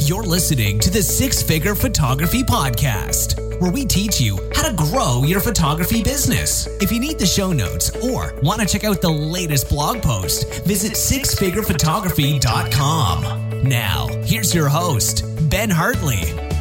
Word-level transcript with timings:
You're 0.00 0.22
listening 0.22 0.78
to 0.80 0.90
the 0.90 1.02
Six 1.02 1.42
Figure 1.42 1.74
Photography 1.74 2.42
Podcast, 2.42 3.60
where 3.60 3.70
we 3.70 3.84
teach 3.84 4.20
you 4.20 4.38
how 4.54 4.68
to 4.68 4.74
grow 4.74 5.22
your 5.24 5.40
photography 5.40 6.02
business. 6.02 6.66
If 6.80 6.90
you 6.92 6.98
need 6.98 7.18
the 7.18 7.26
show 7.26 7.52
notes 7.52 7.90
or 7.96 8.34
want 8.42 8.60
to 8.60 8.66
check 8.66 8.84
out 8.84 9.00
the 9.00 9.10
latest 9.10 9.68
blog 9.68 10.02
post, 10.02 10.64
visit 10.64 10.92
sixfigurephotography.com. 10.92 13.62
Now, 13.62 14.08
here's 14.24 14.54
your 14.54 14.68
host, 14.68 15.24
Ben 15.50 15.70
Hartley. 15.70 16.51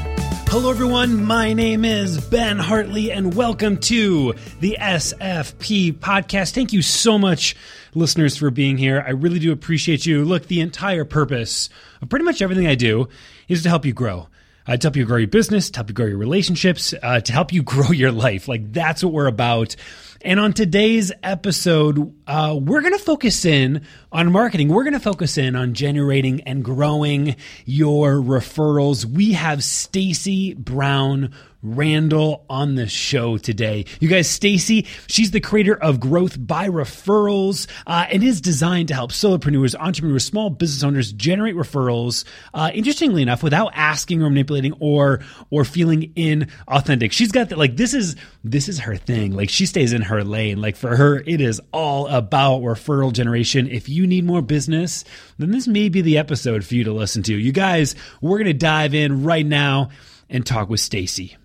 Hello, 0.51 0.69
everyone. 0.69 1.23
My 1.23 1.53
name 1.53 1.85
is 1.85 2.19
Ben 2.25 2.57
Hartley, 2.57 3.09
and 3.09 3.33
welcome 3.33 3.77
to 3.77 4.35
the 4.59 4.77
SFP 4.81 5.93
podcast. 5.93 6.53
Thank 6.53 6.73
you 6.73 6.81
so 6.81 7.17
much, 7.17 7.55
listeners, 7.95 8.35
for 8.35 8.51
being 8.51 8.77
here. 8.77 9.01
I 9.07 9.11
really 9.11 9.39
do 9.39 9.53
appreciate 9.53 10.05
you. 10.05 10.25
Look, 10.25 10.47
the 10.47 10.59
entire 10.59 11.05
purpose 11.05 11.69
of 12.01 12.09
pretty 12.09 12.25
much 12.25 12.41
everything 12.41 12.67
I 12.67 12.75
do 12.75 13.07
is 13.47 13.63
to 13.63 13.69
help 13.69 13.85
you 13.85 13.93
grow. 13.93 14.27
Uh, 14.67 14.77
to 14.77 14.85
help 14.85 14.95
you 14.95 15.05
grow 15.05 15.17
your 15.17 15.27
business, 15.27 15.71
to 15.71 15.77
help 15.77 15.89
you 15.89 15.93
grow 15.95 16.05
your 16.05 16.17
relationships, 16.17 16.93
uh, 17.01 17.19
to 17.19 17.33
help 17.33 17.51
you 17.51 17.63
grow 17.63 17.91
your 17.91 18.11
life. 18.11 18.47
Like 18.47 18.71
that's 18.71 19.03
what 19.03 19.11
we're 19.11 19.27
about. 19.27 19.75
And 20.23 20.39
on 20.39 20.53
today's 20.53 21.11
episode, 21.23 22.13
uh, 22.27 22.57
we're 22.61 22.81
going 22.81 22.93
to 22.93 23.03
focus 23.03 23.43
in 23.43 23.81
on 24.11 24.31
marketing. 24.31 24.69
We're 24.69 24.83
going 24.83 24.93
to 24.93 24.99
focus 24.99 25.37
in 25.39 25.55
on 25.55 25.73
generating 25.73 26.41
and 26.41 26.63
growing 26.63 27.37
your 27.65 28.17
referrals. 28.17 29.03
We 29.03 29.33
have 29.33 29.63
Stacey 29.63 30.53
Brown 30.53 31.33
Randall 31.63 32.45
on 32.49 32.75
the 32.75 32.87
show 32.87 33.37
today. 33.37 33.85
You 33.99 34.07
guys, 34.07 34.29
Stacey, 34.29 34.87
she's 35.07 35.31
the 35.31 35.39
creator 35.39 35.75
of 35.75 35.99
Growth 35.99 36.35
by 36.39 36.67
Referrals 36.67 37.67
uh, 37.85 38.07
and 38.09 38.23
is 38.23 38.41
designed 38.41 38.87
to 38.87 38.93
help 38.93 39.11
solopreneurs, 39.11 39.75
entrepreneurs, 39.75 40.25
small 40.25 40.49
business 40.49 40.83
owners 40.83 41.11
generate 41.13 41.55
referrals. 41.55 42.25
Uh, 42.53 42.71
interestingly 42.73 43.21
enough, 43.21 43.43
without 43.43 43.71
asking 43.75 44.23
or 44.23 44.29
manipulating 44.29 44.73
or 44.79 45.21
or 45.49 45.63
feeling 45.63 46.11
inauthentic. 46.15 47.11
She's 47.11 47.31
got 47.31 47.49
that 47.49 47.57
like 47.57 47.77
this 47.77 47.93
is 47.93 48.15
this 48.43 48.67
is 48.67 48.79
her 48.79 48.95
thing. 48.95 49.33
Like 49.33 49.49
she 49.49 49.65
stays 49.65 49.93
in 49.93 50.01
her 50.03 50.23
lane. 50.23 50.61
Like 50.61 50.75
for 50.75 50.95
her, 50.95 51.19
it 51.25 51.41
is 51.41 51.61
all 51.71 52.07
about 52.07 52.61
referral 52.61 53.13
generation. 53.13 53.67
If 53.67 53.87
you 53.87 54.07
need 54.07 54.25
more 54.25 54.41
business, 54.41 55.05
then 55.37 55.51
this 55.51 55.67
may 55.67 55.89
be 55.89 56.01
the 56.01 56.17
episode 56.17 56.65
for 56.65 56.75
you 56.75 56.83
to 56.85 56.93
listen 56.93 57.23
to. 57.23 57.37
You 57.37 57.51
guys, 57.51 57.95
we're 58.19 58.39
gonna 58.39 58.53
dive 58.53 58.93
in 58.93 59.23
right 59.23 59.45
now 59.45 59.89
and 60.29 60.45
talk 60.45 60.69
with 60.69 60.79
Stacey. 60.79 61.37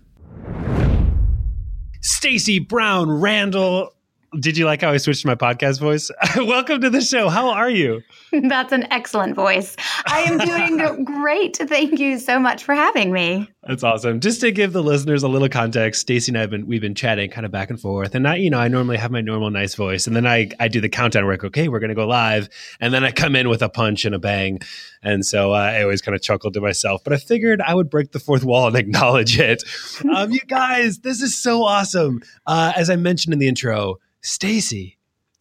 Stacey 2.01 2.59
Brown 2.59 3.09
Randall. 3.09 3.93
Did 4.39 4.57
you 4.57 4.65
like 4.65 4.81
how 4.81 4.91
I 4.91 4.97
switched 4.97 5.25
my 5.25 5.35
podcast 5.35 5.79
voice? 5.79 6.11
Welcome 6.35 6.81
to 6.81 6.89
the 6.89 7.01
show. 7.01 7.29
How 7.29 7.49
are 7.49 7.69
you? 7.69 8.01
That's 8.31 8.73
an 8.73 8.91
excellent 8.91 9.35
voice. 9.35 9.75
I 10.05 10.21
am 10.21 10.37
doing 10.37 11.03
great. 11.05 11.57
Thank 11.57 11.99
you 11.99 12.19
so 12.19 12.37
much 12.39 12.63
for 12.63 12.75
having 12.75 13.11
me. 13.11 13.49
That's 13.67 13.83
awesome. 13.83 14.21
Just 14.21 14.39
to 14.41 14.51
give 14.51 14.71
the 14.71 14.81
listeners 14.81 15.23
a 15.23 15.27
little 15.27 15.49
context, 15.49 15.99
Stacey 15.99 16.31
and 16.31 16.37
I 16.37 16.41
have 16.41 16.49
been 16.49 16.67
we've 16.67 16.79
been 16.79 16.95
chatting 16.95 17.29
kind 17.29 17.45
of 17.45 17.51
back 17.51 17.69
and 17.69 17.77
forth. 17.77 18.15
And 18.15 18.25
I, 18.25 18.37
you 18.37 18.49
know, 18.49 18.59
I 18.59 18.69
normally 18.69 18.95
have 18.95 19.11
my 19.11 19.19
normal 19.19 19.49
nice 19.49 19.75
voice. 19.75 20.07
And 20.07 20.15
then 20.15 20.25
I 20.25 20.49
I 20.57 20.69
do 20.69 20.79
the 20.79 20.87
countdown 20.87 21.25
where 21.25 21.33
I 21.33 21.37
go, 21.37 21.47
okay, 21.47 21.67
we're 21.67 21.79
gonna 21.79 21.93
go 21.93 22.07
live. 22.07 22.47
And 22.79 22.93
then 22.93 23.03
I 23.03 23.11
come 23.11 23.35
in 23.35 23.49
with 23.49 23.61
a 23.61 23.67
punch 23.67 24.05
and 24.05 24.15
a 24.15 24.19
bang. 24.19 24.61
And 25.03 25.25
so 25.25 25.53
uh, 25.53 25.57
I 25.57 25.83
always 25.83 26.01
kind 26.01 26.15
of 26.15 26.21
chuckled 26.21 26.53
to 26.53 26.61
myself. 26.61 27.03
But 27.03 27.11
I 27.11 27.17
figured 27.17 27.61
I 27.61 27.75
would 27.75 27.89
break 27.89 28.13
the 28.13 28.19
fourth 28.19 28.45
wall 28.45 28.67
and 28.67 28.77
acknowledge 28.77 29.37
it. 29.37 29.63
um, 30.15 30.31
you 30.31 30.39
guys, 30.39 30.99
this 30.99 31.21
is 31.21 31.37
so 31.37 31.63
awesome. 31.63 32.21
Uh, 32.45 32.71
as 32.73 32.89
I 32.89 32.95
mentioned 32.95 33.33
in 33.33 33.39
the 33.39 33.49
intro, 33.49 33.97
Stacey, 34.21 34.97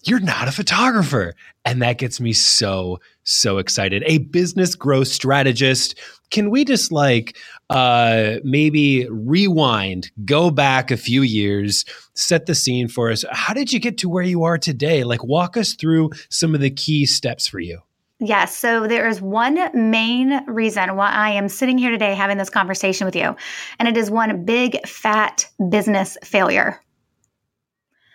you're 0.07 0.21
not 0.21 0.49
a 0.49 0.53
photographer. 0.53 1.35
And 1.65 1.83
that 1.83 1.99
gets 1.99 2.21
me 2.21 2.33
so, 2.33 3.01
so 3.25 3.59
excited. 3.59 4.03
A 4.07 4.19
business 4.19 4.75
growth 4.75 5.09
strategist. 5.09 5.99
Can 6.31 6.51
we 6.51 6.65
just 6.65 6.93
like 6.93 7.37
uh, 7.71 8.37
maybe 8.45 9.09
rewind, 9.11 10.11
go 10.25 10.51
back 10.51 10.91
a 10.91 10.97
few 10.97 11.23
years, 11.23 11.85
set 12.15 12.47
the 12.47 12.55
scene 12.55 12.89
for 12.89 13.11
us? 13.11 13.25
How 13.31 13.55
did 13.55 13.73
you 13.73 13.81
get 13.81 13.99
to 13.99 14.09
where 14.09 14.25
you 14.25 14.45
are 14.45 14.59
today? 14.59 15.05
Like, 15.05 15.25
walk 15.25 15.57
us 15.57 15.75
through 15.75 16.11
some 16.29 16.55
of 16.55 16.61
the 16.61 16.71
key 16.71 17.07
steps 17.07 17.47
for 17.47 17.61
you. 17.61 17.81
Yes. 18.19 18.57
So 18.57 18.87
there 18.87 19.07
is 19.09 19.21
one 19.21 19.59
main 19.75 20.43
reason 20.47 20.97
why 20.97 21.11
I 21.11 21.31
am 21.31 21.51
sitting 21.51 21.77
here 21.77 21.91
today 21.91 22.15
having 22.15 22.39
this 22.39 22.49
conversation 22.49 23.05
with 23.05 23.15
you, 23.15 23.37
and 23.79 23.89
it 23.89 23.97
is 23.97 24.11
one 24.11 24.45
big 24.45 24.87
fat 24.87 25.47
business 25.69 26.17
failure. 26.25 26.81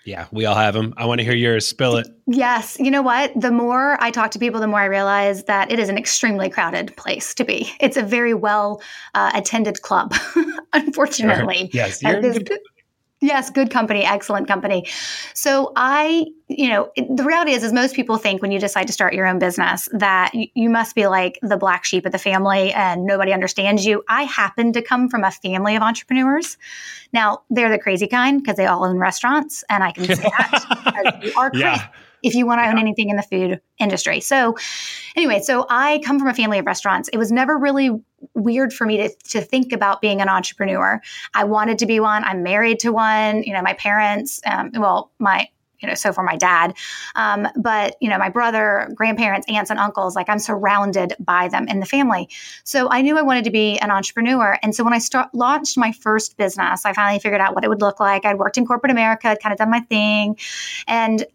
Yeah, 0.03 0.27
we 0.31 0.45
all 0.45 0.55
have 0.55 0.73
them. 0.73 0.93
I 0.97 1.05
want 1.05 1.19
to 1.19 1.25
hear 1.25 1.35
yours. 1.35 1.67
Spill 1.67 1.97
it. 1.97 2.07
Yes. 2.27 2.77
You 2.79 2.89
know 2.89 3.01
what? 3.01 3.31
The 3.39 3.51
more 3.51 4.01
I 4.01 4.09
talk 4.09 4.31
to 4.31 4.39
people, 4.39 4.59
the 4.59 4.67
more 4.67 4.79
I 4.79 4.85
realize 4.85 5.43
that 5.43 5.71
it 5.71 5.79
is 5.79 5.89
an 5.89 5.97
extremely 5.97 6.49
crowded 6.49 6.95
place 6.97 7.35
to 7.35 7.43
be. 7.43 7.71
It's 7.79 7.97
a 7.97 8.03
very 8.03 8.33
well 8.33 8.81
uh, 9.13 9.31
attended 9.33 9.81
club, 9.83 10.15
unfortunately. 10.73 11.57
Sure. 11.57 11.69
Yes. 11.73 12.01
You're 12.01 12.21
Yes, 13.23 13.51
good 13.51 13.69
company, 13.69 14.03
excellent 14.03 14.47
company. 14.47 14.87
So 15.35 15.73
I, 15.75 16.25
you 16.47 16.69
know, 16.69 16.91
the 16.97 17.23
reality 17.23 17.51
is, 17.51 17.63
is 17.63 17.71
most 17.71 17.95
people 17.95 18.17
think 18.17 18.41
when 18.41 18.51
you 18.51 18.59
decide 18.59 18.87
to 18.87 18.93
start 18.93 19.13
your 19.13 19.27
own 19.27 19.37
business 19.37 19.87
that 19.93 20.33
you, 20.33 20.47
you 20.55 20.69
must 20.71 20.95
be 20.95 21.05
like 21.05 21.37
the 21.43 21.55
black 21.55 21.85
sheep 21.85 22.07
of 22.07 22.13
the 22.13 22.17
family 22.17 22.73
and 22.73 23.05
nobody 23.05 23.31
understands 23.31 23.85
you. 23.85 24.03
I 24.09 24.23
happen 24.23 24.73
to 24.73 24.81
come 24.81 25.07
from 25.07 25.23
a 25.23 25.29
family 25.29 25.75
of 25.75 25.83
entrepreneurs. 25.83 26.57
Now 27.13 27.43
they're 27.51 27.69
the 27.69 27.77
crazy 27.77 28.07
kind 28.07 28.41
because 28.41 28.57
they 28.57 28.65
all 28.65 28.83
own 28.83 28.97
restaurants, 28.97 29.63
and 29.69 29.83
I 29.83 29.91
can 29.91 30.05
say 30.05 30.15
that 30.15 31.19
you 31.23 31.33
are 31.37 31.51
crazy. 31.51 31.65
Yeah 31.65 31.87
if 32.23 32.35
you 32.35 32.45
want 32.45 32.61
to 32.61 32.67
own 32.67 32.77
anything 32.77 33.09
in 33.09 33.15
the 33.15 33.23
food 33.23 33.59
industry. 33.79 34.19
So, 34.19 34.55
anyway, 35.15 35.41
so 35.41 35.65
I 35.69 35.99
come 36.05 36.19
from 36.19 36.27
a 36.27 36.33
family 36.33 36.59
of 36.59 36.67
restaurants. 36.67 37.09
It 37.11 37.17
was 37.17 37.31
never 37.31 37.57
really 37.57 37.89
weird 38.33 38.73
for 38.73 38.85
me 38.85 38.97
to, 38.97 39.09
to 39.29 39.41
think 39.41 39.73
about 39.73 40.01
being 40.01 40.21
an 40.21 40.29
entrepreneur. 40.29 41.01
I 41.33 41.43
wanted 41.43 41.79
to 41.79 41.85
be 41.85 41.99
one. 41.99 42.23
I'm 42.23 42.43
married 42.43 42.79
to 42.81 42.91
one. 42.91 43.43
You 43.43 43.53
know, 43.53 43.61
my 43.61 43.73
parents, 43.73 44.41
um, 44.45 44.71
well, 44.75 45.11
my 45.19 45.47
you 45.81 45.87
know, 45.87 45.95
so 45.95 46.13
for 46.13 46.23
my 46.23 46.37
dad. 46.37 46.75
Um, 47.15 47.47
but, 47.55 47.95
you 47.99 48.09
know, 48.09 48.17
my 48.17 48.29
brother, 48.29 48.89
grandparents, 48.93 49.47
aunts, 49.49 49.71
and 49.71 49.79
uncles, 49.79 50.15
like 50.15 50.29
I'm 50.29 50.39
surrounded 50.39 51.15
by 51.19 51.47
them 51.47 51.67
in 51.67 51.79
the 51.79 51.85
family. 51.85 52.29
So 52.63 52.87
I 52.91 53.01
knew 53.01 53.17
I 53.17 53.23
wanted 53.23 53.45
to 53.45 53.51
be 53.51 53.79
an 53.79 53.89
entrepreneur. 53.89 54.57
And 54.61 54.75
so 54.75 54.83
when 54.83 54.93
I 54.93 54.99
start, 54.99 55.33
launched 55.33 55.77
my 55.77 55.91
first 55.91 56.37
business, 56.37 56.85
I 56.85 56.93
finally 56.93 57.19
figured 57.19 57.41
out 57.41 57.55
what 57.55 57.63
it 57.63 57.67
would 57.67 57.81
look 57.81 57.99
like. 57.99 58.25
I'd 58.25 58.37
worked 58.37 58.57
in 58.57 58.65
corporate 58.65 58.91
America, 58.91 59.29
I'd 59.29 59.39
kind 59.39 59.53
of 59.53 59.57
done 59.57 59.71
my 59.71 59.79
thing. 59.79 60.37
And 60.87 61.25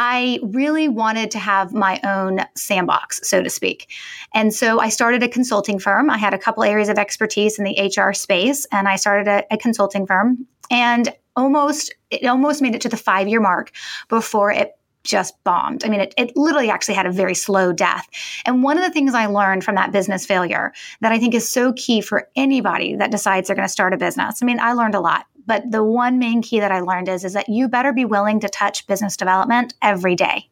I 0.00 0.38
really 0.44 0.86
wanted 0.86 1.32
to 1.32 1.40
have 1.40 1.74
my 1.74 1.98
own 2.04 2.38
sandbox, 2.54 3.28
so 3.28 3.42
to 3.42 3.50
speak. 3.50 3.90
And 4.32 4.54
so 4.54 4.78
I 4.78 4.90
started 4.90 5.24
a 5.24 5.28
consulting 5.28 5.80
firm. 5.80 6.08
I 6.08 6.18
had 6.18 6.32
a 6.32 6.38
couple 6.38 6.62
areas 6.62 6.88
of 6.88 6.98
expertise 6.98 7.58
in 7.58 7.64
the 7.64 7.92
HR 7.96 8.12
space, 8.12 8.64
and 8.70 8.86
I 8.86 8.94
started 8.94 9.26
a, 9.26 9.54
a 9.54 9.58
consulting 9.58 10.06
firm. 10.06 10.46
And 10.70 11.12
almost, 11.34 11.92
it 12.10 12.24
almost 12.26 12.62
made 12.62 12.76
it 12.76 12.80
to 12.82 12.88
the 12.88 12.96
five 12.96 13.26
year 13.26 13.40
mark 13.40 13.72
before 14.08 14.52
it 14.52 14.78
just 15.02 15.34
bombed. 15.42 15.84
I 15.84 15.88
mean, 15.88 16.00
it, 16.00 16.14
it 16.16 16.36
literally 16.36 16.70
actually 16.70 16.94
had 16.94 17.06
a 17.06 17.10
very 17.10 17.34
slow 17.34 17.72
death. 17.72 18.06
And 18.46 18.62
one 18.62 18.78
of 18.78 18.84
the 18.84 18.90
things 18.90 19.14
I 19.14 19.26
learned 19.26 19.64
from 19.64 19.74
that 19.74 19.90
business 19.90 20.24
failure 20.24 20.72
that 21.00 21.10
I 21.10 21.18
think 21.18 21.34
is 21.34 21.50
so 21.50 21.72
key 21.72 22.02
for 22.02 22.28
anybody 22.36 22.94
that 22.94 23.10
decides 23.10 23.48
they're 23.48 23.56
going 23.56 23.66
to 23.66 23.72
start 23.72 23.94
a 23.94 23.96
business. 23.96 24.42
I 24.42 24.46
mean, 24.46 24.60
I 24.60 24.74
learned 24.74 24.94
a 24.94 25.00
lot 25.00 25.26
But 25.48 25.70
the 25.70 25.82
one 25.82 26.18
main 26.18 26.42
key 26.42 26.60
that 26.60 26.70
I 26.70 26.80
learned 26.80 27.08
is, 27.08 27.24
is 27.24 27.32
that 27.32 27.48
you 27.48 27.68
better 27.68 27.92
be 27.94 28.04
willing 28.04 28.38
to 28.40 28.50
touch 28.50 28.86
business 28.86 29.16
development 29.16 29.72
every 29.80 30.14
day. 30.14 30.46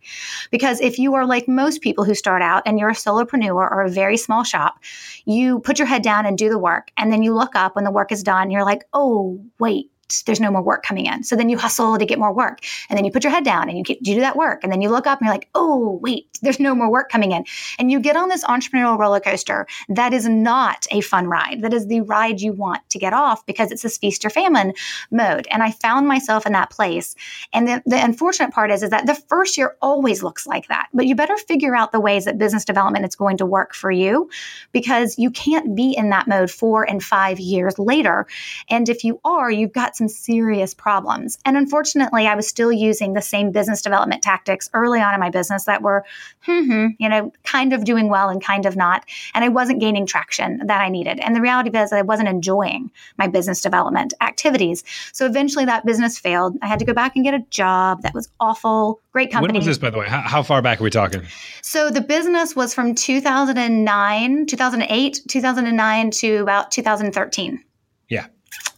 Because 0.51 0.81
if 0.81 0.99
you 0.99 1.15
are 1.15 1.27
like 1.27 1.47
most 1.47 1.83
people 1.83 2.05
who 2.05 2.15
start 2.15 2.41
out 2.41 2.63
and 2.65 2.79
you're 2.79 2.89
a 2.89 2.95
solopreneur 2.95 3.55
or 3.55 3.83
a 3.83 3.91
very 3.91 4.17
small 4.17 4.43
shop, 4.43 4.79
you 5.27 5.61
put 5.61 5.79
your 5.79 5.87
head 5.87 6.03
down 6.03 6.25
and 6.25 6.39
do 6.39 6.49
the 6.49 6.59
work. 6.59 6.91
And 6.97 7.13
then 7.13 7.23
you 7.23 7.35
look 7.35 7.55
up 7.55 7.77
when 7.77 7.85
the 7.85 7.91
work 7.91 8.11
is 8.11 8.23
done, 8.23 8.51
you're 8.51 8.65
like, 8.65 8.85
oh, 8.95 9.39
wait, 9.59 9.91
there's 10.25 10.41
no 10.41 10.51
more 10.51 10.63
work 10.63 10.83
coming 10.83 11.07
in. 11.07 11.25
So 11.25 11.37
then 11.37 11.49
you 11.49 11.59
hustle 11.59 11.99
to 11.99 12.07
get 12.07 12.19
more 12.19 12.33
work. 12.33 12.61
And 12.89 12.97
then 12.97 13.05
you 13.05 13.11
put 13.11 13.25
your 13.25 13.33
head 13.33 13.45
down 13.45 13.69
and 13.69 13.77
you, 13.77 13.85
get, 13.85 13.99
you 14.07 14.15
do 14.15 14.21
that 14.21 14.37
work. 14.37 14.63
And 14.63 14.73
then 14.73 14.81
you 14.81 14.89
look 14.89 15.07
up 15.07 15.19
and 15.21 15.27
you're 15.27 15.35
like, 15.35 15.49
oh, 15.55 15.99
wait, 16.03 16.27
there's 16.43 16.61
no 16.61 16.75
more 16.75 16.91
work 16.91 17.11
coming 17.11 17.33
in. 17.33 17.45
And 17.79 17.91
you 17.91 18.01
get 18.01 18.17
on 18.17 18.29
this 18.29 18.45
entrepreneurial 18.45 18.99
roller 18.99 19.21
coaster 19.21 19.67
that 19.89 20.13
is 20.13 20.29
not 20.29 20.87
a 20.91 21.01
fun 21.01 21.27
ride. 21.27 21.63
That 21.63 21.75
is 21.75 21.87
the 21.87 22.03
ride 22.03 22.41
you 22.41 22.53
want 22.53 22.89
to 22.91 22.99
get 22.99 23.13
off 23.13 23.45
because 23.47 23.73
it's 23.73 23.83
this 23.83 23.99
feast 23.99 24.25
or 24.25 24.31
famine 24.31 24.75
mode. 25.11 25.49
And 25.51 25.63
I 25.63 25.71
found 25.73 26.07
myself 26.07 26.47
in 26.47 26.53
that 26.53 26.71
place. 26.71 27.15
And 27.53 27.67
the, 27.67 27.83
the 27.87 28.03
unfortunate 28.03 28.53
part 28.53 28.71
is, 28.71 28.83
is 28.83 28.91
that 28.91 29.07
the 29.07 29.15
first 29.15 29.57
year 29.57 29.77
always 29.83 30.23
looks 30.23 30.47
like 30.47 30.69
that. 30.69 30.89
But 30.93 31.07
you 31.07 31.15
better 31.15 31.37
figure 31.37 31.75
out 31.75 31.93
the 31.93 32.01
ways 32.01 32.25
that 32.27 32.39
business 32.39 32.65
development 32.65 33.07
is 33.07 33.17
going 33.17 33.39
to 33.39 33.47
work 33.47 33.75
for 33.75 33.91
you 33.91 34.31
because 34.73 35.19
you 35.19 35.31
can't 35.31 35.75
be 35.75 35.93
in 35.97 36.11
that 36.11 36.29
mode 36.29 36.51
four 36.51 36.89
and 36.89 37.03
five 37.03 37.41
years 37.41 37.79
later. 37.79 38.27
And 38.69 38.89
if 38.89 39.05
you 39.05 39.21
are, 39.25 39.51
you've 39.51 39.73
got 39.73 39.96
some 39.97 40.09
serious 40.09 40.75
problems. 40.75 41.39
And 41.45 41.57
unfortunately, 41.57 42.27
I 42.27 42.35
was 42.35 42.47
still 42.47 42.73
using 42.73 43.13
the 43.13 43.23
same 43.23 43.51
business 43.51 43.83
development 43.83 44.23
tactics 44.23 44.69
early 44.75 45.01
on 45.01 45.15
in 45.15 45.21
my 45.21 45.31
business 45.31 45.65
that 45.65 45.83
were, 45.83 46.05
hmm, 46.41 46.89
you 46.99 47.09
know, 47.09 47.33
kind 47.45 47.73
of 47.73 47.85
doing 47.85 48.09
well 48.09 48.29
and 48.29 48.43
kind 48.43 48.67
of 48.67 48.77
not. 48.77 49.05
And 49.35 49.45
I 49.45 49.49
wasn't 49.49 49.81
gaining 49.81 50.07
traction 50.07 50.61
that 50.67 50.81
I 50.81 50.89
needed. 50.89 51.19
And 51.21 51.35
the 51.35 51.41
reality 51.41 51.77
is, 51.77 51.93
I 51.93 52.03
wasn't 52.03 52.29
enjoying 52.29 52.91
my 53.19 53.27
business 53.27 53.61
development 53.61 54.15
activities. 54.21 54.85
So 55.13 55.27
eventually, 55.27 55.65
that 55.65 55.87
business 55.87 56.19
failed. 56.19 56.57
I 56.63 56.67
had 56.67 56.79
to 56.79 56.85
go 56.85 56.93
back 56.93 57.17
and 57.17 57.25
get 57.25 57.35
a 57.35 57.45
job 57.51 58.03
that 58.03 58.15
was 58.15 58.29
awful. 58.41 59.01
Great 59.13 59.33
company. 59.33 59.53
When 59.53 59.61
was 59.61 59.67
this, 59.67 59.79
by 59.79 59.91
the 59.91 59.99
way? 59.99 60.07
How, 60.07 60.21
how 60.21 60.43
far 60.43 60.63
back 60.63 60.81
are 60.81 60.85
we 60.85 60.91
talking? 60.91 61.23
So 61.63 61.91
the 61.91 62.01
business 62.01 62.55
was 62.55 62.75
from 62.75 62.95
2009, 62.95 64.47
2008, 64.47 65.21
2009 65.29 66.11
to 66.11 66.37
about 66.37 66.71
2013. 66.71 67.63
Yeah. 68.09 68.27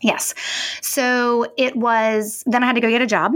Yes. 0.00 0.34
So 0.80 1.52
it 1.56 1.76
was, 1.76 2.42
then 2.46 2.62
I 2.62 2.66
had 2.66 2.74
to 2.74 2.80
go 2.80 2.88
get 2.88 3.02
a 3.02 3.06
job. 3.06 3.34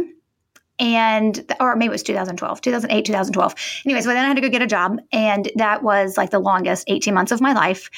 And, 0.78 1.54
or 1.60 1.76
maybe 1.76 1.90
it 1.90 1.92
was 1.92 2.02
2012, 2.02 2.60
2008, 2.60 3.04
2012. 3.04 3.54
Anyway, 3.84 4.00
so 4.00 4.08
then 4.08 4.24
I 4.24 4.28
had 4.28 4.36
to 4.36 4.40
go 4.40 4.48
get 4.48 4.62
a 4.62 4.66
job. 4.66 4.98
And 5.12 5.50
that 5.56 5.82
was 5.82 6.16
like 6.16 6.30
the 6.30 6.38
longest 6.38 6.84
18 6.88 7.14
months 7.14 7.30
of 7.30 7.40
my 7.40 7.52
life 7.52 7.90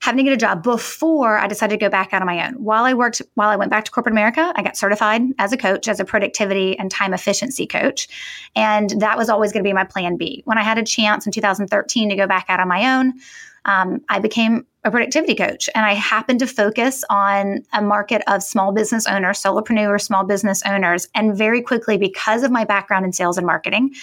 having 0.00 0.18
to 0.18 0.22
get 0.24 0.32
a 0.32 0.36
job 0.36 0.62
before 0.62 1.38
I 1.38 1.46
decided 1.48 1.78
to 1.78 1.84
go 1.84 1.90
back 1.90 2.12
out 2.12 2.22
on 2.22 2.26
my 2.26 2.46
own. 2.46 2.54
While 2.54 2.84
I 2.84 2.94
worked, 2.94 3.20
while 3.34 3.48
I 3.48 3.56
went 3.56 3.70
back 3.70 3.84
to 3.84 3.90
corporate 3.90 4.12
America, 4.12 4.52
I 4.54 4.62
got 4.62 4.76
certified 4.76 5.22
as 5.38 5.52
a 5.52 5.56
coach, 5.56 5.88
as 5.88 5.98
a 5.98 6.04
productivity 6.04 6.78
and 6.78 6.90
time 6.90 7.12
efficiency 7.12 7.66
coach. 7.66 8.08
And 8.54 8.90
that 9.00 9.18
was 9.18 9.28
always 9.28 9.52
going 9.52 9.64
to 9.64 9.68
be 9.68 9.72
my 9.72 9.84
plan 9.84 10.16
B. 10.16 10.42
When 10.44 10.58
I 10.58 10.62
had 10.62 10.78
a 10.78 10.84
chance 10.84 11.26
in 11.26 11.32
2013 11.32 12.10
to 12.10 12.16
go 12.16 12.26
back 12.26 12.46
out 12.48 12.60
on 12.60 12.68
my 12.68 12.96
own, 12.96 13.14
um, 13.64 14.00
I 14.08 14.18
became 14.18 14.66
a 14.84 14.90
productivity 14.90 15.34
coach 15.34 15.68
and 15.74 15.84
I 15.84 15.94
happened 15.94 16.38
to 16.40 16.46
focus 16.46 17.04
on 17.10 17.64
a 17.72 17.82
market 17.82 18.22
of 18.26 18.42
small 18.42 18.72
business 18.72 19.06
owners, 19.06 19.42
solopreneurs, 19.42 20.02
small 20.02 20.24
business 20.24 20.62
owners. 20.64 21.08
And 21.14 21.36
very 21.36 21.62
quickly, 21.62 21.98
because 21.98 22.42
of 22.42 22.50
my 22.50 22.64
background 22.64 23.04
in 23.04 23.12
sales 23.12 23.38
and 23.38 23.46
marketing, 23.46 23.94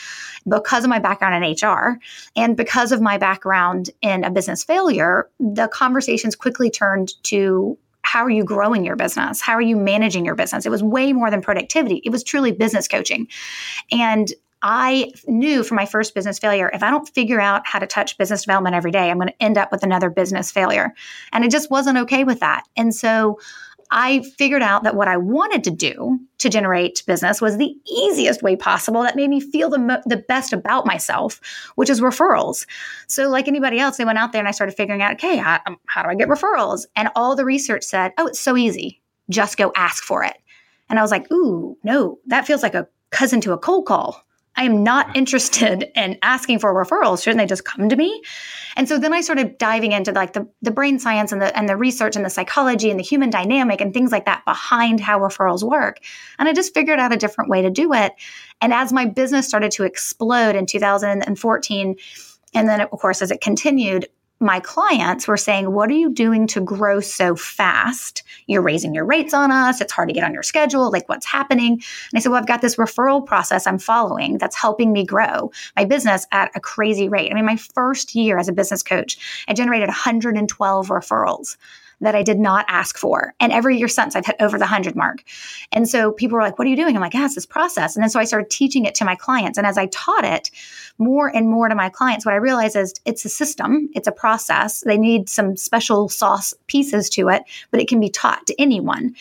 because 0.48 0.84
of 0.84 0.90
my 0.90 1.00
background 1.00 1.44
in 1.44 1.52
HR, 1.52 2.00
and 2.36 2.56
because 2.58 2.92
of 2.92 3.02
my 3.02 3.18
background 3.18 3.90
in 4.02 4.24
a 4.24 4.32
business 4.32 4.64
failure, 4.64 5.30
the 5.40 5.68
conversations 5.70 6.36
quickly 6.36 6.70
turned 6.70 7.12
to 7.24 7.78
how 8.06 8.24
are 8.24 8.30
you 8.30 8.44
growing 8.44 8.86
your 8.86 8.96
business? 8.96 9.42
How 9.42 9.54
are 9.54 9.62
you 9.62 9.76
managing 9.76 10.26
your 10.26 10.36
business? 10.36 10.66
It 10.66 10.70
was 10.70 10.84
way 10.84 11.12
more 11.12 11.32
than 11.32 11.42
productivity. 11.42 12.02
It 12.06 12.12
was 12.12 12.24
truly 12.24 12.52
business 12.52 12.88
coaching. 12.88 13.28
And 13.92 14.32
I 14.68 15.12
knew 15.28 15.64
from 15.64 15.76
my 15.76 15.86
first 15.86 16.16
business 16.16 16.40
failure, 16.40 16.72
if 16.74 16.82
I 16.82 16.90
don't 16.90 17.08
figure 17.08 17.40
out 17.40 17.68
how 17.68 17.78
to 17.78 17.86
touch 17.86 18.18
business 18.18 18.42
development 18.42 18.76
every 18.76 18.90
day, 18.90 19.12
I'm 19.12 19.18
going 19.20 19.28
to 19.28 19.44
end 19.44 19.60
up 19.60 19.72
with 19.72 19.84
another 19.84 20.10
business 20.10 20.52
failure. 20.52 20.92
And 21.32 21.44
I 21.44 21.48
just 21.48 21.70
wasn't 21.70 22.00
okay 22.00 22.24
with 22.24 22.40
that. 22.40 22.64
And 22.76 22.94
so 22.94 23.40
I 23.92 24.24
figured 24.40 24.64
out 24.64 24.82
that 24.82 24.96
what 24.96 25.08
I 25.08 25.18
wanted 25.18 25.64
to 25.66 25.70
do 25.70 26.20
to 26.40 26.50
generate 26.50 27.04
business 27.06 27.42
was 27.42 27.60
the 27.60 27.76
easiest 27.88 28.42
way 28.42 28.56
possible 28.56 29.04
that 29.04 29.16
made 29.16 29.30
me 29.30 29.40
feel 29.40 29.70
the, 29.70 29.78
mo- 29.78 30.02
the 30.08 30.18
best 30.18 30.52
about 30.52 30.88
myself, 30.88 31.40
which 31.76 31.92
is 31.92 32.02
referrals. 32.02 32.66
So, 33.06 33.30
like 33.30 33.48
anybody 33.48 33.78
else, 33.78 34.00
I 34.00 34.04
went 34.04 34.18
out 34.18 34.32
there 34.32 34.40
and 34.40 34.48
I 34.48 34.52
started 34.52 34.76
figuring 34.76 35.04
out, 35.04 35.14
okay, 35.14 35.38
how, 35.38 35.60
um, 35.68 35.78
how 35.86 36.02
do 36.02 36.10
I 36.10 36.16
get 36.16 36.28
referrals? 36.28 36.88
And 36.96 37.10
all 37.16 37.36
the 37.36 37.46
research 37.46 37.84
said, 37.84 38.14
oh, 38.18 38.26
it's 38.26 38.40
so 38.40 38.58
easy. 38.58 39.00
Just 39.30 39.58
go 39.58 39.72
ask 39.76 40.04
for 40.04 40.24
it. 40.24 40.38
And 40.90 40.98
I 40.98 41.04
was 41.04 41.12
like, 41.12 41.32
ooh, 41.32 41.78
no, 41.84 42.18
that 42.26 42.48
feels 42.48 42.64
like 42.64 42.74
a 42.74 42.88
cousin 43.12 43.42
to 43.42 43.54
a 43.54 43.60
cold 43.60 43.86
call. 43.86 44.25
I 44.56 44.64
am 44.64 44.84
not 44.84 45.16
interested 45.16 45.92
in 45.96 46.18
asking 46.22 46.60
for 46.60 46.74
referrals. 46.74 47.24
Shouldn't 47.24 47.40
they 47.40 47.46
just 47.46 47.66
come 47.66 47.90
to 47.90 47.96
me? 47.96 48.22
And 48.76 48.88
so 48.88 48.98
then 48.98 49.14
I 49.14 49.22
started 49.22 49.58
diving 49.58 49.92
into 49.92 50.12
like 50.12 50.34
the, 50.34 50.48
the 50.62 50.72
brain 50.72 51.00
science 51.00 51.32
and 51.32 51.42
the 51.42 51.56
and 51.58 51.68
the 51.68 51.78
research 51.78 52.16
and 52.16 52.26
the 52.26 52.30
psychology 52.30 52.90
and 52.90 53.00
the 53.00 53.04
human 53.04 53.30
dynamic 53.30 53.82
and 53.82 53.94
things 53.94 54.12
like 54.12 54.26
that 54.26 54.44
behind 54.46 55.00
how 55.00 55.20
referrals 55.20 55.64
work. 55.64 56.00
And 56.40 56.48
I 56.48 56.54
just 56.54 56.74
figured 56.74 57.00
out 57.00 57.14
a 57.14 57.18
different 57.18 57.50
way 57.50 57.62
to 57.62 57.70
do 57.70 57.94
it. 57.94 58.14
And 58.62 58.74
as 58.74 58.94
my 58.94 59.06
business 59.06 59.48
started 59.48 59.72
to 59.74 59.84
explode 59.84 60.56
in 60.56 60.66
2014, 60.66 61.96
and 62.54 62.70
then 62.70 62.82
of 62.82 62.90
course 62.92 63.22
as 63.22 63.32
it 63.32 63.42
continued, 63.42 64.08
my 64.40 64.60
clients 64.60 65.28
were 65.28 65.38
saying, 65.38 65.72
What 65.72 65.90
are 65.90 65.94
you 65.94 66.12
doing 66.12 66.48
to 66.48 66.62
grow 66.62 67.00
so 67.00 67.36
fast? 67.36 68.24
You're 68.48 68.62
raising 68.62 68.94
your 68.94 69.06
rates 69.06 69.34
on 69.34 69.52
us. 69.52 69.82
It's 69.82 69.94
hard 69.94 70.10
to 70.10 70.14
get 70.14 70.24
on 70.24 70.34
your 70.34 70.44
schedule. 70.44 70.92
Like, 70.92 71.08
what's 71.08 71.26
happening? 71.26 71.74
And 71.74 71.84
I 72.16 72.20
said, 72.20 72.30
Well, 72.30 72.40
I've 72.40 72.48
got 72.48 72.62
this 72.62 72.76
referral 72.76 73.26
process 73.26 73.66
I'm 73.66 73.80
following 73.80 74.38
that's 74.38 74.56
helping 74.56 74.92
me 74.92 75.06
grow 75.06 75.52
my 75.76 75.86
business 75.86 76.28
at 76.32 76.52
a 76.56 76.60
crazy 76.60 77.08
rate. 77.08 77.32
I 77.32 77.34
mean, 77.34 77.46
my 77.46 77.58
first 77.58 78.16
year 78.16 78.38
as 78.38 78.50
a 78.50 78.54
business 78.54 78.84
coach, 78.84 79.18
I 79.48 79.54
generated 79.54 79.88
112 79.88 80.88
referrals 80.88 81.58
that 82.02 82.16
I 82.16 82.24
did 82.24 82.40
not 82.40 82.66
ask 82.68 82.98
for. 82.98 83.34
And 83.40 83.52
every 83.52 83.78
year 83.78 83.88
since, 83.88 84.16
I've 84.16 84.26
hit 84.26 84.36
over 84.40 84.58
the 84.58 84.66
100 84.66 84.96
mark. 84.96 85.24
And 85.72 85.88
so 85.88 86.12
people 86.12 86.36
were 86.36 86.42
like, 86.42 86.58
What 86.58 86.68
are 86.68 86.70
you 86.70 86.76
doing? 86.76 86.96
I'm 86.96 87.02
like, 87.02 87.14
Yeah, 87.14 87.26
it's 87.26 87.36
this 87.36 87.46
process. 87.46 87.96
And 87.96 88.04
then 88.04 88.10
so 88.10 88.20
I 88.20 88.26
started 88.26 88.50
teaching 88.50 88.86
it 88.86 88.96
to 88.96 89.06
my 89.06 89.16
clients. 89.16 89.58
And 89.58 89.68
as 89.68 89.78
I 89.78 89.88
taught 89.88 90.26
it 90.26 90.52
more 90.98 91.28
and 91.28 91.48
more 91.50 91.70
to 91.70 91.76
my 91.76 91.90
clients, 91.90 92.26
what 92.26 92.34
I 92.34 92.38
realized 92.38 92.76
is 92.76 92.94
it's 93.06 93.26
a 93.26 93.30
system, 93.30 93.90
it's 93.94 94.08
a 94.08 94.12
process. 94.12 94.82
They 94.82 94.98
need 94.98 95.30
some 95.30 95.58
special 95.58 96.10
sauce 96.10 96.54
pieces 96.68 97.10
to 97.12 97.30
it, 97.30 97.44
but 97.72 97.80
it 97.80 97.88
can 97.88 98.00
be 98.00 98.10
taught 98.10 98.46
to 98.48 98.62
anyone. 98.62 99.16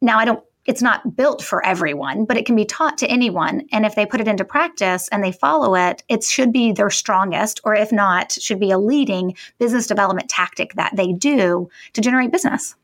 Now, 0.00 0.18
I 0.18 0.24
don't 0.24 0.42
it's 0.68 0.82
not 0.82 1.16
built 1.16 1.42
for 1.42 1.64
everyone, 1.64 2.26
but 2.26 2.36
it 2.36 2.44
can 2.44 2.54
be 2.54 2.66
taught 2.66 2.98
to 2.98 3.06
anyone. 3.08 3.66
And 3.72 3.86
if 3.86 3.94
they 3.94 4.04
put 4.04 4.20
it 4.20 4.28
into 4.28 4.44
practice 4.44 5.08
and 5.08 5.24
they 5.24 5.32
follow 5.32 5.74
it, 5.74 6.04
it 6.08 6.22
should 6.22 6.52
be 6.52 6.72
their 6.72 6.90
strongest, 6.90 7.60
or 7.64 7.74
if 7.74 7.90
not, 7.90 8.32
should 8.32 8.60
be 8.60 8.70
a 8.70 8.78
leading 8.78 9.34
business 9.58 9.86
development 9.86 10.28
tactic 10.28 10.74
that 10.74 10.94
they 10.94 11.12
do 11.12 11.70
to 11.94 12.00
generate 12.02 12.30
business. 12.30 12.76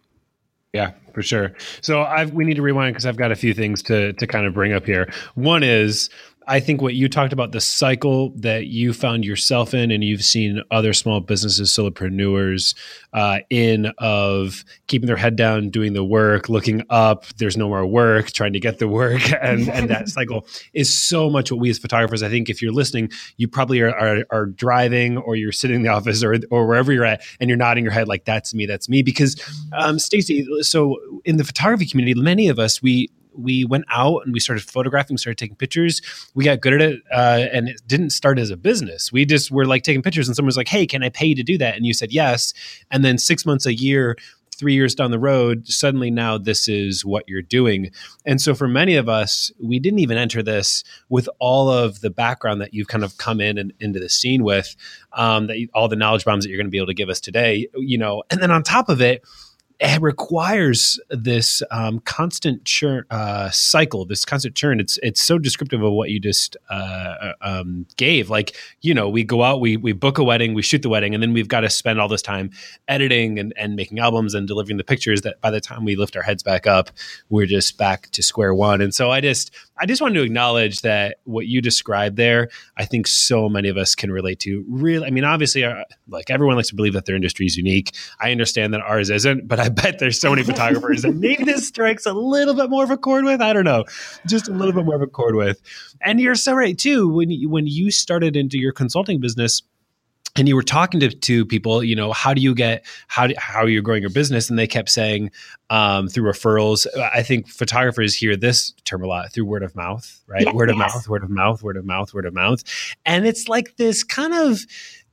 Yeah, 0.72 0.92
for 1.12 1.22
sure. 1.22 1.52
So 1.82 2.02
I've, 2.02 2.32
we 2.32 2.44
need 2.44 2.54
to 2.54 2.62
rewind 2.62 2.94
because 2.94 3.06
I've 3.06 3.16
got 3.18 3.30
a 3.30 3.36
few 3.36 3.54
things 3.54 3.80
to 3.84 4.12
to 4.14 4.26
kind 4.26 4.44
of 4.46 4.54
bring 4.54 4.72
up 4.72 4.86
here. 4.86 5.12
One 5.34 5.62
is 5.62 6.10
I 6.46 6.60
think 6.60 6.82
what 6.82 6.94
you 6.94 7.08
talked 7.08 7.32
about 7.32 7.52
the 7.52 7.60
cycle 7.60 8.30
that 8.36 8.66
you 8.66 8.92
found 8.92 9.24
yourself 9.24 9.74
in, 9.74 9.90
and 9.90 10.04
you've 10.04 10.24
seen 10.24 10.62
other 10.70 10.92
small 10.92 11.20
businesses, 11.20 11.70
solopreneurs 11.70 12.74
uh, 13.12 13.38
in 13.50 13.92
of 13.98 14.64
keeping 14.86 15.06
their 15.06 15.16
head 15.16 15.36
down, 15.36 15.70
doing 15.70 15.92
the 15.92 16.04
work, 16.04 16.48
looking 16.48 16.82
up. 16.90 17.26
There's 17.38 17.56
no 17.56 17.68
more 17.68 17.86
work, 17.86 18.32
trying 18.32 18.52
to 18.52 18.60
get 18.60 18.78
the 18.78 18.88
work, 18.88 19.22
and 19.42 19.68
and 19.68 19.88
that 19.90 20.08
cycle 20.14 20.46
is 20.72 20.96
so 20.96 21.30
much 21.30 21.50
what 21.50 21.60
we 21.60 21.70
as 21.70 21.78
photographers. 21.78 22.22
I 22.22 22.28
think 22.28 22.50
if 22.50 22.60
you're 22.60 22.72
listening, 22.72 23.10
you 23.36 23.48
probably 23.48 23.80
are, 23.80 23.94
are, 23.94 24.24
are 24.30 24.46
driving 24.46 25.16
or 25.18 25.36
you're 25.36 25.52
sitting 25.52 25.76
in 25.76 25.82
the 25.82 25.88
office 25.88 26.22
or 26.22 26.36
or 26.50 26.66
wherever 26.66 26.92
you're 26.92 27.04
at, 27.04 27.22
and 27.40 27.48
you're 27.48 27.56
nodding 27.56 27.84
your 27.84 27.92
head 27.92 28.08
like 28.08 28.24
that's 28.24 28.54
me, 28.54 28.66
that's 28.66 28.88
me. 28.88 29.02
Because 29.02 29.40
um, 29.72 29.98
Stacey, 29.98 30.46
so 30.62 30.96
in 31.24 31.36
the 31.36 31.44
photography 31.44 31.86
community, 31.86 32.20
many 32.20 32.48
of 32.48 32.58
us 32.58 32.82
we 32.82 33.08
we 33.36 33.64
went 33.64 33.84
out 33.90 34.22
and 34.24 34.32
we 34.32 34.40
started 34.40 34.64
photographing, 34.64 35.18
started 35.18 35.38
taking 35.38 35.56
pictures. 35.56 36.00
We 36.34 36.44
got 36.44 36.60
good 36.60 36.74
at 36.74 36.82
it, 36.82 37.00
uh, 37.12 37.46
and 37.52 37.68
it 37.68 37.80
didn't 37.86 38.10
start 38.10 38.38
as 38.38 38.50
a 38.50 38.56
business. 38.56 39.12
We 39.12 39.24
just 39.24 39.50
were 39.50 39.66
like 39.66 39.82
taking 39.82 40.02
pictures, 40.02 40.28
and 40.28 40.36
someone 40.36 40.48
was 40.48 40.56
like, 40.56 40.68
"Hey, 40.68 40.86
can 40.86 41.02
I 41.02 41.08
pay 41.08 41.26
you 41.26 41.34
to 41.36 41.42
do 41.42 41.58
that?" 41.58 41.76
And 41.76 41.86
you 41.86 41.94
said 41.94 42.12
yes. 42.12 42.54
And 42.90 43.04
then 43.04 43.18
six 43.18 43.44
months, 43.44 43.66
a 43.66 43.74
year, 43.74 44.16
three 44.54 44.74
years 44.74 44.94
down 44.94 45.10
the 45.10 45.18
road, 45.18 45.66
suddenly 45.66 46.10
now 46.10 46.38
this 46.38 46.68
is 46.68 47.04
what 47.04 47.28
you're 47.28 47.42
doing. 47.42 47.90
And 48.24 48.40
so 48.40 48.54
for 48.54 48.68
many 48.68 48.96
of 48.96 49.08
us, 49.08 49.50
we 49.62 49.78
didn't 49.78 49.98
even 49.98 50.16
enter 50.16 50.42
this 50.42 50.84
with 51.08 51.28
all 51.38 51.68
of 51.68 52.00
the 52.00 52.10
background 52.10 52.60
that 52.60 52.72
you've 52.72 52.88
kind 52.88 53.04
of 53.04 53.16
come 53.18 53.40
in 53.40 53.58
and 53.58 53.72
into 53.80 54.00
the 54.00 54.08
scene 54.08 54.44
with, 54.44 54.76
um, 55.12 55.48
that 55.48 55.58
you, 55.58 55.68
all 55.74 55.88
the 55.88 55.96
knowledge 55.96 56.24
bombs 56.24 56.44
that 56.44 56.50
you're 56.50 56.58
going 56.58 56.66
to 56.66 56.70
be 56.70 56.78
able 56.78 56.86
to 56.86 56.94
give 56.94 57.08
us 57.08 57.20
today, 57.20 57.66
you 57.74 57.98
know. 57.98 58.22
And 58.30 58.40
then 58.40 58.50
on 58.50 58.62
top 58.62 58.88
of 58.88 59.00
it 59.00 59.24
it 59.80 60.00
requires 60.00 61.00
this 61.10 61.62
um, 61.70 61.98
constant 62.00 62.64
churn 62.64 63.04
uh, 63.10 63.50
cycle, 63.50 64.04
this 64.04 64.24
constant 64.24 64.54
churn. 64.54 64.78
It's 64.78 64.98
it's 65.02 65.22
so 65.22 65.38
descriptive 65.38 65.82
of 65.82 65.92
what 65.92 66.10
you 66.10 66.20
just 66.20 66.56
uh, 66.70 66.72
uh, 66.74 67.32
um, 67.40 67.86
gave. 67.96 68.30
Like 68.30 68.56
you 68.82 68.94
know, 68.94 69.08
we 69.08 69.24
go 69.24 69.42
out, 69.42 69.60
we 69.60 69.76
we 69.76 69.92
book 69.92 70.18
a 70.18 70.24
wedding, 70.24 70.54
we 70.54 70.62
shoot 70.62 70.82
the 70.82 70.88
wedding, 70.88 71.12
and 71.12 71.22
then 71.22 71.32
we've 71.32 71.48
got 71.48 71.60
to 71.60 71.70
spend 71.70 72.00
all 72.00 72.08
this 72.08 72.22
time 72.22 72.50
editing 72.86 73.38
and, 73.38 73.52
and 73.56 73.74
making 73.74 73.98
albums 73.98 74.34
and 74.34 74.46
delivering 74.46 74.76
the 74.76 74.84
pictures. 74.84 75.22
That 75.22 75.40
by 75.40 75.50
the 75.50 75.60
time 75.60 75.84
we 75.84 75.96
lift 75.96 76.16
our 76.16 76.22
heads 76.22 76.42
back 76.42 76.66
up, 76.66 76.90
we're 77.28 77.46
just 77.46 77.76
back 77.76 78.10
to 78.10 78.22
square 78.22 78.54
one. 78.54 78.80
And 78.80 78.94
so 78.94 79.10
I 79.10 79.20
just 79.20 79.50
I 79.76 79.86
just 79.86 80.00
wanted 80.00 80.14
to 80.14 80.22
acknowledge 80.22 80.82
that 80.82 81.18
what 81.24 81.46
you 81.46 81.60
described 81.60 82.16
there, 82.16 82.48
I 82.76 82.84
think 82.84 83.06
so 83.06 83.48
many 83.48 83.68
of 83.68 83.76
us 83.76 83.94
can 83.94 84.12
relate 84.12 84.38
to. 84.40 84.64
Really, 84.68 85.06
I 85.06 85.10
mean, 85.10 85.24
obviously, 85.24 85.64
uh, 85.64 85.84
like 86.08 86.30
everyone 86.30 86.56
likes 86.56 86.68
to 86.68 86.76
believe 86.76 86.92
that 86.92 87.06
their 87.06 87.16
industry 87.16 87.46
is 87.46 87.56
unique. 87.56 87.94
I 88.20 88.30
understand 88.30 88.72
that 88.74 88.80
ours 88.82 89.10
isn't, 89.10 89.48
but 89.48 89.58
I 89.58 89.68
bet 89.68 89.98
there's 89.98 90.20
so 90.20 90.30
many 90.30 90.42
photographers 90.44 91.02
that 91.02 91.14
maybe 91.16 91.44
this 91.44 91.66
strikes 91.66 92.06
a 92.06 92.12
little 92.12 92.54
bit 92.54 92.70
more 92.70 92.84
of 92.84 92.90
a 92.90 92.96
chord 92.96 93.24
with. 93.24 93.40
I 93.40 93.52
don't 93.52 93.64
know, 93.64 93.84
just 94.26 94.48
a 94.48 94.52
little 94.52 94.72
bit 94.72 94.84
more 94.84 94.96
of 94.96 95.02
a 95.02 95.06
chord 95.06 95.34
with. 95.34 95.60
And 96.00 96.20
you're 96.20 96.36
so 96.36 96.54
right 96.54 96.78
too. 96.78 97.08
When 97.08 97.30
you, 97.30 97.48
when 97.48 97.66
you 97.66 97.90
started 97.90 98.36
into 98.36 98.58
your 98.58 98.72
consulting 98.72 99.20
business 99.20 99.62
and 100.36 100.48
you 100.48 100.56
were 100.56 100.62
talking 100.62 101.00
to, 101.00 101.10
to 101.10 101.44
people 101.44 101.82
you 101.82 101.94
know 101.94 102.12
how 102.12 102.34
do 102.34 102.40
you 102.40 102.54
get 102.54 102.84
how 103.08 103.26
do, 103.26 103.34
how 103.38 103.66
you're 103.66 103.82
growing 103.82 104.02
your 104.02 104.10
business? 104.10 104.50
And 104.50 104.58
they 104.58 104.66
kept 104.66 104.90
saying 104.90 105.30
um, 105.70 106.08
through 106.08 106.30
referrals 106.30 106.86
i 107.14 107.22
think 107.22 107.48
photographers 107.48 108.14
hear 108.14 108.36
this 108.36 108.72
term 108.84 109.02
a 109.02 109.06
lot 109.06 109.32
through 109.32 109.44
word 109.44 109.62
of 109.62 109.74
mouth 109.74 110.22
right? 110.26 110.54
Word 110.54 110.70
of 110.70 110.76
mouth 110.76 111.08
word 111.08 111.22
of 111.22 111.30
mouth 111.30 111.62
word 111.62 111.76
of 111.76 111.84
mouth 111.84 112.14
word 112.14 112.26
of 112.26 112.34
mouth. 112.34 112.62
And 113.04 113.26
it's 113.26 113.48
like 113.48 113.76
this 113.76 114.02
kind 114.02 114.34
of 114.34 114.60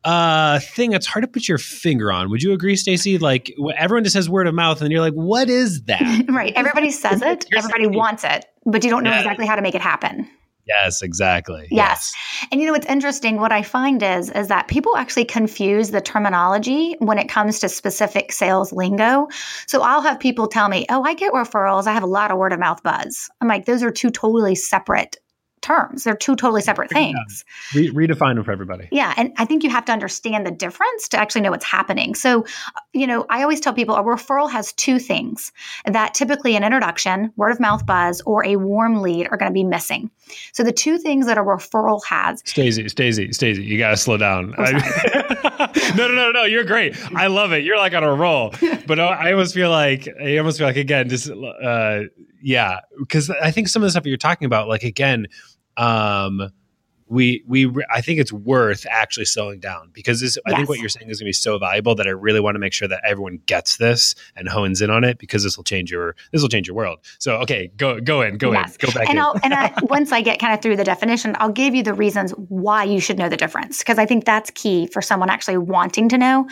uh 0.04 0.60
thing 0.60 0.90
that's 0.90 1.06
hard 1.06 1.24
to 1.24 1.28
put 1.28 1.48
your 1.48 1.60
finger 1.60 2.12
on. 2.12 2.30
Would 2.32 2.42
you 2.42 2.54
agree 2.54 2.76
Stacey? 2.76 3.20
Like 3.20 3.54
everyone 3.78 4.04
just 4.04 4.14
says 4.14 4.30
word 4.30 4.48
of 4.48 4.56
mouth 4.56 4.82
and 4.82 4.92
you're 4.92 5.02
like 5.02 5.14
what 5.14 5.50
is 5.50 5.84
that? 5.84 6.26
Right. 6.30 6.54
Everybody 6.56 6.92
says 6.92 7.22
it. 7.26 7.46
Everybody 7.56 7.88
wants 7.88 8.24
it 8.24 8.46
but 8.66 8.84
you 8.84 8.90
don't 8.90 9.04
know 9.04 9.12
yeah. 9.12 9.20
exactly 9.20 9.46
how 9.46 9.56
to 9.56 9.62
make 9.62 9.76
it 9.76 9.82
happen 9.82 10.30
Yes, 10.68 11.02
exactly. 11.02 11.68
Yes. 11.72 12.14
yes. 12.14 12.48
And 12.52 12.62
you 12.62 12.68
know 12.68 12.74
what's 12.74 12.86
interesting 12.88 13.38
what 13.38 13.52
I 13.52 13.64
find 13.64 14.02
is 14.02 14.30
is 14.32 14.48
that 14.48 14.68
people 14.68 14.96
actually 14.96 15.26
confuse 15.26 15.92
the 15.92 16.02
terminology 16.02 16.96
when 17.00 17.18
it 17.18 17.30
comes 17.30 17.60
to 17.60 17.70
specific 17.70 18.32
sales 18.32 18.72
lingo. 18.72 19.28
So 19.68 19.82
I'll 19.82 20.02
have 20.02 20.20
people 20.20 20.48
tell 20.48 20.70
me, 20.70 20.86
"Oh, 20.90 21.04
I 21.04 21.14
get 21.14 21.34
referrals. 21.34 21.88
I 21.88 21.94
have 21.94 22.04
a 22.04 22.08
lot 22.08 22.32
of 22.32 22.38
word 22.38 22.54
of 22.54 22.60
mouth 22.60 22.84
buzz." 22.84 23.30
I'm 23.42 23.48
like, 23.48 23.66
"Those 23.66 23.84
are 23.84 23.92
two 23.92 24.10
totally 24.10 24.56
separate 24.56 25.18
terms. 25.62 26.04
They're 26.04 26.16
two 26.16 26.36
totally 26.36 26.62
separate 26.62 26.90
things. 26.90 27.46
Re- 27.74 27.90
redefine 27.92 28.36
them 28.36 28.44
for 28.44 28.52
everybody. 28.52 28.88
Yeah. 28.92 29.14
And 29.18 29.34
I 29.38 29.46
think 29.46 29.64
you 29.64 29.70
have 29.70 29.86
to 29.86 29.92
understand 29.92 30.46
the 30.46 30.52
difference 30.52 31.08
to 31.10 31.18
actually 31.18 31.42
know 31.42 31.52
what's 31.52 31.66
happening. 31.66 32.16
So, 32.16 32.46
you 32.94 33.08
know, 33.08 33.26
I 33.30 33.42
always 33.44 33.60
tell 33.60 33.74
people 33.74 33.96
a 33.96 34.04
referral 34.04 34.50
has 34.52 34.74
two 34.74 35.00
things 35.00 35.52
that 35.86 36.14
typically 36.14 36.56
an 36.56 36.64
introduction, 36.64 37.32
word 37.36 37.52
of 37.52 37.60
mouth 37.60 37.86
buzz, 37.86 38.22
or 38.26 38.46
a 38.46 38.56
warm 38.56 39.02
lead 39.02 39.28
are 39.32 39.38
going 39.38 39.50
to 39.50 39.54
be 39.54 39.64
missing. 39.64 40.10
So 40.54 40.64
the 40.64 40.72
two 40.72 40.98
things 40.98 41.26
that 41.28 41.38
a 41.38 41.42
referral 41.42 42.02
has. 42.06 42.42
Stacey, 42.46 42.88
Stacey, 42.90 43.32
Stacey, 43.32 43.64
you 43.64 43.78
got 43.78 43.92
to 43.92 43.98
slow 43.98 44.18
down. 44.18 44.56
Oh, 44.58 44.64
no, 45.96 46.08
no, 46.08 46.16
no, 46.16 46.32
no. 46.32 46.44
You're 46.44 46.64
great. 46.64 46.96
I 47.16 47.28
love 47.28 47.52
it. 47.52 47.64
You're 47.64 47.78
like 47.78 47.94
on 47.94 48.04
a 48.04 48.14
roll. 48.14 48.54
But 48.88 49.00
I 49.00 49.32
almost 49.32 49.54
feel 49.54 49.70
like, 49.70 50.08
I 50.22 50.38
almost 50.38 50.58
feel 50.58 50.68
like, 50.68 50.78
again, 50.78 51.10
just, 51.10 51.30
uh, 51.30 52.02
yeah, 52.42 52.80
because 53.00 53.30
I 53.30 53.52
think 53.52 53.68
some 53.68 53.82
of 53.82 53.88
the 53.88 53.92
stuff 53.92 54.06
you're 54.06 54.18
talking 54.18 54.46
about, 54.46 54.68
like, 54.68 54.84
again, 54.84 55.28
um, 55.78 56.52
we 57.12 57.44
we 57.46 57.70
I 57.94 58.00
think 58.00 58.20
it's 58.20 58.32
worth 58.32 58.86
actually 58.90 59.26
slowing 59.26 59.60
down 59.60 59.90
because 59.92 60.22
this, 60.22 60.38
yes. 60.38 60.54
I 60.54 60.56
think 60.56 60.70
what 60.70 60.80
you're 60.80 60.88
saying 60.88 61.10
is 61.10 61.20
going 61.20 61.26
to 61.26 61.30
be 61.30 61.34
so 61.34 61.60
valuable 61.60 61.94
that 61.96 62.08
I 62.08 62.12
really 62.12 62.40
want 62.40 62.56
to 62.56 62.60
make 62.60 62.72
sure 62.72 62.88
that 62.88 63.02
everyone 63.06 63.42
gets 63.48 63.78
this 63.78 64.16
and 64.38 64.48
hones 64.48 64.82
in 64.82 64.90
on 64.90 65.04
it 65.04 65.18
because 65.18 65.44
this 65.44 65.58
will 65.58 65.66
change 65.66 65.92
your 65.92 66.16
this 66.32 66.42
will 66.42 66.48
change 66.48 66.68
your 66.68 66.76
world. 66.76 67.00
So 67.20 67.36
okay, 67.40 67.70
go 67.76 68.00
go 68.00 68.22
in, 68.22 68.38
go 68.38 68.54
yes. 68.54 68.78
in, 68.78 68.88
go 68.88 68.94
back. 68.94 69.10
And 69.10 69.18
in. 69.18 69.24
I'll, 69.24 69.36
and 69.44 69.54
I, 69.54 69.74
once 69.84 70.14
I 70.14 70.22
get 70.22 70.40
kind 70.40 70.54
of 70.54 70.62
through 70.62 70.78
the 70.78 70.86
definition, 70.86 71.36
I'll 71.38 71.52
give 71.52 71.76
you 71.76 71.84
the 71.84 71.94
reasons 71.94 72.32
why 72.32 72.86
you 72.86 73.02
should 73.02 73.18
know 73.18 73.28
the 73.28 73.38
difference 73.38 73.80
because 73.80 74.00
I 74.00 74.06
think 74.06 74.24
that's 74.24 74.50
key 74.52 74.88
for 74.88 75.02
someone 75.02 75.30
actually 75.30 75.58
wanting 75.58 76.08
to 76.10 76.18
know. 76.18 76.48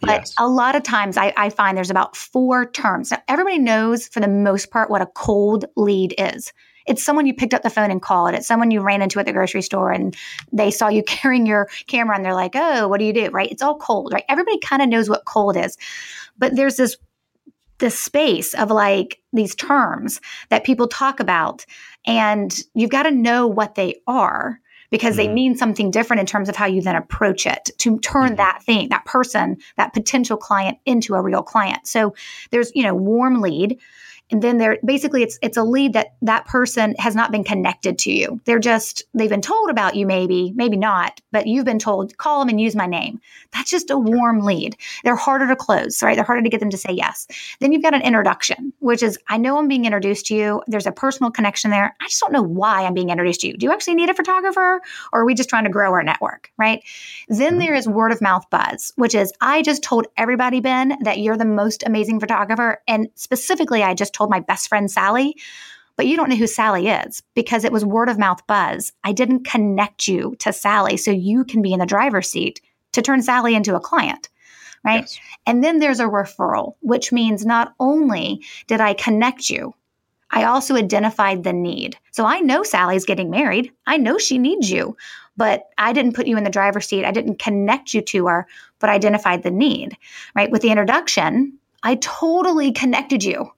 But 0.00 0.20
yes. 0.20 0.34
a 0.38 0.46
lot 0.46 0.76
of 0.76 0.84
times 0.84 1.16
I, 1.16 1.34
I 1.36 1.50
find 1.50 1.76
there's 1.76 1.90
about 1.90 2.14
four 2.14 2.70
terms. 2.70 3.10
Now 3.10 3.20
everybody 3.26 3.58
knows 3.58 4.06
for 4.06 4.20
the 4.20 4.28
most 4.28 4.70
part 4.70 4.90
what 4.90 5.02
a 5.02 5.06
cold 5.06 5.64
lead 5.74 6.14
is 6.18 6.52
it's 6.86 7.02
someone 7.02 7.26
you 7.26 7.34
picked 7.34 7.54
up 7.54 7.62
the 7.62 7.70
phone 7.70 7.90
and 7.90 8.02
called. 8.02 8.34
It's 8.34 8.46
someone 8.46 8.70
you 8.70 8.80
ran 8.80 9.02
into 9.02 9.18
at 9.18 9.26
the 9.26 9.32
grocery 9.32 9.62
store 9.62 9.90
and 9.90 10.16
they 10.52 10.70
saw 10.70 10.88
you 10.88 11.02
carrying 11.06 11.46
your 11.46 11.68
camera 11.86 12.16
and 12.16 12.24
they're 12.24 12.34
like, 12.34 12.54
oh, 12.54 12.88
what 12.88 12.98
do 12.98 13.04
you 13.04 13.12
do? 13.12 13.30
Right? 13.30 13.50
It's 13.50 13.62
all 13.62 13.78
cold, 13.78 14.12
right? 14.12 14.24
Everybody 14.28 14.58
kind 14.58 14.82
of 14.82 14.88
knows 14.88 15.08
what 15.08 15.24
cold 15.24 15.56
is. 15.56 15.76
But 16.38 16.56
there's 16.56 16.76
this 16.76 16.96
this 17.78 17.98
space 17.98 18.54
of 18.54 18.70
like 18.70 19.20
these 19.32 19.54
terms 19.56 20.20
that 20.48 20.64
people 20.64 20.86
talk 20.86 21.18
about 21.18 21.66
and 22.06 22.56
you've 22.72 22.90
got 22.90 23.02
to 23.02 23.10
know 23.10 23.48
what 23.48 23.74
they 23.74 23.96
are 24.06 24.60
because 24.90 25.16
mm-hmm. 25.16 25.26
they 25.26 25.34
mean 25.34 25.56
something 25.56 25.90
different 25.90 26.20
in 26.20 26.26
terms 26.26 26.48
of 26.48 26.54
how 26.54 26.66
you 26.66 26.80
then 26.80 26.94
approach 26.94 27.46
it 27.46 27.70
to 27.78 27.98
turn 27.98 28.28
mm-hmm. 28.28 28.36
that 28.36 28.62
thing, 28.62 28.88
that 28.90 29.04
person, 29.04 29.56
that 29.76 29.92
potential 29.92 30.36
client 30.36 30.78
into 30.86 31.14
a 31.14 31.20
real 31.20 31.42
client. 31.42 31.86
So 31.86 32.14
there's, 32.50 32.70
you 32.76 32.84
know, 32.84 32.94
warm 32.94 33.40
lead 33.40 33.80
and 34.34 34.42
then 34.42 34.58
they're 34.58 34.78
basically 34.84 35.22
it's 35.22 35.38
it's 35.42 35.56
a 35.56 35.62
lead 35.62 35.92
that 35.92 36.16
that 36.22 36.44
person 36.44 36.96
has 36.98 37.14
not 37.14 37.30
been 37.30 37.44
connected 37.44 38.00
to 38.00 38.10
you. 38.10 38.40
They're 38.46 38.58
just 38.58 39.04
they've 39.14 39.30
been 39.30 39.40
told 39.40 39.70
about 39.70 39.94
you 39.94 40.08
maybe 40.08 40.52
maybe 40.56 40.76
not 40.76 41.20
but 41.30 41.46
you've 41.46 41.64
been 41.64 41.78
told 41.78 42.18
call 42.18 42.40
them 42.40 42.48
and 42.48 42.60
use 42.60 42.74
my 42.74 42.86
name. 42.86 43.20
That's 43.52 43.70
just 43.70 43.90
a 43.90 43.96
warm 43.96 44.40
lead. 44.40 44.76
They're 45.04 45.14
harder 45.14 45.46
to 45.46 45.54
close 45.54 46.02
right? 46.02 46.16
They're 46.16 46.24
harder 46.24 46.42
to 46.42 46.48
get 46.48 46.58
them 46.58 46.70
to 46.70 46.76
say 46.76 46.90
yes. 46.90 47.28
Then 47.60 47.70
you've 47.70 47.84
got 47.84 47.94
an 47.94 48.02
introduction 48.02 48.72
which 48.80 49.04
is 49.04 49.16
i 49.28 49.36
know 49.36 49.56
i'm 49.56 49.68
being 49.68 49.84
introduced 49.84 50.26
to 50.26 50.34
you. 50.34 50.62
There's 50.66 50.88
a 50.88 50.92
personal 50.92 51.30
connection 51.30 51.70
there. 51.70 51.94
I 52.00 52.08
just 52.08 52.20
don't 52.20 52.32
know 52.32 52.42
why 52.42 52.86
i'm 52.86 52.94
being 52.94 53.10
introduced 53.10 53.42
to 53.42 53.46
you. 53.46 53.56
Do 53.56 53.66
you 53.66 53.72
actually 53.72 53.94
need 53.94 54.10
a 54.10 54.14
photographer? 54.14 54.82
Or 55.12 55.20
are 55.20 55.24
we 55.24 55.34
just 55.34 55.48
trying 55.48 55.64
to 55.64 55.70
grow 55.70 55.92
our 55.92 56.02
network? 56.02 56.50
Right? 56.58 56.82
Then 57.28 57.50
mm-hmm. 57.52 57.58
there 57.60 57.74
is 57.76 57.86
word 57.86 58.10
of 58.10 58.20
mouth 58.20 58.50
buzz 58.50 58.92
which 58.96 59.14
is 59.14 59.32
i 59.40 59.62
just 59.62 59.84
told 59.84 60.08
everybody 60.16 60.58
ben 60.58 60.96
that 61.02 61.18
you're 61.20 61.36
the 61.36 61.44
most 61.44 61.84
amazing 61.86 62.18
photographer 62.18 62.82
and 62.88 63.08
specifically 63.14 63.82
i 63.84 63.94
just 63.94 64.12
told 64.12 64.23
my 64.30 64.40
best 64.40 64.68
friend 64.68 64.90
Sally, 64.90 65.36
but 65.96 66.06
you 66.06 66.16
don't 66.16 66.28
know 66.28 66.36
who 66.36 66.46
Sally 66.46 66.88
is 66.88 67.22
because 67.34 67.64
it 67.64 67.72
was 67.72 67.84
word 67.84 68.08
of 68.08 68.18
mouth 68.18 68.46
buzz. 68.46 68.92
I 69.04 69.12
didn't 69.12 69.44
connect 69.44 70.08
you 70.08 70.34
to 70.40 70.52
Sally 70.52 70.96
so 70.96 71.10
you 71.10 71.44
can 71.44 71.62
be 71.62 71.72
in 71.72 71.80
the 71.80 71.86
driver's 71.86 72.30
seat 72.30 72.60
to 72.92 73.02
turn 73.02 73.22
Sally 73.22 73.54
into 73.54 73.76
a 73.76 73.80
client. 73.80 74.28
Right. 74.84 75.00
Yes. 75.02 75.18
And 75.46 75.64
then 75.64 75.78
there's 75.78 76.00
a 76.00 76.04
referral, 76.04 76.74
which 76.80 77.10
means 77.10 77.46
not 77.46 77.74
only 77.80 78.44
did 78.66 78.82
I 78.82 78.92
connect 78.92 79.48
you, 79.48 79.72
I 80.30 80.44
also 80.44 80.74
identified 80.74 81.42
the 81.42 81.52
need. 81.52 81.96
So 82.10 82.26
I 82.26 82.40
know 82.40 82.62
Sally's 82.62 83.06
getting 83.06 83.30
married. 83.30 83.72
I 83.86 83.96
know 83.96 84.18
she 84.18 84.36
needs 84.36 84.70
you, 84.70 84.96
but 85.36 85.68
I 85.78 85.92
didn't 85.92 86.14
put 86.14 86.26
you 86.26 86.36
in 86.36 86.44
the 86.44 86.50
driver's 86.50 86.86
seat. 86.86 87.04
I 87.06 87.12
didn't 87.12 87.38
connect 87.38 87.94
you 87.94 88.02
to 88.02 88.26
her, 88.26 88.46
but 88.78 88.90
identified 88.90 89.42
the 89.42 89.50
need, 89.50 89.96
right? 90.34 90.50
With 90.50 90.60
the 90.60 90.70
introduction, 90.70 91.58
I 91.82 91.94
totally 91.96 92.72
connected 92.72 93.24
you 93.24 93.53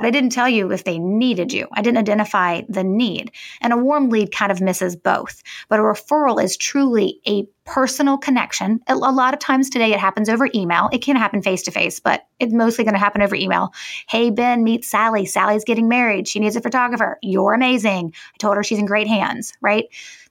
but 0.00 0.06
I 0.06 0.10
didn't 0.10 0.30
tell 0.30 0.48
you 0.48 0.72
if 0.72 0.84
they 0.84 0.98
needed 0.98 1.52
you. 1.52 1.68
I 1.72 1.82
didn't 1.82 1.98
identify 1.98 2.62
the 2.68 2.82
need. 2.82 3.32
And 3.60 3.72
a 3.72 3.76
warm 3.76 4.08
lead 4.08 4.32
kind 4.32 4.50
of 4.50 4.62
misses 4.62 4.96
both. 4.96 5.42
But 5.68 5.78
a 5.78 5.82
referral 5.82 6.42
is 6.42 6.56
truly 6.56 7.20
a 7.28 7.46
personal 7.66 8.16
connection. 8.16 8.80
A 8.88 8.96
lot 8.96 9.34
of 9.34 9.40
times 9.40 9.68
today 9.68 9.92
it 9.92 10.00
happens 10.00 10.28
over 10.28 10.48
email. 10.54 10.88
It 10.92 11.02
can 11.02 11.16
happen 11.16 11.42
face 11.42 11.62
to 11.64 11.70
face, 11.70 12.00
but 12.00 12.26
it's 12.38 12.52
mostly 12.52 12.84
going 12.84 12.94
to 12.94 12.98
happen 12.98 13.22
over 13.22 13.36
email. 13.36 13.72
Hey, 14.08 14.30
Ben, 14.30 14.64
meet 14.64 14.84
Sally. 14.84 15.26
Sally's 15.26 15.64
getting 15.64 15.88
married. 15.88 16.26
She 16.26 16.40
needs 16.40 16.56
a 16.56 16.60
photographer. 16.60 17.18
You're 17.22 17.52
amazing. 17.52 18.14
I 18.14 18.36
told 18.38 18.56
her 18.56 18.64
she's 18.64 18.78
in 18.78 18.86
great 18.86 19.06
hands, 19.06 19.52
right? 19.60 19.84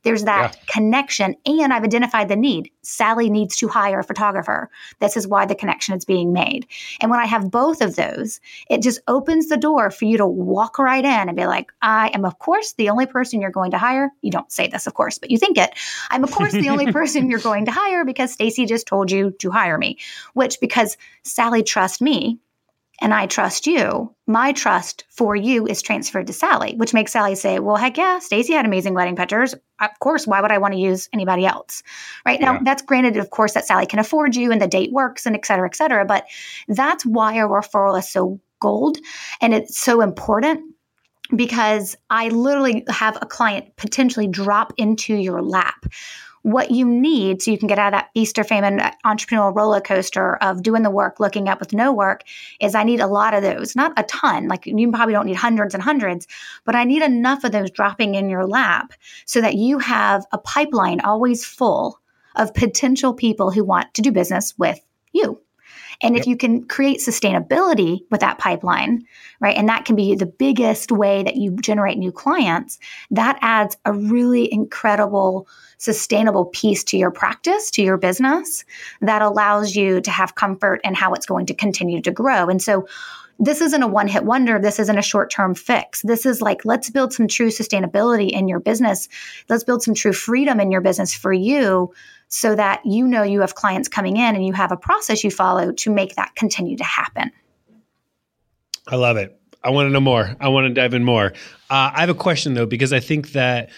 There's 0.03 0.23
that 0.23 0.55
yeah. 0.55 0.61
connection, 0.67 1.35
and 1.45 1.73
I've 1.73 1.83
identified 1.83 2.29
the 2.29 2.35
need. 2.35 2.71
Sally 2.81 3.29
needs 3.29 3.57
to 3.57 3.67
hire 3.67 3.99
a 3.99 4.03
photographer. 4.03 4.69
This 4.99 5.17
is 5.17 5.27
why 5.27 5.45
the 5.45 5.55
connection 5.55 5.95
is 5.95 6.05
being 6.05 6.31
made. 6.31 6.67
And 7.01 7.11
when 7.11 7.19
I 7.19 7.25
have 7.25 7.51
both 7.51 7.81
of 7.81 7.95
those, 7.95 8.39
it 8.69 8.81
just 8.81 9.01
opens 9.07 9.49
the 9.49 9.57
door 9.57 9.91
for 9.91 10.05
you 10.05 10.17
to 10.17 10.25
walk 10.25 10.79
right 10.79 11.03
in 11.03 11.27
and 11.27 11.35
be 11.35 11.45
like, 11.45 11.71
I 11.81 12.09
am, 12.13 12.23
of 12.23 12.39
course, 12.39 12.73
the 12.73 12.89
only 12.89 13.05
person 13.05 13.41
you're 13.41 13.51
going 13.51 13.71
to 13.71 13.77
hire. 13.77 14.09
You 14.21 14.31
don't 14.31 14.51
say 14.51 14.67
this, 14.67 14.87
of 14.87 14.93
course, 14.93 15.17
but 15.17 15.31
you 15.31 15.37
think 15.37 15.57
it. 15.57 15.73
I'm, 16.09 16.23
of 16.23 16.31
course, 16.31 16.53
the 16.53 16.69
only 16.69 16.91
person 16.91 17.29
you're 17.29 17.39
going 17.39 17.65
to 17.65 17.71
hire 17.71 18.05
because 18.05 18.31
Stacey 18.31 18.65
just 18.65 18.87
told 18.87 19.11
you 19.11 19.31
to 19.39 19.51
hire 19.51 19.77
me, 19.77 19.97
which 20.33 20.59
because 20.59 20.97
Sally 21.23 21.63
trusts 21.63 21.99
me 22.01 22.39
and 23.01 23.13
I 23.13 23.27
trust 23.27 23.65
you, 23.67 24.13
my 24.27 24.51
trust 24.51 25.05
for 25.09 25.35
you 25.35 25.65
is 25.65 25.81
transferred 25.81 26.27
to 26.27 26.33
Sally, 26.33 26.75
which 26.75 26.93
makes 26.93 27.11
Sally 27.11 27.35
say, 27.35 27.59
Well, 27.59 27.75
heck 27.75 27.97
yeah, 27.97 28.19
Stacey 28.19 28.53
had 28.53 28.65
amazing 28.65 28.93
wedding 28.93 29.15
pictures. 29.15 29.53
Of 29.79 29.99
course, 29.99 30.27
why 30.27 30.41
would 30.41 30.51
I 30.51 30.57
want 30.57 30.73
to 30.73 30.79
use 30.79 31.09
anybody 31.13 31.45
else? 31.45 31.83
Right 32.25 32.39
now, 32.39 32.53
yeah. 32.53 32.59
that's 32.63 32.81
granted, 32.81 33.17
of 33.17 33.29
course, 33.29 33.53
that 33.53 33.65
Sally 33.65 33.85
can 33.85 33.99
afford 33.99 34.35
you 34.35 34.51
and 34.51 34.61
the 34.61 34.67
date 34.67 34.91
works 34.91 35.25
and 35.25 35.35
et 35.35 35.45
cetera, 35.45 35.67
et 35.67 35.75
cetera. 35.75 36.05
But 36.05 36.25
that's 36.67 37.05
why 37.05 37.35
a 37.35 37.47
referral 37.47 37.97
is 37.97 38.09
so 38.09 38.39
gold 38.59 38.97
and 39.41 39.53
it's 39.53 39.79
so 39.79 40.01
important 40.01 40.61
because 41.35 41.95
I 42.09 42.29
literally 42.29 42.83
have 42.89 43.17
a 43.21 43.25
client 43.25 43.75
potentially 43.77 44.27
drop 44.27 44.73
into 44.77 45.15
your 45.15 45.41
lap 45.41 45.85
what 46.43 46.71
you 46.71 46.85
need 46.85 47.41
so 47.41 47.51
you 47.51 47.57
can 47.57 47.67
get 47.67 47.79
out 47.79 47.93
of 47.93 47.99
that 47.99 48.09
feast 48.13 48.39
or 48.39 48.43
famine 48.43 48.79
entrepreneurial 49.05 49.55
roller 49.55 49.81
coaster 49.81 50.35
of 50.37 50.63
doing 50.63 50.83
the 50.83 50.89
work, 50.89 51.19
looking 51.19 51.49
up 51.49 51.59
with 51.59 51.73
no 51.73 51.91
work 51.91 52.23
is 52.59 52.75
I 52.75 52.83
need 52.83 52.99
a 52.99 53.07
lot 53.07 53.33
of 53.33 53.41
those, 53.41 53.75
not 53.75 53.93
a 53.97 54.03
ton. 54.03 54.47
Like 54.47 54.65
you 54.65 54.91
probably 54.91 55.13
don't 55.13 55.25
need 55.25 55.35
hundreds 55.35 55.73
and 55.73 55.83
hundreds, 55.83 56.27
but 56.65 56.75
I 56.75 56.83
need 56.83 57.01
enough 57.01 57.43
of 57.43 57.51
those 57.51 57.71
dropping 57.71 58.15
in 58.15 58.29
your 58.29 58.45
lap 58.45 58.93
so 59.25 59.41
that 59.41 59.55
you 59.55 59.79
have 59.79 60.25
a 60.31 60.37
pipeline 60.37 61.01
always 61.01 61.45
full 61.45 61.99
of 62.35 62.53
potential 62.53 63.13
people 63.13 63.51
who 63.51 63.63
want 63.63 63.93
to 63.95 64.01
do 64.01 64.11
business 64.11 64.53
with 64.57 64.79
you. 65.11 65.41
And 66.01 66.15
yep. 66.15 66.21
if 66.21 66.27
you 66.27 66.37
can 66.37 66.63
create 66.63 66.99
sustainability 66.99 68.01
with 68.09 68.21
that 68.21 68.37
pipeline, 68.37 69.03
right, 69.39 69.57
and 69.57 69.67
that 69.67 69.85
can 69.85 69.95
be 69.95 70.15
the 70.15 70.25
biggest 70.25 70.91
way 70.91 71.23
that 71.23 71.35
you 71.35 71.57
generate 71.57 71.97
new 71.97 72.11
clients, 72.11 72.79
that 73.11 73.37
adds 73.41 73.77
a 73.85 73.91
really 73.91 74.51
incredible, 74.51 75.47
sustainable 75.77 76.45
piece 76.45 76.83
to 76.85 76.97
your 76.97 77.11
practice, 77.11 77.69
to 77.71 77.81
your 77.81 77.97
business 77.97 78.63
that 79.01 79.21
allows 79.21 79.75
you 79.75 79.99
to 80.01 80.11
have 80.11 80.35
comfort 80.35 80.79
in 80.83 80.93
how 80.93 81.13
it's 81.13 81.25
going 81.25 81.45
to 81.47 81.53
continue 81.53 82.01
to 82.01 82.11
grow. 82.11 82.47
And 82.47 82.61
so, 82.61 82.87
this 83.41 83.61
isn't 83.61 83.81
a 83.81 83.87
one 83.87 84.09
hit 84.09 84.25
wonder. 84.25 84.59
This 84.59 84.79
isn't 84.79 84.97
a 84.97 85.01
short 85.01 85.31
term 85.31 85.55
fix. 85.55 86.01
This 86.01 86.25
is 86.25 86.41
like, 86.41 86.65
let's 86.65 86.89
build 86.89 87.13
some 87.13 87.27
true 87.27 87.47
sustainability 87.47 88.29
in 88.31 88.49
your 88.49 88.59
business. 88.59 89.07
Let's 89.47 89.63
build 89.63 89.81
some 89.81 89.93
true 89.93 90.11
freedom 90.11 90.59
in 90.59 90.71
your 90.71 90.81
business 90.81 91.13
for 91.13 91.31
you 91.31 91.93
so 92.29 92.55
that 92.55 92.81
you 92.85 93.05
know 93.05 93.23
you 93.23 93.41
have 93.41 93.55
clients 93.55 93.89
coming 93.89 94.17
in 94.17 94.35
and 94.35 94.45
you 94.45 94.53
have 94.53 94.71
a 94.71 94.77
process 94.77 95.23
you 95.23 95.31
follow 95.31 95.71
to 95.73 95.91
make 95.91 96.15
that 96.15 96.33
continue 96.35 96.77
to 96.77 96.83
happen. 96.83 97.31
I 98.87 98.95
love 98.95 99.17
it. 99.17 99.35
I 99.61 99.71
want 99.71 99.87
to 99.87 99.89
know 99.91 99.99
more. 99.99 100.35
I 100.39 100.47
want 100.47 100.67
to 100.67 100.73
dive 100.73 100.93
in 100.93 101.03
more. 101.03 101.33
Uh, 101.69 101.91
I 101.93 101.99
have 101.99 102.09
a 102.09 102.15
question 102.15 102.53
though, 102.53 102.65
because 102.65 102.93
I 102.93 103.01
think 103.01 103.33
that 103.33 103.69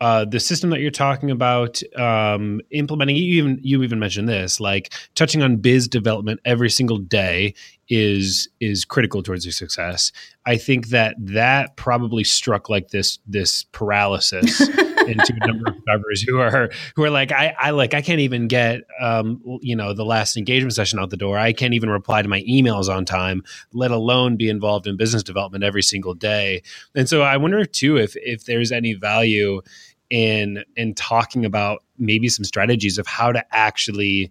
uh, 0.00 0.24
the 0.24 0.40
system 0.40 0.70
that 0.70 0.80
you're 0.80 0.90
talking 0.90 1.30
about 1.30 1.80
um, 1.96 2.60
implementing, 2.70 3.14
you 3.16 3.34
even 3.34 3.60
you 3.62 3.82
even 3.84 4.00
mentioned 4.00 4.28
this, 4.28 4.58
like 4.58 4.92
touching 5.14 5.42
on 5.42 5.56
biz 5.56 5.86
development 5.86 6.40
every 6.44 6.70
single 6.70 6.98
day 6.98 7.54
is 7.88 8.48
is 8.58 8.84
critical 8.84 9.22
towards 9.22 9.44
your 9.44 9.52
success. 9.52 10.10
I 10.44 10.56
think 10.56 10.88
that 10.88 11.14
that 11.18 11.76
probably 11.76 12.24
struck 12.24 12.68
like 12.68 12.88
this 12.88 13.20
this 13.26 13.64
paralysis 13.70 14.60
into 15.08 15.34
a 15.40 15.46
number 15.46 15.64
of 15.70 15.76
photographers 15.76 16.22
who 16.22 16.38
are 16.38 16.70
who 16.94 17.04
are 17.04 17.10
like 17.10 17.32
I, 17.32 17.54
I 17.58 17.70
like 17.70 17.94
I 17.94 18.02
can't 18.02 18.20
even 18.20 18.48
get 18.48 18.82
um, 19.00 19.42
you 19.60 19.74
know 19.74 19.92
the 19.92 20.04
last 20.04 20.36
engagement 20.36 20.74
session 20.74 20.98
out 20.98 21.10
the 21.10 21.16
door. 21.16 21.38
I 21.38 21.52
can't 21.52 21.74
even 21.74 21.90
reply 21.90 22.22
to 22.22 22.28
my 22.28 22.42
emails 22.42 22.88
on 22.88 23.04
time, 23.04 23.42
let 23.72 23.90
alone 23.90 24.36
be 24.36 24.48
involved 24.48 24.86
in 24.86 24.96
business 24.96 25.22
development 25.22 25.64
every 25.64 25.82
single 25.82 26.14
day. 26.14 26.62
And 26.94 27.08
so 27.08 27.22
I 27.22 27.36
wonder 27.36 27.64
too 27.64 27.96
if 27.96 28.14
if 28.16 28.44
there's 28.44 28.72
any 28.72 28.94
value 28.94 29.62
in 30.10 30.64
in 30.76 30.94
talking 30.94 31.44
about 31.44 31.82
maybe 31.98 32.28
some 32.28 32.44
strategies 32.44 32.98
of 32.98 33.06
how 33.06 33.32
to 33.32 33.44
actually 33.54 34.30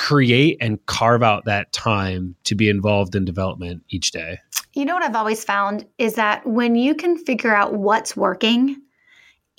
create 0.00 0.56
and 0.62 0.84
carve 0.86 1.22
out 1.22 1.44
that 1.44 1.70
time 1.72 2.34
to 2.44 2.54
be 2.54 2.70
involved 2.70 3.14
in 3.14 3.24
development 3.26 3.82
each 3.90 4.12
day? 4.12 4.38
You 4.72 4.86
know 4.86 4.94
what 4.94 5.02
I've 5.02 5.14
always 5.14 5.44
found 5.44 5.84
is 5.98 6.14
that 6.14 6.46
when 6.46 6.74
you 6.74 6.94
can 6.94 7.18
figure 7.18 7.54
out 7.54 7.74
what's 7.74 8.16
working 8.16 8.80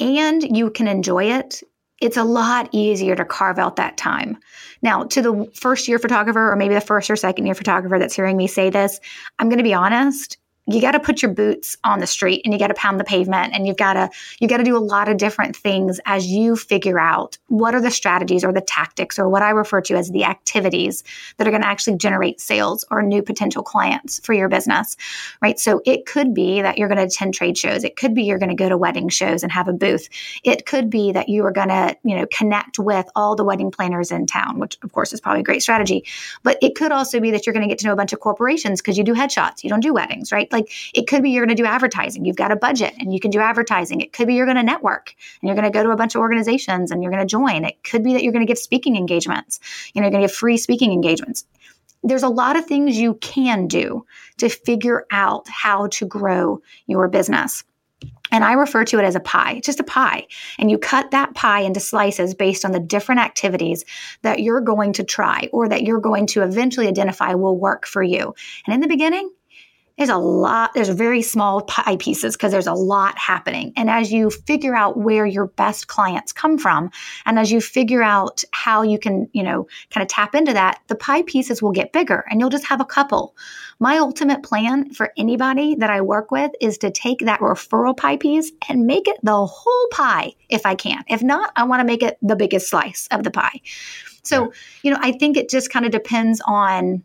and 0.01 0.57
you 0.57 0.69
can 0.69 0.87
enjoy 0.87 1.25
it, 1.25 1.61
it's 2.01 2.17
a 2.17 2.23
lot 2.23 2.67
easier 2.71 3.15
to 3.15 3.23
carve 3.23 3.59
out 3.59 3.75
that 3.75 3.95
time. 3.95 4.37
Now, 4.81 5.03
to 5.03 5.21
the 5.21 5.51
first 5.53 5.87
year 5.87 5.99
photographer, 5.99 6.51
or 6.51 6.55
maybe 6.55 6.73
the 6.73 6.81
first 6.81 7.09
or 7.09 7.15
second 7.15 7.45
year 7.45 7.55
photographer 7.55 7.99
that's 7.99 8.15
hearing 8.15 8.35
me 8.35 8.47
say 8.47 8.71
this, 8.71 8.99
I'm 9.37 9.47
going 9.47 9.59
to 9.59 9.63
be 9.63 9.73
honest 9.73 10.37
you 10.67 10.79
got 10.79 10.91
to 10.91 10.99
put 10.99 11.21
your 11.21 11.33
boots 11.33 11.75
on 11.83 11.99
the 11.99 12.07
street 12.07 12.41
and 12.45 12.53
you 12.53 12.59
got 12.59 12.67
to 12.67 12.73
pound 12.75 12.99
the 12.99 13.03
pavement 13.03 13.53
and 13.53 13.65
you've 13.65 13.77
got 13.77 13.93
to 13.93 14.09
you 14.39 14.47
got 14.47 14.57
to 14.57 14.63
do 14.63 14.77
a 14.77 14.79
lot 14.79 15.09
of 15.09 15.17
different 15.17 15.55
things 15.55 15.99
as 16.05 16.27
you 16.27 16.55
figure 16.55 16.99
out 16.99 17.37
what 17.47 17.73
are 17.73 17.81
the 17.81 17.91
strategies 17.91 18.43
or 18.43 18.53
the 18.53 18.61
tactics 18.61 19.17
or 19.17 19.27
what 19.27 19.41
I 19.41 19.49
refer 19.49 19.81
to 19.81 19.95
as 19.95 20.11
the 20.11 20.23
activities 20.23 21.03
that 21.37 21.47
are 21.47 21.51
going 21.51 21.63
to 21.63 21.67
actually 21.67 21.97
generate 21.97 22.39
sales 22.39 22.85
or 22.91 23.01
new 23.01 23.23
potential 23.23 23.63
clients 23.63 24.19
for 24.19 24.33
your 24.33 24.49
business 24.49 24.95
right? 25.41 25.59
So 25.59 25.81
it 25.85 26.05
could 26.05 26.33
be 26.33 26.61
that 26.61 26.77
you're 26.77 26.87
going 26.87 26.97
to 26.97 27.05
attend 27.05 27.33
trade 27.33 27.57
shows. 27.57 27.83
It 27.83 27.95
could 27.95 28.13
be 28.13 28.23
you're 28.23 28.39
going 28.39 28.49
to 28.49 28.55
go 28.55 28.69
to 28.69 28.77
wedding 28.77 29.09
shows 29.09 29.43
and 29.43 29.51
have 29.51 29.67
a 29.67 29.73
booth. 29.73 30.09
It 30.43 30.65
could 30.65 30.89
be 30.89 31.11
that 31.11 31.29
you 31.29 31.45
are 31.45 31.51
going 31.51 31.69
to 31.69 31.97
you 32.03 32.15
know 32.15 32.27
connect 32.27 32.79
with 32.79 33.07
all 33.15 33.35
the 33.35 33.43
wedding 33.43 33.71
planners 33.71 34.11
in 34.11 34.27
town 34.27 34.59
which 34.59 34.77
of 34.83 34.91
course 34.91 35.13
is 35.13 35.21
probably 35.21 35.41
a 35.41 35.43
great 35.43 35.61
strategy. 35.61 36.05
But 36.43 36.57
it 36.61 36.75
could 36.75 36.91
also 36.91 37.19
be 37.19 37.31
that 37.31 37.45
you're 37.45 37.53
going 37.53 37.67
to 37.67 37.69
get 37.69 37.79
to 37.79 37.87
know 37.87 37.93
a 37.93 37.97
bunch 37.97 38.13
of 38.13 38.19
corporations 38.19 38.81
because 38.81 38.97
you 38.97 39.03
do 39.03 39.13
headshots. 39.13 39.63
You 39.63 39.69
don't 39.69 39.81
do 39.81 39.93
weddings 39.93 40.31
right 40.31 40.50
like 40.51 40.71
it 40.93 41.07
could 41.07 41.23
be 41.23 41.31
you're 41.31 41.45
going 41.45 41.55
to 41.55 41.61
do 41.61 41.67
advertising. 41.67 42.25
You've 42.25 42.35
got 42.35 42.51
a 42.51 42.55
budget 42.55 42.93
and 42.99 43.13
you 43.13 43.19
can 43.19 43.31
do 43.31 43.39
advertising. 43.39 44.01
It 44.01 44.13
could 44.13 44.27
be 44.27 44.35
you're 44.35 44.45
going 44.45 44.57
to 44.57 44.63
network 44.63 45.13
and 45.41 45.47
you're 45.47 45.55
going 45.55 45.71
to 45.71 45.75
go 45.75 45.83
to 45.83 45.91
a 45.91 45.95
bunch 45.95 46.15
of 46.15 46.21
organizations 46.21 46.91
and 46.91 47.01
you're 47.01 47.11
going 47.11 47.25
to 47.25 47.29
join. 47.29 47.65
It 47.65 47.83
could 47.83 48.03
be 48.03 48.13
that 48.13 48.23
you're 48.23 48.33
going 48.33 48.45
to 48.45 48.51
give 48.51 48.59
speaking 48.59 48.95
engagements. 48.95 49.59
You 49.93 50.01
know, 50.01 50.05
you're 50.05 50.11
going 50.11 50.21
to 50.23 50.27
give 50.27 50.35
free 50.35 50.57
speaking 50.57 50.91
engagements. 50.91 51.45
There's 52.03 52.23
a 52.23 52.29
lot 52.29 52.55
of 52.55 52.65
things 52.65 52.97
you 52.97 53.15
can 53.15 53.67
do 53.67 54.05
to 54.37 54.49
figure 54.49 55.05
out 55.11 55.47
how 55.47 55.87
to 55.87 56.05
grow 56.05 56.61
your 56.87 57.07
business. 57.07 57.63
And 58.31 58.43
I 58.45 58.53
refer 58.53 58.85
to 58.85 58.99
it 58.99 59.03
as 59.03 59.15
a 59.15 59.19
pie, 59.19 59.59
just 59.59 59.79
a 59.79 59.83
pie. 59.83 60.27
And 60.57 60.71
you 60.71 60.77
cut 60.77 61.11
that 61.11 61.35
pie 61.35 61.61
into 61.61 61.79
slices 61.79 62.33
based 62.33 62.63
on 62.63 62.71
the 62.71 62.79
different 62.79 63.21
activities 63.21 63.83
that 64.21 64.39
you're 64.39 64.61
going 64.61 64.93
to 64.93 65.03
try 65.03 65.49
or 65.51 65.67
that 65.67 65.83
you're 65.83 65.99
going 65.99 66.27
to 66.27 66.41
eventually 66.41 66.87
identify 66.87 67.33
will 67.33 67.57
work 67.57 67.85
for 67.85 68.01
you. 68.01 68.33
And 68.65 68.73
in 68.73 68.79
the 68.79 68.87
beginning, 68.87 69.29
there's 70.01 70.09
a 70.09 70.17
lot, 70.17 70.73
there's 70.73 70.89
very 70.89 71.21
small 71.21 71.61
pie 71.61 71.95
pieces 71.95 72.35
because 72.35 72.51
there's 72.51 72.65
a 72.65 72.73
lot 72.73 73.15
happening. 73.19 73.71
And 73.77 73.87
as 73.87 74.11
you 74.11 74.31
figure 74.31 74.75
out 74.75 74.97
where 74.97 75.27
your 75.27 75.45
best 75.45 75.89
clients 75.89 76.33
come 76.33 76.57
from, 76.57 76.89
and 77.27 77.37
as 77.37 77.51
you 77.51 77.61
figure 77.61 78.01
out 78.01 78.43
how 78.49 78.81
you 78.81 78.97
can, 78.97 79.29
you 79.31 79.43
know, 79.43 79.67
kind 79.91 80.01
of 80.01 80.07
tap 80.07 80.33
into 80.33 80.53
that, 80.53 80.79
the 80.87 80.95
pie 80.95 81.21
pieces 81.21 81.61
will 81.61 81.71
get 81.71 81.93
bigger 81.93 82.25
and 82.31 82.39
you'll 82.39 82.49
just 82.49 82.65
have 82.65 82.81
a 82.81 82.85
couple. 82.85 83.35
My 83.77 83.99
ultimate 83.99 84.41
plan 84.41 84.91
for 84.91 85.13
anybody 85.19 85.75
that 85.75 85.91
I 85.91 86.01
work 86.01 86.31
with 86.31 86.49
is 86.59 86.79
to 86.79 86.89
take 86.89 87.19
that 87.19 87.39
referral 87.39 87.95
pie 87.95 88.17
piece 88.17 88.51
and 88.69 88.87
make 88.87 89.07
it 89.07 89.17
the 89.21 89.45
whole 89.45 89.87
pie 89.91 90.33
if 90.49 90.65
I 90.65 90.73
can. 90.73 91.03
If 91.09 91.21
not, 91.21 91.51
I 91.55 91.65
want 91.65 91.81
to 91.81 91.85
make 91.85 92.01
it 92.01 92.17
the 92.23 92.35
biggest 92.35 92.71
slice 92.71 93.07
of 93.11 93.21
the 93.21 93.29
pie. 93.29 93.61
So, 94.23 94.51
you 94.81 94.89
know, 94.89 94.97
I 94.99 95.11
think 95.11 95.37
it 95.37 95.47
just 95.47 95.69
kind 95.69 95.85
of 95.85 95.91
depends 95.91 96.41
on 96.47 97.03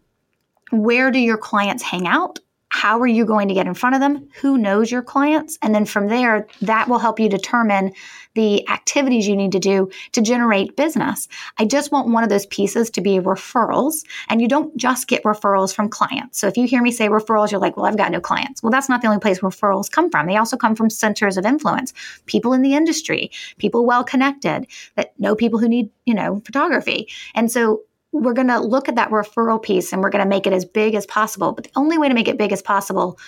where 0.71 1.11
do 1.11 1.19
your 1.19 1.37
clients 1.37 1.83
hang 1.83 2.07
out 2.07 2.39
how 2.77 3.01
are 3.01 3.07
you 3.07 3.25
going 3.25 3.49
to 3.49 3.55
get 3.55 3.67
in 3.67 3.73
front 3.73 3.95
of 3.95 4.03
them? 4.03 4.29
Who 4.43 4.59
knows 4.59 4.91
your 4.91 5.01
clients? 5.01 5.57
And 5.62 5.75
then 5.75 5.87
from 5.87 6.09
there, 6.09 6.47
that 6.61 6.89
will 6.91 6.99
help 6.99 7.19
you 7.19 7.27
determine 7.27 7.95
the 8.35 8.69
activities 8.69 9.27
you 9.27 9.35
need 9.35 9.53
to 9.53 9.59
do 9.59 9.89
to 10.12 10.21
generate 10.21 10.77
business. 10.77 11.27
I 11.59 11.65
just 11.65 11.91
want 11.91 12.09
one 12.09 12.23
of 12.23 12.29
those 12.29 12.45
pieces 12.45 12.91
to 12.91 13.01
be 13.01 13.19
referrals. 13.19 14.05
And 14.29 14.43
you 14.43 14.47
don't 14.47 14.77
just 14.77 15.09
get 15.09 15.23
referrals 15.23 15.75
from 15.75 15.89
clients. 15.89 16.39
So 16.39 16.49
if 16.49 16.59
you 16.59 16.67
hear 16.67 16.83
me 16.83 16.93
say 16.93 17.09
referrals, 17.09 17.51
you're 17.51 17.62
like, 17.62 17.79
well, 17.79 17.87
I've 17.87 17.97
got 17.97 18.12
no 18.12 18.21
clients. 18.21 18.62
Well, 18.62 18.71
that's 18.71 18.91
not 18.91 19.01
the 19.01 19.09
only 19.09 19.21
place 19.21 19.41
referrals 19.41 19.91
come 19.91 20.11
from. 20.11 20.27
They 20.27 20.37
also 20.37 20.59
come 20.59 20.77
from 20.77 20.91
centers 20.91 21.39
of 21.39 21.47
influence, 21.47 21.95
people 22.27 22.53
in 22.53 22.61
the 22.61 22.75
industry, 22.75 23.31
people 23.57 23.87
well 23.87 24.05
connected 24.05 24.67
that 24.97 25.19
know 25.19 25.35
people 25.35 25.59
who 25.59 25.69
need, 25.71 25.89
you 26.05 26.12
know, 26.12 26.43
photography. 26.45 27.09
And 27.35 27.51
so 27.51 27.85
we're 28.20 28.33
going 28.33 28.48
to 28.48 28.61
look 28.61 28.88
at 28.88 28.96
that 28.96 29.11
referral 29.11 29.62
piece 29.62 29.92
and 29.92 30.02
we're 30.02 30.11
going 30.11 30.24
to 30.24 30.29
make 30.29 30.46
it 30.46 30.52
as 30.52 30.64
big 30.64 30.94
as 30.94 31.07
possible. 31.07 31.52
But 31.52 31.64
the 31.64 31.70
only 31.76 31.98
way 31.98 32.09
to 32.09 32.14
make 32.14 32.29
it 32.29 32.38
big 32.38 32.52
as 32.52 32.62
possible 32.62 33.18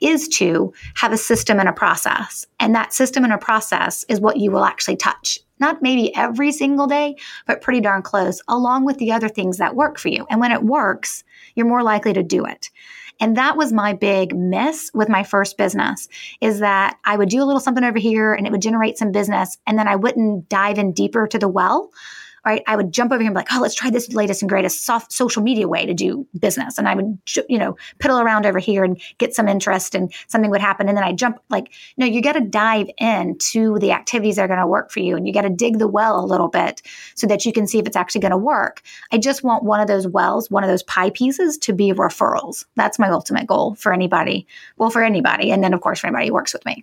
is 0.00 0.28
to 0.28 0.72
have 0.94 1.12
a 1.12 1.18
system 1.18 1.58
and 1.58 1.68
a 1.68 1.72
process. 1.72 2.46
And 2.60 2.74
that 2.74 2.92
system 2.92 3.24
and 3.24 3.32
a 3.32 3.38
process 3.38 4.04
is 4.08 4.20
what 4.20 4.36
you 4.36 4.50
will 4.50 4.64
actually 4.64 4.96
touch. 4.96 5.40
Not 5.60 5.82
maybe 5.82 6.14
every 6.14 6.52
single 6.52 6.86
day, 6.86 7.16
but 7.46 7.60
pretty 7.60 7.80
darn 7.80 8.02
close, 8.02 8.40
along 8.46 8.84
with 8.84 8.98
the 8.98 9.12
other 9.12 9.28
things 9.28 9.58
that 9.58 9.74
work 9.74 9.98
for 9.98 10.08
you. 10.08 10.26
And 10.30 10.40
when 10.40 10.52
it 10.52 10.62
works, 10.62 11.24
you're 11.54 11.66
more 11.66 11.82
likely 11.82 12.12
to 12.12 12.22
do 12.22 12.44
it. 12.44 12.70
And 13.20 13.36
that 13.36 13.56
was 13.56 13.72
my 13.72 13.94
big 13.94 14.36
miss 14.36 14.90
with 14.94 15.08
my 15.08 15.24
first 15.24 15.56
business 15.56 16.08
is 16.40 16.60
that 16.60 16.96
I 17.04 17.16
would 17.16 17.28
do 17.28 17.42
a 17.42 17.46
little 17.46 17.60
something 17.60 17.84
over 17.84 17.98
here 17.98 18.32
and 18.32 18.46
it 18.46 18.52
would 18.52 18.62
generate 18.62 18.96
some 18.96 19.10
business. 19.10 19.58
And 19.66 19.78
then 19.78 19.88
I 19.88 19.96
wouldn't 19.96 20.48
dive 20.48 20.78
in 20.78 20.92
deeper 20.92 21.26
to 21.26 21.38
the 21.38 21.48
well 21.48 21.90
right? 22.48 22.62
I 22.66 22.76
would 22.76 22.92
jump 22.92 23.12
over 23.12 23.20
here 23.20 23.28
and 23.28 23.34
be 23.34 23.40
like, 23.40 23.52
oh, 23.52 23.60
let's 23.60 23.74
try 23.74 23.90
this 23.90 24.10
latest 24.14 24.40
and 24.40 24.48
greatest 24.48 24.86
soft 24.86 25.12
social 25.12 25.42
media 25.42 25.68
way 25.68 25.84
to 25.84 25.92
do 25.92 26.26
business. 26.38 26.78
And 26.78 26.88
I 26.88 26.94
would, 26.94 27.18
you 27.46 27.58
know, 27.58 27.76
piddle 27.98 28.22
around 28.22 28.46
over 28.46 28.58
here 28.58 28.84
and 28.84 28.98
get 29.18 29.34
some 29.34 29.48
interest 29.48 29.94
and 29.94 30.10
something 30.28 30.50
would 30.50 30.62
happen. 30.62 30.88
And 30.88 30.96
then 30.96 31.04
I 31.04 31.12
jump 31.12 31.40
like, 31.50 31.74
no, 31.98 32.06
you 32.06 32.22
got 32.22 32.32
to 32.32 32.40
dive 32.40 32.88
into 32.96 33.78
the 33.80 33.92
activities 33.92 34.36
that 34.36 34.46
are 34.46 34.48
going 34.48 34.60
to 34.60 34.66
work 34.66 34.90
for 34.90 35.00
you. 35.00 35.14
And 35.14 35.26
you 35.26 35.34
got 35.34 35.42
to 35.42 35.50
dig 35.50 35.78
the 35.78 35.86
well 35.86 36.18
a 36.18 36.24
little 36.24 36.48
bit 36.48 36.80
so 37.14 37.26
that 37.26 37.44
you 37.44 37.52
can 37.52 37.66
see 37.66 37.78
if 37.80 37.86
it's 37.86 37.96
actually 37.96 38.22
going 38.22 38.30
to 38.30 38.38
work. 38.38 38.80
I 39.12 39.18
just 39.18 39.44
want 39.44 39.62
one 39.62 39.80
of 39.80 39.86
those 39.86 40.08
wells, 40.08 40.50
one 40.50 40.64
of 40.64 40.70
those 40.70 40.82
pie 40.84 41.10
pieces 41.10 41.58
to 41.58 41.74
be 41.74 41.92
referrals. 41.92 42.64
That's 42.76 42.98
my 42.98 43.10
ultimate 43.10 43.46
goal 43.46 43.74
for 43.74 43.92
anybody. 43.92 44.46
Well, 44.78 44.88
for 44.88 45.04
anybody. 45.04 45.50
And 45.50 45.62
then, 45.62 45.74
of 45.74 45.82
course, 45.82 46.00
for 46.00 46.06
anybody 46.06 46.28
who 46.28 46.32
works 46.34 46.54
with 46.54 46.64
me. 46.64 46.82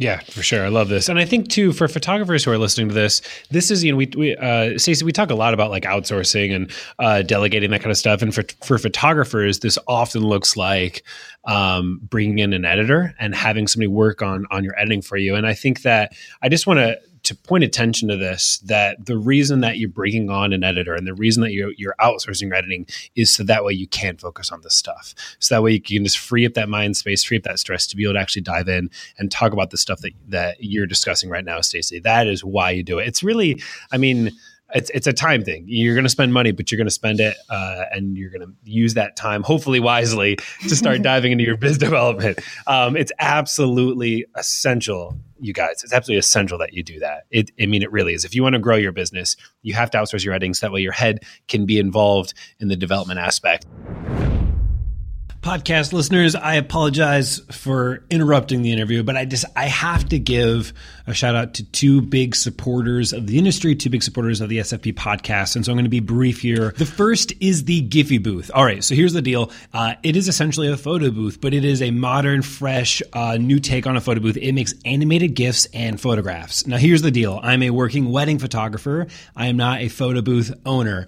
Yeah, 0.00 0.20
for 0.20 0.44
sure. 0.44 0.64
I 0.64 0.68
love 0.68 0.88
this, 0.88 1.08
and 1.08 1.18
I 1.18 1.24
think 1.24 1.48
too 1.48 1.72
for 1.72 1.88
photographers 1.88 2.44
who 2.44 2.52
are 2.52 2.58
listening 2.58 2.86
to 2.86 2.94
this, 2.94 3.20
this 3.50 3.68
is 3.68 3.82
you 3.82 3.90
know 3.90 3.96
we 3.96 4.06
we 4.16 4.36
uh, 4.36 4.78
Stacey 4.78 5.04
we 5.04 5.10
talk 5.10 5.30
a 5.30 5.34
lot 5.34 5.54
about 5.54 5.72
like 5.72 5.82
outsourcing 5.82 6.54
and 6.54 6.70
uh, 7.00 7.22
delegating 7.22 7.72
that 7.72 7.80
kind 7.80 7.90
of 7.90 7.96
stuff, 7.98 8.22
and 8.22 8.32
for 8.32 8.44
for 8.62 8.78
photographers, 8.78 9.58
this 9.58 9.76
often 9.88 10.22
looks 10.22 10.56
like 10.56 11.02
um, 11.46 11.98
bringing 12.00 12.38
in 12.38 12.52
an 12.52 12.64
editor 12.64 13.12
and 13.18 13.34
having 13.34 13.66
somebody 13.66 13.88
work 13.88 14.22
on 14.22 14.46
on 14.52 14.62
your 14.62 14.78
editing 14.78 15.02
for 15.02 15.16
you. 15.16 15.34
And 15.34 15.48
I 15.48 15.54
think 15.54 15.82
that 15.82 16.12
I 16.42 16.48
just 16.48 16.68
want 16.68 16.78
to 16.78 16.96
to 17.22 17.34
point 17.34 17.64
attention 17.64 18.08
to 18.08 18.16
this 18.16 18.58
that 18.58 19.06
the 19.06 19.16
reason 19.16 19.60
that 19.60 19.78
you're 19.78 19.88
bringing 19.88 20.30
on 20.30 20.52
an 20.52 20.64
editor 20.64 20.94
and 20.94 21.06
the 21.06 21.14
reason 21.14 21.42
that 21.42 21.52
you're, 21.52 21.72
you're 21.76 21.94
outsourcing 22.00 22.42
your 22.42 22.54
editing 22.54 22.86
is 23.16 23.32
so 23.32 23.42
that 23.44 23.64
way 23.64 23.72
you 23.72 23.86
can 23.86 24.16
focus 24.16 24.50
on 24.50 24.60
this 24.62 24.74
stuff. 24.74 25.14
So 25.38 25.54
that 25.54 25.62
way 25.62 25.72
you 25.72 25.80
can 25.80 26.04
just 26.04 26.18
free 26.18 26.46
up 26.46 26.54
that 26.54 26.68
mind 26.68 26.96
space, 26.96 27.24
free 27.24 27.38
up 27.38 27.44
that 27.44 27.58
stress 27.58 27.86
to 27.88 27.96
be 27.96 28.04
able 28.04 28.14
to 28.14 28.20
actually 28.20 28.42
dive 28.42 28.68
in 28.68 28.90
and 29.18 29.30
talk 29.30 29.52
about 29.52 29.70
the 29.70 29.76
stuff 29.76 30.00
that, 30.00 30.12
that 30.28 30.56
you're 30.60 30.86
discussing 30.86 31.30
right 31.30 31.44
now, 31.44 31.60
Stacey. 31.60 31.98
That 31.98 32.26
is 32.26 32.44
why 32.44 32.70
you 32.70 32.82
do 32.82 32.98
it. 32.98 33.08
It's 33.08 33.22
really, 33.22 33.60
I 33.92 33.98
mean, 33.98 34.30
it's 34.74 34.90
it's 34.90 35.06
a 35.06 35.12
time 35.12 35.44
thing. 35.44 35.64
You're 35.66 35.94
going 35.94 36.04
to 36.04 36.10
spend 36.10 36.32
money, 36.32 36.52
but 36.52 36.70
you're 36.70 36.76
going 36.76 36.86
to 36.86 36.92
spend 36.92 37.20
it, 37.20 37.36
uh, 37.48 37.84
and 37.90 38.16
you're 38.16 38.30
going 38.30 38.42
to 38.42 38.52
use 38.64 38.94
that 38.94 39.16
time, 39.16 39.42
hopefully 39.42 39.80
wisely, 39.80 40.36
to 40.68 40.76
start 40.76 41.02
diving 41.02 41.32
into 41.32 41.44
your 41.44 41.56
biz 41.56 41.78
development. 41.88 42.40
Um, 42.66 42.96
it's 42.96 43.12
absolutely 43.18 44.26
essential, 44.36 45.18
you 45.40 45.52
guys. 45.52 45.82
It's 45.82 45.92
absolutely 45.92 46.18
essential 46.18 46.58
that 46.58 46.74
you 46.74 46.82
do 46.82 46.98
that. 47.00 47.24
It, 47.30 47.50
I 47.60 47.66
mean, 47.66 47.82
it 47.82 47.90
really 47.90 48.14
is. 48.14 48.24
If 48.24 48.34
you 48.34 48.42
want 48.42 48.54
to 48.54 48.60
grow 48.60 48.76
your 48.76 48.92
business, 48.92 49.36
you 49.62 49.74
have 49.74 49.90
to 49.92 49.98
outsource 49.98 50.24
your 50.24 50.34
editing 50.34 50.54
so 50.54 50.66
that 50.66 50.72
way 50.72 50.82
your 50.82 50.92
head 50.92 51.24
can 51.48 51.64
be 51.64 51.78
involved 51.78 52.34
in 52.60 52.68
the 52.68 52.76
development 52.76 53.20
aspect 53.20 53.66
podcast 55.42 55.92
listeners, 55.92 56.34
I 56.34 56.54
apologize 56.54 57.40
for 57.50 58.04
interrupting 58.10 58.62
the 58.62 58.72
interview, 58.72 59.02
but 59.02 59.16
I 59.16 59.24
just 59.24 59.44
I 59.54 59.66
have 59.66 60.08
to 60.08 60.18
give 60.18 60.72
a 61.06 61.14
shout 61.14 61.34
out 61.34 61.54
to 61.54 61.64
two 61.64 62.02
big 62.02 62.34
supporters 62.34 63.12
of 63.12 63.26
the 63.26 63.38
industry, 63.38 63.74
two 63.74 63.88
big 63.88 64.02
supporters 64.02 64.40
of 64.40 64.48
the 64.48 64.58
SFP 64.58 64.94
podcast, 64.94 65.56
and 65.56 65.64
so 65.64 65.72
I'm 65.72 65.76
going 65.76 65.84
to 65.84 65.90
be 65.90 66.00
brief 66.00 66.40
here. 66.40 66.72
The 66.76 66.84
first 66.86 67.32
is 67.40 67.64
the 67.64 67.86
Gifyyy 67.88 68.22
booth. 68.22 68.50
All 68.52 68.64
right, 68.64 68.82
so 68.82 68.94
here's 68.94 69.12
the 69.12 69.22
deal. 69.22 69.50
Uh, 69.72 69.94
it 70.02 70.16
is 70.16 70.28
essentially 70.28 70.68
a 70.68 70.76
photo 70.76 71.10
booth, 71.10 71.40
but 71.40 71.54
it 71.54 71.64
is 71.64 71.82
a 71.82 71.90
modern, 71.92 72.42
fresh, 72.42 73.00
uh, 73.12 73.36
new 73.36 73.60
take 73.60 73.86
on 73.86 73.96
a 73.96 74.00
photo 74.00 74.20
booth. 74.20 74.36
It 74.36 74.52
makes 74.52 74.74
animated 74.84 75.34
gifs 75.34 75.66
and 75.72 76.00
photographs. 76.00 76.66
Now, 76.66 76.76
here's 76.76 77.02
the 77.02 77.10
deal. 77.10 77.40
I'm 77.42 77.62
a 77.62 77.70
working 77.70 78.10
wedding 78.10 78.38
photographer. 78.38 79.06
I 79.36 79.46
am 79.46 79.56
not 79.56 79.80
a 79.80 79.88
photo 79.88 80.20
booth 80.20 80.52
owner. 80.66 81.06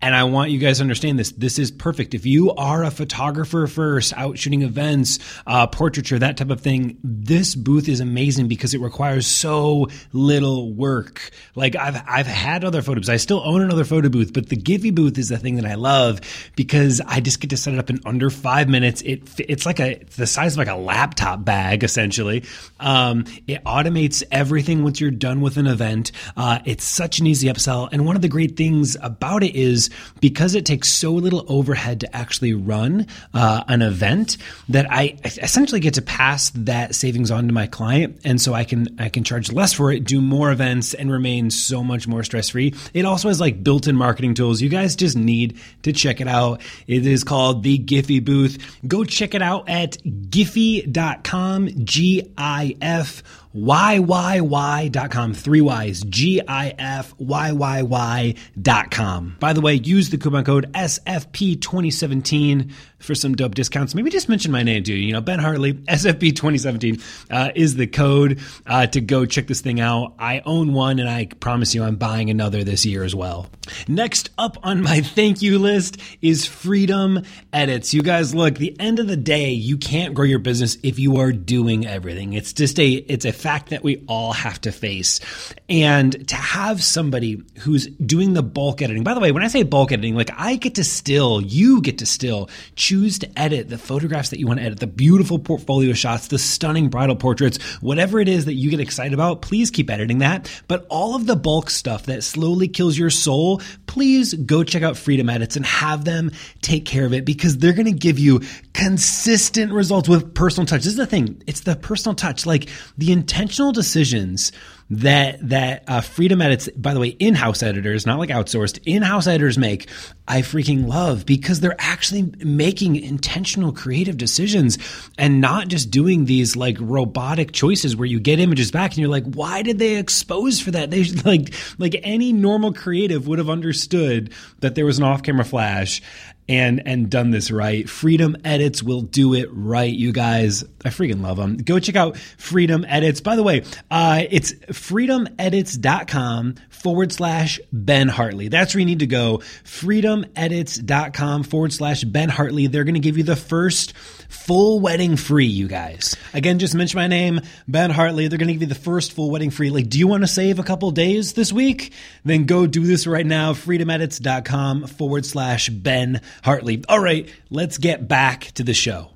And 0.00 0.14
I 0.14 0.24
want 0.24 0.52
you 0.52 0.58
guys 0.58 0.78
to 0.78 0.82
understand 0.82 1.18
this. 1.18 1.32
This 1.32 1.58
is 1.58 1.72
perfect. 1.72 2.14
If 2.14 2.24
you 2.24 2.52
are 2.52 2.84
a 2.84 2.90
photographer 2.90 3.66
first, 3.66 4.12
out 4.16 4.38
shooting 4.38 4.62
events, 4.62 5.18
uh, 5.44 5.66
portraiture, 5.66 6.20
that 6.20 6.36
type 6.36 6.50
of 6.50 6.60
thing, 6.60 6.98
this 7.02 7.56
booth 7.56 7.88
is 7.88 7.98
amazing 7.98 8.46
because 8.46 8.74
it 8.74 8.80
requires 8.80 9.26
so 9.26 9.88
little 10.12 10.72
work. 10.72 11.30
Like 11.56 11.74
I've, 11.74 12.00
I've 12.06 12.28
had 12.28 12.64
other 12.64 12.80
photo 12.80 13.00
booths. 13.00 13.08
I 13.08 13.16
still 13.16 13.42
own 13.44 13.60
another 13.60 13.84
photo 13.84 14.08
booth, 14.08 14.32
but 14.32 14.48
the 14.48 14.56
Gifyyy 14.56 14.94
booth 14.94 15.18
is 15.18 15.30
the 15.30 15.36
thing 15.36 15.56
that 15.56 15.66
I 15.66 15.74
love 15.74 16.20
because 16.54 17.00
I 17.04 17.18
just 17.18 17.40
get 17.40 17.50
to 17.50 17.56
set 17.56 17.74
it 17.74 17.80
up 17.80 17.90
in 17.90 17.98
under 18.04 18.30
five 18.30 18.68
minutes. 18.68 19.02
It, 19.02 19.28
it's 19.40 19.66
like 19.66 19.80
a, 19.80 20.00
it's 20.00 20.14
the 20.14 20.28
size 20.28 20.52
of 20.54 20.58
like 20.58 20.68
a 20.68 20.76
laptop 20.76 21.44
bag, 21.44 21.82
essentially. 21.82 22.44
Um, 22.78 23.24
it 23.48 23.64
automates 23.64 24.22
everything 24.30 24.84
once 24.84 25.00
you're 25.00 25.10
done 25.10 25.40
with 25.40 25.56
an 25.56 25.66
event. 25.66 26.12
Uh, 26.36 26.60
it's 26.64 26.84
such 26.84 27.18
an 27.18 27.26
easy 27.26 27.48
upsell. 27.48 27.88
And 27.90 28.06
one 28.06 28.14
of 28.14 28.22
the 28.22 28.28
great 28.28 28.56
things 28.56 28.96
about 29.02 29.42
it 29.42 29.56
is 29.56 29.87
because 30.20 30.54
it 30.54 30.64
takes 30.64 30.88
so 30.88 31.12
little 31.12 31.44
overhead 31.48 32.00
to 32.00 32.16
actually 32.16 32.54
run 32.54 33.06
uh, 33.34 33.64
an 33.68 33.82
event 33.82 34.36
that 34.68 34.86
I 34.90 35.16
essentially 35.24 35.80
get 35.80 35.94
to 35.94 36.02
pass 36.02 36.50
that 36.50 36.94
savings 36.94 37.30
on 37.30 37.46
to 37.46 37.52
my 37.52 37.66
client, 37.66 38.20
and 38.24 38.40
so 38.40 38.54
I 38.54 38.64
can 38.64 38.96
I 38.98 39.08
can 39.08 39.24
charge 39.24 39.52
less 39.52 39.72
for 39.72 39.92
it, 39.92 40.04
do 40.04 40.20
more 40.20 40.50
events, 40.50 40.94
and 40.94 41.10
remain 41.10 41.50
so 41.50 41.82
much 41.82 42.06
more 42.06 42.22
stress 42.22 42.50
free. 42.50 42.74
It 42.94 43.04
also 43.04 43.28
has 43.28 43.40
like 43.40 43.62
built-in 43.62 43.96
marketing 43.96 44.34
tools. 44.34 44.60
You 44.60 44.68
guys 44.68 44.96
just 44.96 45.16
need 45.16 45.58
to 45.82 45.92
check 45.92 46.20
it 46.20 46.28
out. 46.28 46.60
It 46.86 47.06
is 47.06 47.24
called 47.24 47.62
the 47.62 47.78
Gifyyy 47.78 48.24
Booth. 48.24 48.78
Go 48.86 49.04
check 49.04 49.34
it 49.34 49.42
out 49.42 49.68
at 49.68 49.98
gifyyy.com. 50.02 51.68
G 51.84 52.32
I 52.36 52.76
F 52.80 53.22
YYY.com, 53.64 55.34
three 55.34 55.60
Y's, 55.60 56.04
G 56.04 56.40
I 56.46 56.74
F 56.78 57.14
Y 57.18 57.50
Y 57.52 57.82
Y.com. 57.82 59.36
By 59.40 59.52
the 59.52 59.60
way, 59.60 59.74
use 59.74 60.10
the 60.10 60.18
coupon 60.18 60.44
code 60.44 60.72
SFP2017 60.72 62.70
for 62.98 63.14
some 63.14 63.34
dope 63.34 63.54
discounts. 63.54 63.94
Maybe 63.94 64.10
just 64.10 64.28
mention 64.28 64.52
my 64.52 64.62
name, 64.62 64.82
dude. 64.82 64.98
You 65.00 65.12
know, 65.12 65.20
Ben 65.20 65.38
Hartley, 65.38 65.72
SFP 65.88 66.34
2017 66.34 67.00
uh, 67.30 67.50
is 67.54 67.76
the 67.76 67.86
code 67.86 68.40
uh, 68.66 68.86
to 68.88 69.00
go 69.00 69.24
check 69.24 69.46
this 69.46 69.60
thing 69.60 69.80
out. 69.80 70.14
I 70.18 70.42
own 70.44 70.72
one, 70.72 70.98
and 70.98 71.08
I 71.08 71.26
promise 71.26 71.74
you, 71.74 71.82
I'm 71.84 71.96
buying 71.96 72.30
another 72.30 72.64
this 72.64 72.84
year 72.84 73.04
as 73.04 73.14
well. 73.14 73.46
Next 73.86 74.30
up 74.38 74.58
on 74.62 74.82
my 74.82 75.00
thank 75.00 75.42
you 75.42 75.58
list 75.58 75.98
is 76.22 76.46
Freedom 76.46 77.22
Edits. 77.52 77.94
You 77.94 78.02
guys, 78.02 78.34
look, 78.34 78.56
the 78.56 78.78
end 78.80 78.98
of 78.98 79.06
the 79.06 79.16
day, 79.16 79.50
you 79.50 79.76
can't 79.76 80.14
grow 80.14 80.24
your 80.24 80.38
business 80.38 80.76
if 80.82 80.98
you 80.98 81.18
are 81.18 81.32
doing 81.32 81.86
everything. 81.86 82.32
It's 82.32 82.52
just 82.52 82.78
a 82.80 82.88
it's 82.88 83.24
a 83.24 83.32
fact 83.32 83.70
that 83.70 83.82
we 83.82 84.04
all 84.08 84.32
have 84.32 84.60
to 84.62 84.72
face, 84.72 85.20
and 85.68 86.28
to 86.28 86.36
have 86.36 86.82
somebody 86.82 87.42
who's 87.60 87.86
doing 87.86 88.34
the 88.34 88.42
bulk 88.42 88.82
editing. 88.82 89.04
By 89.04 89.14
the 89.14 89.20
way, 89.20 89.32
when 89.32 89.42
I 89.42 89.48
say 89.48 89.62
bulk 89.62 89.92
editing, 89.92 90.14
like 90.14 90.30
I 90.36 90.56
get 90.56 90.76
to 90.76 90.84
still, 90.84 91.40
you 91.40 91.80
get 91.80 91.98
to 91.98 92.06
still 92.06 92.48
choose 92.88 93.18
to 93.18 93.38
edit 93.38 93.68
the 93.68 93.76
photographs 93.76 94.30
that 94.30 94.38
you 94.38 94.46
want 94.46 94.58
to 94.58 94.64
edit, 94.64 94.80
the 94.80 94.86
beautiful 94.86 95.38
portfolio 95.38 95.92
shots, 95.92 96.28
the 96.28 96.38
stunning 96.38 96.88
bridal 96.88 97.16
portraits, 97.16 97.62
whatever 97.82 98.18
it 98.18 98.28
is 98.28 98.46
that 98.46 98.54
you 98.54 98.70
get 98.70 98.80
excited 98.80 99.12
about, 99.12 99.42
please 99.42 99.70
keep 99.70 99.90
editing 99.90 100.20
that. 100.20 100.50
But 100.68 100.86
all 100.88 101.14
of 101.14 101.26
the 101.26 101.36
bulk 101.36 101.68
stuff 101.68 102.06
that 102.06 102.24
slowly 102.24 102.66
kills 102.66 102.96
your 102.96 103.10
soul, 103.10 103.60
please 103.86 104.32
go 104.32 104.64
check 104.64 104.82
out 104.82 104.96
Freedom 104.96 105.28
Edits 105.28 105.54
and 105.54 105.66
have 105.66 106.06
them 106.06 106.30
take 106.62 106.86
care 106.86 107.04
of 107.04 107.12
it 107.12 107.26
because 107.26 107.58
they're 107.58 107.74
going 107.74 107.84
to 107.84 107.92
give 107.92 108.18
you 108.18 108.40
consistent 108.72 109.70
results 109.70 110.08
with 110.08 110.34
personal 110.34 110.64
touch. 110.64 110.78
This 110.78 110.92
is 110.92 110.96
the 110.96 111.04
thing. 111.04 111.42
It's 111.46 111.60
the 111.60 111.76
personal 111.76 112.14
touch, 112.14 112.46
like 112.46 112.70
the 112.96 113.12
intentional 113.12 113.70
decisions 113.70 114.50
that 114.90 115.48
that 115.48 115.84
uh, 115.86 116.00
Freedom 116.00 116.40
Edits, 116.40 116.68
by 116.70 116.94
the 116.94 117.00
way, 117.00 117.08
in-house 117.08 117.62
editors, 117.62 118.06
not 118.06 118.18
like 118.18 118.30
outsourced, 118.30 118.80
in-house 118.86 119.26
editors 119.26 119.58
make. 119.58 119.88
I 120.26 120.42
freaking 120.42 120.86
love 120.86 121.24
because 121.24 121.60
they're 121.60 121.76
actually 121.78 122.30
making 122.44 122.96
intentional 122.96 123.72
creative 123.72 124.18
decisions 124.18 124.78
and 125.16 125.40
not 125.40 125.68
just 125.68 125.90
doing 125.90 126.26
these 126.26 126.54
like 126.54 126.76
robotic 126.80 127.52
choices 127.52 127.96
where 127.96 128.06
you 128.06 128.20
get 128.20 128.38
images 128.38 128.70
back 128.70 128.90
and 128.90 128.98
you're 128.98 129.08
like, 129.08 129.24
why 129.24 129.62
did 129.62 129.78
they 129.78 129.96
expose 129.96 130.60
for 130.60 130.70
that? 130.72 130.90
They 130.90 131.04
like 131.24 131.54
like 131.78 131.96
any 132.02 132.32
normal 132.32 132.72
creative 132.72 133.26
would 133.26 133.38
have 133.38 133.50
understood 133.50 134.32
that 134.60 134.74
there 134.74 134.84
was 134.84 134.98
an 134.98 135.04
off-camera 135.04 135.44
flash 135.44 136.02
and 136.48 136.82
and 136.86 137.10
done 137.10 137.30
this 137.30 137.50
right. 137.50 137.88
Freedom 137.88 138.36
Edits 138.44 138.82
will 138.82 139.02
do 139.02 139.34
it 139.34 139.48
right, 139.52 139.92
you 139.92 140.12
guys. 140.12 140.64
I 140.84 140.88
freaking 140.88 141.22
love 141.22 141.36
them. 141.36 141.56
Go 141.56 141.78
check 141.78 141.96
out 141.96 142.16
Freedom 142.16 142.84
Edits. 142.88 143.20
By 143.20 143.36
the 143.36 143.42
way, 143.42 143.64
uh, 143.90 144.22
it's 144.30 144.52
freedomedits.com 144.52 146.54
forward 146.70 147.12
slash 147.12 147.60
Ben 147.72 148.08
Hartley. 148.08 148.48
That's 148.48 148.74
where 148.74 148.80
you 148.80 148.86
need 148.86 149.00
to 149.00 149.06
go. 149.06 149.38
Freedomedits.com 149.64 151.42
forward 151.42 151.72
slash 151.72 152.04
Ben 152.04 152.28
Hartley. 152.28 152.68
They're 152.68 152.84
going 152.84 152.94
to 152.94 153.00
give 153.00 153.18
you 153.18 153.24
the 153.24 153.36
first 153.36 153.92
full 154.28 154.80
wedding 154.80 155.16
free, 155.16 155.46
you 155.46 155.68
guys. 155.68 156.16
Again, 156.32 156.58
just 156.58 156.74
mention 156.74 156.98
my 156.98 157.06
name, 157.06 157.40
Ben 157.66 157.90
Hartley. 157.90 158.28
They're 158.28 158.38
going 158.38 158.48
to 158.48 158.54
give 158.54 158.62
you 158.62 158.68
the 158.68 158.74
first 158.74 159.12
full 159.12 159.30
wedding 159.30 159.50
free. 159.50 159.70
Like, 159.70 159.88
do 159.88 159.98
you 159.98 160.06
want 160.06 160.22
to 160.22 160.28
save 160.28 160.58
a 160.58 160.62
couple 160.62 160.90
days 160.90 161.32
this 161.32 161.52
week? 161.52 161.92
Then 162.24 162.44
go 162.44 162.66
do 162.66 162.86
this 162.86 163.06
right 163.06 163.26
now. 163.26 163.52
Freedomedits.com 163.52 164.86
forward 164.86 165.26
slash 165.26 165.68
Ben 165.68 166.20
Hartley. 166.42 166.84
All 166.88 167.00
right, 167.00 167.28
let's 167.50 167.78
get 167.78 168.06
back 168.06 168.52
to 168.52 168.62
the 168.62 168.74
show. 168.74 169.10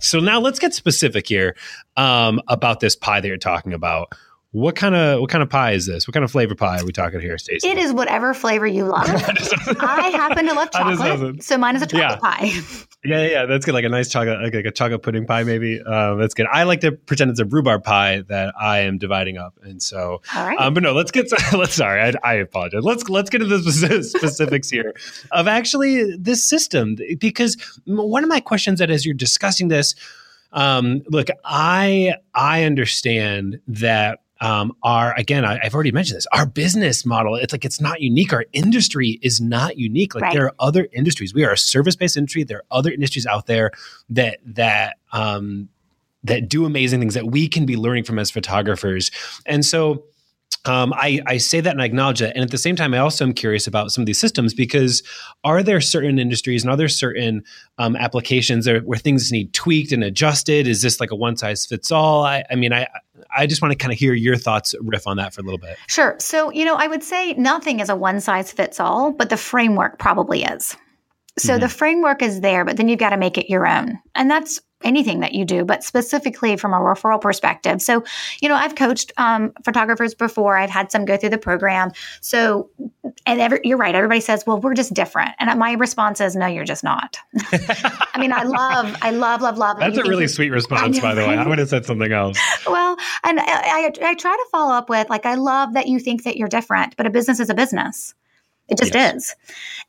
So 0.00 0.18
now 0.18 0.40
let's 0.40 0.58
get 0.58 0.72
specific 0.72 1.28
here 1.28 1.56
um, 1.96 2.40
about 2.48 2.80
this 2.80 2.96
pie 2.96 3.20
that 3.20 3.28
you're 3.28 3.36
talking 3.36 3.74
about. 3.74 4.12
What 4.52 4.74
kind 4.74 4.96
of 4.96 5.20
what 5.20 5.30
kind 5.30 5.42
of 5.42 5.48
pie 5.48 5.72
is 5.72 5.86
this? 5.86 6.08
What 6.08 6.14
kind 6.14 6.24
of 6.24 6.30
flavor 6.32 6.56
pie 6.56 6.80
are 6.80 6.84
we 6.84 6.90
talking 6.90 7.20
here, 7.20 7.38
Stacey? 7.38 7.68
It 7.68 7.78
is 7.78 7.92
whatever 7.92 8.34
flavor 8.34 8.66
you 8.66 8.84
love. 8.84 9.06
I 9.08 10.10
happen 10.12 10.44
to 10.46 10.54
love 10.54 10.70
chocolate, 10.72 11.44
so 11.44 11.56
mine 11.56 11.76
is 11.76 11.82
a 11.82 11.86
chocolate 11.86 12.02
yeah. 12.10 12.16
pie. 12.16 12.50
Yeah, 13.04 13.26
yeah, 13.26 13.46
that's 13.46 13.64
good. 13.64 13.74
Like 13.74 13.84
a 13.84 13.88
nice 13.88 14.10
chocolate, 14.10 14.42
like, 14.42 14.52
like 14.52 14.64
a 14.64 14.72
chocolate 14.72 15.02
pudding 15.02 15.24
pie, 15.24 15.44
maybe. 15.44 15.80
Um, 15.80 16.18
that's 16.18 16.34
good. 16.34 16.46
I 16.50 16.64
like 16.64 16.80
to 16.80 16.90
pretend 16.90 17.30
it's 17.30 17.38
a 17.38 17.44
rhubarb 17.44 17.84
pie 17.84 18.22
that 18.22 18.52
I 18.60 18.80
am 18.80 18.98
dividing 18.98 19.38
up, 19.38 19.56
and 19.62 19.80
so. 19.80 20.20
All 20.34 20.44
right. 20.44 20.58
Um, 20.58 20.74
but 20.74 20.82
no, 20.82 20.94
let's 20.94 21.12
get. 21.12 21.30
let's 21.52 21.74
sorry, 21.74 22.02
I, 22.02 22.12
I 22.24 22.34
apologize. 22.34 22.82
Let's 22.82 23.08
let's 23.08 23.30
get 23.30 23.42
into 23.42 23.56
the 23.56 24.02
specifics 24.02 24.68
here 24.68 24.94
of 25.30 25.46
actually 25.46 26.16
this 26.16 26.42
system 26.42 26.96
because 27.20 27.56
one 27.84 28.24
of 28.24 28.28
my 28.28 28.40
questions 28.40 28.80
that 28.80 28.90
as 28.90 29.06
you're 29.06 29.14
discussing 29.14 29.68
this, 29.68 29.94
um, 30.52 31.02
look, 31.08 31.28
I 31.44 32.14
I 32.34 32.64
understand 32.64 33.60
that 33.68 34.18
um, 34.40 34.72
our 34.82 35.14
again 35.16 35.44
I, 35.44 35.58
have 35.62 35.74
already 35.74 35.92
mentioned 35.92 36.16
this 36.16 36.26
our 36.32 36.46
business 36.46 37.04
model 37.04 37.34
it's 37.36 37.52
like 37.52 37.64
it's 37.64 37.80
not 37.80 38.00
unique 38.00 38.32
our 38.32 38.44
industry 38.52 39.18
is 39.22 39.40
not 39.40 39.76
unique 39.78 40.14
like 40.14 40.22
right. 40.22 40.32
there 40.32 40.46
are 40.46 40.54
other 40.58 40.88
industries 40.92 41.34
we 41.34 41.44
are 41.44 41.52
a 41.52 41.58
service-based 41.58 42.16
industry 42.16 42.44
there 42.44 42.58
are 42.58 42.64
other 42.70 42.90
industries 42.90 43.26
out 43.26 43.46
there 43.46 43.70
that 44.08 44.38
that 44.44 44.96
um, 45.12 45.68
that 46.24 46.48
do 46.48 46.64
amazing 46.64 47.00
things 47.00 47.14
that 47.14 47.26
we 47.26 47.48
can 47.48 47.66
be 47.66 47.76
learning 47.76 48.04
from 48.04 48.18
as 48.18 48.30
photographers 48.30 49.10
and 49.46 49.64
so 49.64 50.04
um, 50.66 50.92
I, 50.94 51.20
I 51.26 51.38
say 51.38 51.60
that 51.60 51.70
and 51.70 51.80
I 51.80 51.86
acknowledge 51.86 52.20
it. 52.20 52.32
And 52.34 52.44
at 52.44 52.50
the 52.50 52.58
same 52.58 52.76
time, 52.76 52.92
I 52.92 52.98
also 52.98 53.24
am 53.24 53.32
curious 53.32 53.66
about 53.66 53.92
some 53.92 54.02
of 54.02 54.06
these 54.06 54.20
systems 54.20 54.52
because 54.52 55.02
are 55.42 55.62
there 55.62 55.80
certain 55.80 56.18
industries 56.18 56.62
and 56.62 56.70
are 56.70 56.76
there 56.76 56.88
certain 56.88 57.44
um, 57.78 57.96
applications 57.96 58.66
where, 58.66 58.80
where 58.80 58.98
things 58.98 59.32
need 59.32 59.54
tweaked 59.54 59.90
and 59.90 60.04
adjusted? 60.04 60.66
Is 60.66 60.82
this 60.82 61.00
like 61.00 61.10
a 61.10 61.14
one 61.14 61.36
size 61.36 61.64
fits 61.64 61.90
all? 61.90 62.24
I, 62.24 62.44
I 62.50 62.56
mean, 62.56 62.74
I, 62.74 62.86
I 63.40 63.46
just 63.46 63.62
want 63.62 63.72
to 63.72 63.76
kind 63.76 63.92
of 63.92 63.98
hear 63.98 64.12
your 64.12 64.36
thoughts, 64.36 64.74
riff 64.80 65.06
on 65.06 65.16
that 65.16 65.32
for 65.32 65.40
a 65.40 65.44
little 65.44 65.58
bit. 65.58 65.78
Sure. 65.88 66.14
So, 66.18 66.50
you 66.50 66.64
know, 66.64 66.74
I 66.76 66.86
would 66.86 67.02
say 67.02 67.32
nothing 67.34 67.80
is 67.80 67.88
a 67.88 67.96
one 67.96 68.20
size 68.20 68.52
fits 68.52 68.78
all, 68.78 69.12
but 69.12 69.30
the 69.30 69.36
framework 69.38 69.98
probably 69.98 70.44
is. 70.44 70.76
So 71.38 71.54
mm-hmm. 71.54 71.60
the 71.60 71.68
framework 71.70 72.22
is 72.22 72.42
there, 72.42 72.66
but 72.66 72.76
then 72.76 72.88
you've 72.88 72.98
got 72.98 73.10
to 73.10 73.16
make 73.16 73.38
it 73.38 73.48
your 73.48 73.66
own. 73.66 73.98
And 74.14 74.30
that's 74.30 74.60
anything 74.82 75.20
that 75.20 75.34
you 75.34 75.44
do, 75.44 75.64
but 75.64 75.84
specifically 75.84 76.56
from 76.56 76.72
a 76.72 76.78
referral 76.78 77.20
perspective. 77.20 77.82
So, 77.82 78.04
you 78.40 78.48
know, 78.48 78.54
I've 78.54 78.74
coached 78.74 79.12
um, 79.16 79.52
photographers 79.64 80.14
before. 80.14 80.56
I've 80.56 80.70
had 80.70 80.90
some 80.90 81.04
go 81.04 81.16
through 81.16 81.30
the 81.30 81.38
program. 81.38 81.92
So, 82.20 82.70
and 83.26 83.40
every, 83.40 83.60
you're 83.64 83.78
right. 83.78 83.94
Everybody 83.94 84.20
says, 84.20 84.44
"Well, 84.46 84.60
we're 84.60 84.74
just 84.74 84.94
different," 84.94 85.30
and 85.38 85.58
my 85.58 85.72
response 85.72 86.20
is, 86.20 86.36
"No, 86.36 86.46
you're 86.46 86.64
just 86.64 86.84
not." 86.84 87.18
I 87.52 88.18
mean, 88.18 88.32
I 88.32 88.42
love, 88.44 88.96
I 89.02 89.10
love, 89.10 89.42
love, 89.42 89.58
love. 89.58 89.78
That's 89.78 89.98
a 89.98 90.02
really 90.02 90.28
sweet 90.28 90.50
response, 90.50 91.00
by 91.00 91.14
the 91.14 91.22
way. 91.22 91.36
I 91.36 91.46
would 91.46 91.58
have 91.58 91.68
said 91.68 91.84
something 91.84 92.12
else. 92.12 92.38
well, 92.66 92.96
and 93.24 93.40
I, 93.40 93.44
I, 93.44 93.92
I 94.02 94.14
try 94.14 94.32
to 94.32 94.46
follow 94.50 94.72
up 94.74 94.88
with 94.88 95.08
like, 95.10 95.26
I 95.26 95.34
love 95.34 95.74
that 95.74 95.88
you 95.88 95.98
think 95.98 96.24
that 96.24 96.36
you're 96.36 96.48
different, 96.48 96.96
but 96.96 97.06
a 97.06 97.10
business 97.10 97.40
is 97.40 97.50
a 97.50 97.54
business. 97.54 98.14
It 98.70 98.78
just 98.78 98.94
yes. 98.94 99.14
is. 99.14 99.36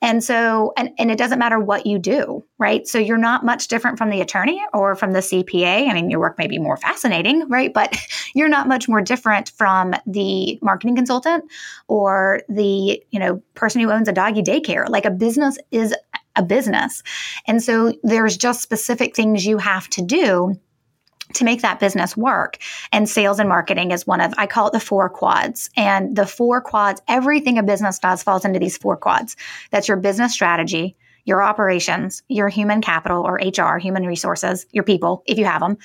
And 0.02 0.24
so, 0.24 0.74
and, 0.76 0.89
and 0.98 1.12
it 1.12 1.17
doesn't 1.17 1.38
matter 1.38 1.60
what 1.60 1.86
you 1.86 2.00
do, 2.00 2.44
right? 2.58 2.88
So 2.88 2.98
you're 2.98 3.17
not 3.17 3.46
much 3.46 3.67
different 3.67 4.00
from 4.00 4.10
the 4.10 4.22
attorney 4.22 4.62
or 4.74 4.96
from 4.96 5.12
the 5.12 5.20
CPA. 5.20 5.88
I 5.88 5.94
mean, 5.94 6.10
your 6.10 6.20
work 6.20 6.38
may 6.39 6.48
be 6.48 6.58
more 6.58 6.78
fascinating, 6.78 7.48
right? 7.48 7.72
But 7.82 7.98
you're 8.36 8.50
not 8.50 8.67
much 8.67 8.88
more 8.88 9.02
different 9.02 9.50
from 9.50 9.96
the 10.06 10.60
marketing 10.62 10.96
consultant 10.96 11.46
or 11.88 12.41
the, 12.48 13.02
you 13.10 13.20
know, 13.20 13.41
person 13.56 13.82
who 13.82 13.89
owns 13.89 14.08
a 14.08 14.12
doggy 14.12 14.44
daycare. 14.44 14.88
Like 14.88 15.06
a 15.06 15.10
business 15.10 15.58
is 15.72 15.96
a 16.36 16.44
business. 16.44 17.02
And 17.48 17.63
so 17.63 17.94
there's 18.04 18.38
just 18.38 18.62
specific 18.62 19.15
things 19.15 19.46
you 19.46 19.58
have 19.58 19.88
to 19.89 20.02
do 20.02 20.60
to 21.36 21.46
make 21.46 21.62
that 21.62 21.80
business 21.80 22.15
work. 22.15 22.58
And 22.91 23.10
sales 23.10 23.39
and 23.39 23.50
marketing 23.50 23.91
is 23.91 24.08
one 24.08 24.22
of, 24.22 24.34
I 24.38 24.48
call 24.48 24.67
it 24.67 24.74
the 24.74 24.80
four 24.80 25.10
quads. 25.10 25.70
And 25.76 26.15
the 26.15 26.26
four 26.26 26.62
quads, 26.62 27.02
everything 27.08 27.58
a 27.58 27.63
business 27.63 28.00
does 28.00 28.24
falls 28.24 28.46
into 28.46 28.60
these 28.60 28.78
four 28.78 28.98
quads. 28.98 29.36
That's 29.72 29.88
your 29.88 29.98
business 29.98 30.34
strategy, 30.34 30.96
your 31.26 31.41
operations, 31.41 32.24
your 32.28 32.50
human 32.50 32.82
capital 32.82 33.24
or 33.24 33.36
HR, 33.36 33.78
human 33.78 34.06
resources, 34.06 34.65
your 34.72 34.84
people, 34.84 35.24
if 35.26 35.38
you 35.38 35.46
have 35.46 35.62
them, 35.62 35.78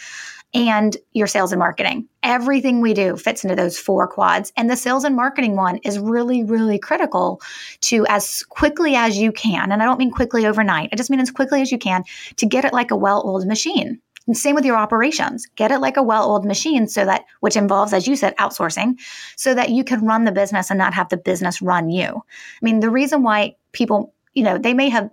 and 0.54 0.96
your 1.12 1.26
sales 1.26 1.52
and 1.52 1.58
marketing. 1.58 2.08
Everything 2.22 2.80
we 2.80 2.94
do 2.94 3.16
fits 3.16 3.44
into 3.44 3.56
those 3.56 3.78
four 3.78 4.08
quads. 4.08 4.52
And 4.56 4.70
the 4.70 4.76
sales 4.76 5.04
and 5.04 5.14
marketing 5.14 5.56
one 5.56 5.78
is 5.78 5.98
really, 5.98 6.44
really 6.44 6.78
critical 6.78 7.40
to 7.82 8.06
as 8.08 8.42
quickly 8.44 8.94
as 8.94 9.18
you 9.18 9.32
can. 9.32 9.72
And 9.72 9.82
I 9.82 9.84
don't 9.84 9.98
mean 9.98 10.10
quickly 10.10 10.46
overnight, 10.46 10.90
I 10.92 10.96
just 10.96 11.10
mean 11.10 11.20
as 11.20 11.30
quickly 11.30 11.60
as 11.60 11.70
you 11.70 11.78
can 11.78 12.04
to 12.36 12.46
get 12.46 12.64
it 12.64 12.72
like 12.72 12.90
a 12.90 12.96
well 12.96 13.22
oiled 13.26 13.46
machine 13.46 14.00
and 14.26 14.36
same 14.36 14.54
with 14.54 14.64
your 14.64 14.76
operations. 14.76 15.46
Get 15.56 15.70
it 15.70 15.78
like 15.78 15.96
a 15.96 16.02
well 16.02 16.30
oiled 16.30 16.44
machine 16.44 16.88
so 16.88 17.04
that, 17.04 17.24
which 17.40 17.56
involves, 17.56 17.92
as 17.92 18.06
you 18.06 18.16
said, 18.16 18.36
outsourcing, 18.36 18.98
so 19.36 19.54
that 19.54 19.70
you 19.70 19.84
can 19.84 20.04
run 20.04 20.24
the 20.24 20.32
business 20.32 20.70
and 20.70 20.78
not 20.78 20.94
have 20.94 21.08
the 21.08 21.16
business 21.16 21.62
run 21.62 21.90
you. 21.90 22.06
I 22.06 22.60
mean, 22.62 22.80
the 22.80 22.90
reason 22.90 23.22
why 23.22 23.56
people, 23.72 24.12
you 24.34 24.42
know, 24.42 24.58
they 24.58 24.74
may 24.74 24.88
have 24.88 25.10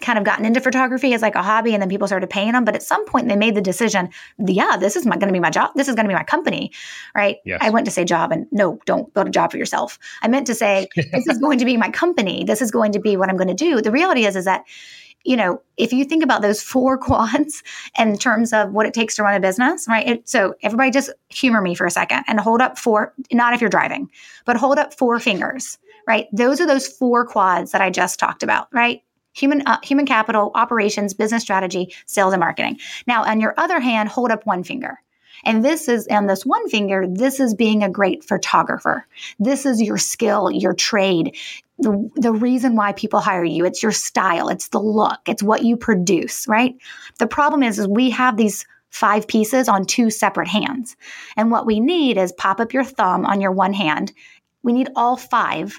kind 0.00 0.18
of 0.18 0.24
gotten 0.24 0.44
into 0.44 0.60
photography 0.60 1.12
as 1.12 1.22
like 1.22 1.34
a 1.34 1.42
hobby 1.42 1.72
and 1.72 1.82
then 1.82 1.88
people 1.88 2.06
started 2.06 2.30
paying 2.30 2.52
them 2.52 2.64
but 2.64 2.74
at 2.74 2.82
some 2.82 3.04
point 3.06 3.28
they 3.28 3.36
made 3.36 3.54
the 3.54 3.60
decision 3.60 4.08
yeah 4.38 4.76
this 4.76 4.94
is 4.96 5.04
going 5.04 5.18
to 5.20 5.32
be 5.32 5.40
my 5.40 5.50
job 5.50 5.70
this 5.74 5.88
is 5.88 5.94
going 5.94 6.04
to 6.04 6.08
be 6.08 6.14
my 6.14 6.22
company 6.22 6.70
right 7.14 7.38
yes. 7.44 7.58
i 7.60 7.70
went 7.70 7.84
to 7.84 7.90
say 7.90 8.04
job 8.04 8.30
and 8.30 8.46
no 8.52 8.78
don't 8.86 9.12
build 9.14 9.26
a 9.26 9.30
job 9.30 9.50
for 9.50 9.56
yourself 9.56 9.98
i 10.22 10.28
meant 10.28 10.46
to 10.46 10.54
say 10.54 10.86
this 10.96 11.26
is 11.26 11.38
going 11.38 11.58
to 11.58 11.64
be 11.64 11.76
my 11.76 11.90
company 11.90 12.44
this 12.44 12.62
is 12.62 12.70
going 12.70 12.92
to 12.92 13.00
be 13.00 13.16
what 13.16 13.28
i'm 13.28 13.36
going 13.36 13.48
to 13.48 13.54
do 13.54 13.80
the 13.80 13.90
reality 13.90 14.24
is 14.24 14.36
is 14.36 14.44
that 14.44 14.64
you 15.24 15.36
know, 15.36 15.60
if 15.76 15.92
you 15.92 16.04
think 16.04 16.22
about 16.22 16.42
those 16.42 16.62
four 16.62 16.96
quads 17.08 17.62
in 17.98 18.16
terms 18.18 18.52
of 18.52 18.72
what 18.72 18.86
it 18.86 18.94
takes 18.94 19.16
to 19.16 19.22
run 19.22 19.34
a 19.34 19.40
business, 19.40 19.86
right? 19.88 20.06
It, 20.06 20.28
so 20.28 20.54
everybody 20.62 20.90
just 20.90 21.10
humor 21.28 21.60
me 21.60 21.74
for 21.74 21.86
a 21.86 21.90
second 21.90 22.24
and 22.26 22.40
hold 22.40 22.60
up 22.60 22.78
four, 22.78 23.12
not 23.32 23.54
if 23.54 23.60
you're 23.60 23.70
driving, 23.70 24.10
but 24.44 24.56
hold 24.56 24.78
up 24.78 24.94
four 24.94 25.18
fingers, 25.20 25.78
right? 26.06 26.26
Those 26.32 26.60
are 26.60 26.66
those 26.66 26.86
four 26.86 27.26
quads 27.26 27.72
that 27.72 27.80
I 27.80 27.90
just 27.90 28.18
talked 28.18 28.42
about, 28.42 28.68
right? 28.72 29.02
Human, 29.34 29.62
uh, 29.66 29.78
human 29.82 30.06
capital, 30.06 30.50
operations, 30.54 31.14
business 31.14 31.42
strategy, 31.42 31.94
sales, 32.06 32.32
and 32.32 32.40
marketing. 32.40 32.78
Now, 33.06 33.24
on 33.24 33.40
your 33.40 33.54
other 33.56 33.78
hand, 33.78 34.08
hold 34.08 34.30
up 34.30 34.46
one 34.46 34.64
finger. 34.64 34.98
And 35.44 35.64
this 35.64 35.88
is, 35.88 36.06
and 36.06 36.28
this 36.28 36.44
one 36.44 36.68
finger, 36.68 37.06
this 37.08 37.40
is 37.40 37.54
being 37.54 37.82
a 37.82 37.90
great 37.90 38.24
photographer. 38.24 39.06
This 39.38 39.66
is 39.66 39.80
your 39.80 39.98
skill, 39.98 40.50
your 40.50 40.74
trade, 40.74 41.36
the, 41.78 42.10
the 42.16 42.32
reason 42.32 42.74
why 42.74 42.92
people 42.92 43.20
hire 43.20 43.44
you. 43.44 43.64
It's 43.64 43.82
your 43.82 43.92
style, 43.92 44.48
it's 44.48 44.68
the 44.68 44.80
look, 44.80 45.20
it's 45.26 45.42
what 45.42 45.64
you 45.64 45.76
produce, 45.76 46.46
right? 46.48 46.74
The 47.18 47.26
problem 47.26 47.62
is, 47.62 47.78
is 47.78 47.86
we 47.86 48.10
have 48.10 48.36
these 48.36 48.66
five 48.90 49.28
pieces 49.28 49.68
on 49.68 49.84
two 49.84 50.10
separate 50.10 50.48
hands. 50.48 50.96
And 51.36 51.50
what 51.50 51.66
we 51.66 51.78
need 51.78 52.16
is 52.16 52.32
pop 52.32 52.58
up 52.60 52.72
your 52.72 52.84
thumb 52.84 53.26
on 53.26 53.40
your 53.40 53.52
one 53.52 53.72
hand. 53.72 54.12
We 54.62 54.72
need 54.72 54.88
all 54.96 55.16
five 55.16 55.78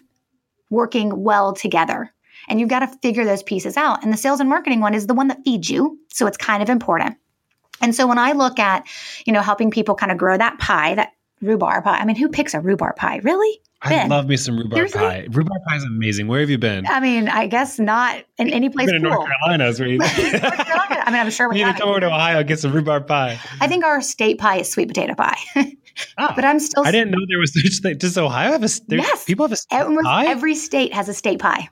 working 0.70 1.24
well 1.24 1.54
together. 1.54 2.14
And 2.48 2.60
you've 2.60 2.70
got 2.70 2.80
to 2.80 2.98
figure 3.02 3.26
those 3.26 3.44
pieces 3.44 3.78
out. 3.78 4.04
And 4.04 4.14
the 4.14 4.18
sales 4.18 4.40
and 4.40 4.50
marketing 4.50 4.80
one 4.80 4.94
is 4.94 5.08
the 5.08 5.14
one 5.14 5.28
that 5.28 5.44
feeds 5.44 5.70
you. 5.70 6.00
So 6.10 6.28
it's 6.28 6.38
kind 6.38 6.64
of 6.64 6.70
important. 6.70 7.18
And 7.82 7.96
so 7.96 8.08
when 8.08 8.18
I 8.18 8.34
look 8.34 8.60
at, 8.60 8.86
you 9.26 9.34
know, 9.34 9.42
helping 9.42 9.72
people 9.72 9.96
kind 9.96 10.12
of 10.12 10.18
grow 10.18 10.38
that 10.38 10.60
pie, 10.60 10.96
that 10.96 11.14
rhubarb 11.42 11.84
pie, 11.84 11.98
I 11.98 12.06
mean, 12.06 12.16
who 12.16 12.30
picks 12.30 12.54
a 12.54 12.60
rhubarb 12.60 12.96
pie? 12.96 13.18
Really? 13.24 13.62
I 13.82 14.08
love 14.08 14.28
me 14.28 14.36
some 14.36 14.58
rhubarb 14.58 14.74
Seriously? 14.74 15.00
pie. 15.00 15.28
Rhubarb 15.32 15.62
pie 15.68 15.78
is 15.78 15.86
amazing. 15.86 16.28
Where 16.28 16.42
have 16.42 16.50
you 16.50 16.58
been? 16.58 16.86
I 16.86 17.00
mean, 17.00 17.30
I 17.30 17.48
guess 17.48 17.80
not 17.80 18.24
in 18.38 18.50
any 18.50 18.68
place. 18.70 18.88
Been 18.88 18.96
in. 18.96 19.02
North 19.04 19.26
Carolina, 19.26 19.70
is 19.70 19.80
where 19.80 19.88
you. 19.88 20.00
I 20.04 21.12
mean, 21.12 21.22
I'm 21.22 21.32
sure 21.32 21.50
we. 21.50 21.60
You 21.60 21.66
need 21.66 21.74
to 21.74 21.80
come 21.80 21.90
over 21.90 22.02
to 22.02 22.08
Ohio 22.08 22.40
and 22.40 22.48
get 22.48 22.60
some 22.60 22.74
rhubarb 22.74 23.08
pie. 23.08 23.40
I 23.62 23.68
think 23.68 23.86
our 23.86 24.02
state 24.02 24.38
pie 24.38 24.58
is 24.58 24.70
sweet 24.70 24.90
potato 24.90 25.16
pie. 25.16 25.38
oh, 25.56 25.66
but 26.36 26.44
I'm 26.44 26.60
still. 26.60 26.86
I 26.86 26.92
didn't 26.92 27.12
know 27.12 27.20
there 27.30 27.40
was 27.40 27.54
such 27.54 27.82
thing. 27.82 27.98
Does 27.98 28.18
Ohio 28.18 28.52
have 28.52 28.64
a? 28.64 28.70
Yes, 28.90 29.24
people 29.24 29.46
have 29.46 29.54
a 29.54 29.56
state 29.56 29.82
Almost 29.82 30.06
pie. 30.06 30.26
Every 30.28 30.56
state 30.56 30.94
has 30.94 31.08
a 31.08 31.14
state 31.14 31.40
pie. 31.40 31.70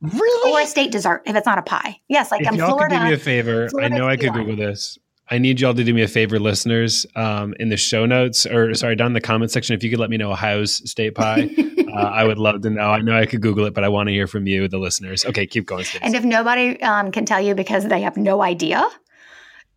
Really? 0.00 0.52
Or 0.52 0.60
a 0.60 0.66
state 0.66 0.92
dessert 0.92 1.22
if 1.26 1.34
it's 1.34 1.46
not 1.46 1.58
a 1.58 1.62
pie. 1.62 2.00
Yes, 2.08 2.30
like 2.30 2.42
if 2.42 2.48
in 2.48 2.54
y'all 2.56 2.68
Florida. 2.68 2.96
Could 2.96 3.00
do 3.04 3.08
me 3.08 3.14
a 3.14 3.18
favor. 3.18 3.68
Florida 3.70 3.94
I 3.94 3.98
know 3.98 4.08
I 4.08 4.16
could 4.16 4.34
Google 4.34 4.54
this. 4.54 4.98
I 5.30 5.38
need 5.38 5.60
y'all 5.60 5.74
to 5.74 5.84
do 5.84 5.92
me 5.92 6.02
a 6.02 6.08
favor, 6.08 6.38
listeners, 6.38 7.04
um, 7.14 7.54
in 7.60 7.68
the 7.68 7.76
show 7.76 8.06
notes 8.06 8.46
or 8.46 8.72
sorry, 8.74 8.96
down 8.96 9.08
in 9.08 9.12
the 9.12 9.20
comment 9.20 9.50
section. 9.50 9.74
If 9.74 9.82
you 9.82 9.90
could 9.90 9.98
let 9.98 10.08
me 10.08 10.16
know 10.16 10.32
Ohio's 10.32 10.76
state 10.90 11.14
pie, 11.14 11.50
uh, 11.94 12.00
I 12.00 12.24
would 12.24 12.38
love 12.38 12.62
to 12.62 12.70
know. 12.70 12.90
I 12.90 13.00
know 13.00 13.16
I 13.16 13.26
could 13.26 13.42
Google 13.42 13.66
it, 13.66 13.74
but 13.74 13.84
I 13.84 13.88
want 13.88 14.08
to 14.08 14.12
hear 14.12 14.26
from 14.26 14.46
you, 14.46 14.68
the 14.68 14.78
listeners. 14.78 15.26
Okay, 15.26 15.46
keep 15.46 15.66
going. 15.66 15.84
Stacey. 15.84 16.02
And 16.02 16.14
if 16.14 16.24
nobody 16.24 16.80
um, 16.82 17.12
can 17.12 17.26
tell 17.26 17.40
you 17.40 17.54
because 17.54 17.86
they 17.88 18.00
have 18.00 18.16
no 18.16 18.42
idea, 18.42 18.88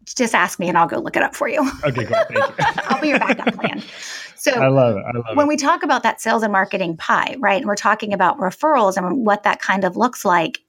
just 0.06 0.34
ask 0.34 0.58
me 0.58 0.70
and 0.70 0.78
I'll 0.78 0.88
go 0.88 1.00
look 1.00 1.18
it 1.18 1.24
up 1.24 1.36
for 1.36 1.50
you. 1.50 1.70
Okay, 1.84 2.06
great. 2.06 2.28
Thank 2.28 2.60
you. 2.60 2.66
I'll 2.86 3.02
be 3.02 3.10
your 3.10 3.20
backup 3.20 3.54
plan. 3.56 3.84
So 4.36 4.52
I 4.54 4.70
love 4.70 4.98
it. 4.98 5.04
I 5.06 5.18
love 5.18 5.38
when 5.38 5.46
it. 5.46 5.50
we 5.50 5.58
talk 5.58 5.84
about 5.84 6.04
that 6.04 6.22
sales 6.22 6.44
and 6.44 6.52
marketing 6.52 6.98
pie, 6.98 7.36
right? 7.40 7.58
And 7.58 7.68
we're 7.68 7.76
talking 7.76 8.14
about 8.14 8.40
referrals 8.40 8.98
and 8.98 9.26
what 9.26 9.44
that 9.44 9.60
kind 9.60 9.84
of 9.84 9.98
looks 9.98 10.26
like 10.26 10.60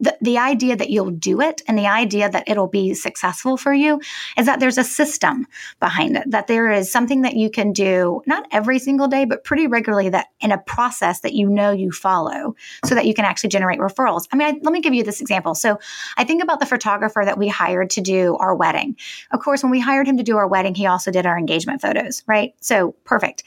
the, 0.00 0.16
the 0.20 0.38
idea 0.38 0.76
that 0.76 0.90
you'll 0.90 1.10
do 1.10 1.40
it 1.40 1.62
and 1.66 1.76
the 1.76 1.86
idea 1.86 2.30
that 2.30 2.48
it'll 2.48 2.68
be 2.68 2.94
successful 2.94 3.56
for 3.56 3.72
you 3.72 4.00
is 4.38 4.46
that 4.46 4.60
there's 4.60 4.78
a 4.78 4.84
system 4.84 5.46
behind 5.80 6.16
it, 6.16 6.30
that 6.30 6.46
there 6.46 6.70
is 6.70 6.90
something 6.90 7.22
that 7.22 7.34
you 7.34 7.50
can 7.50 7.72
do, 7.72 8.22
not 8.26 8.46
every 8.52 8.78
single 8.78 9.08
day, 9.08 9.24
but 9.24 9.44
pretty 9.44 9.66
regularly 9.66 10.08
that 10.08 10.28
in 10.40 10.52
a 10.52 10.58
process 10.58 11.20
that 11.20 11.32
you 11.32 11.48
know 11.48 11.72
you 11.72 11.90
follow 11.90 12.54
so 12.84 12.94
that 12.94 13.06
you 13.06 13.14
can 13.14 13.24
actually 13.24 13.48
generate 13.48 13.80
referrals. 13.80 14.28
I 14.32 14.36
mean, 14.36 14.48
I, 14.48 14.60
let 14.62 14.72
me 14.72 14.80
give 14.80 14.94
you 14.94 15.02
this 15.02 15.20
example. 15.20 15.54
So 15.54 15.78
I 16.16 16.24
think 16.24 16.42
about 16.42 16.60
the 16.60 16.66
photographer 16.66 17.22
that 17.24 17.38
we 17.38 17.48
hired 17.48 17.90
to 17.90 18.00
do 18.00 18.36
our 18.36 18.54
wedding. 18.54 18.96
Of 19.32 19.40
course, 19.40 19.62
when 19.62 19.72
we 19.72 19.80
hired 19.80 20.06
him 20.06 20.18
to 20.18 20.22
do 20.22 20.36
our 20.36 20.46
wedding, 20.46 20.74
he 20.74 20.86
also 20.86 21.10
did 21.10 21.26
our 21.26 21.38
engagement 21.38 21.80
photos, 21.80 22.22
right? 22.26 22.54
So 22.60 22.92
perfect. 23.04 23.42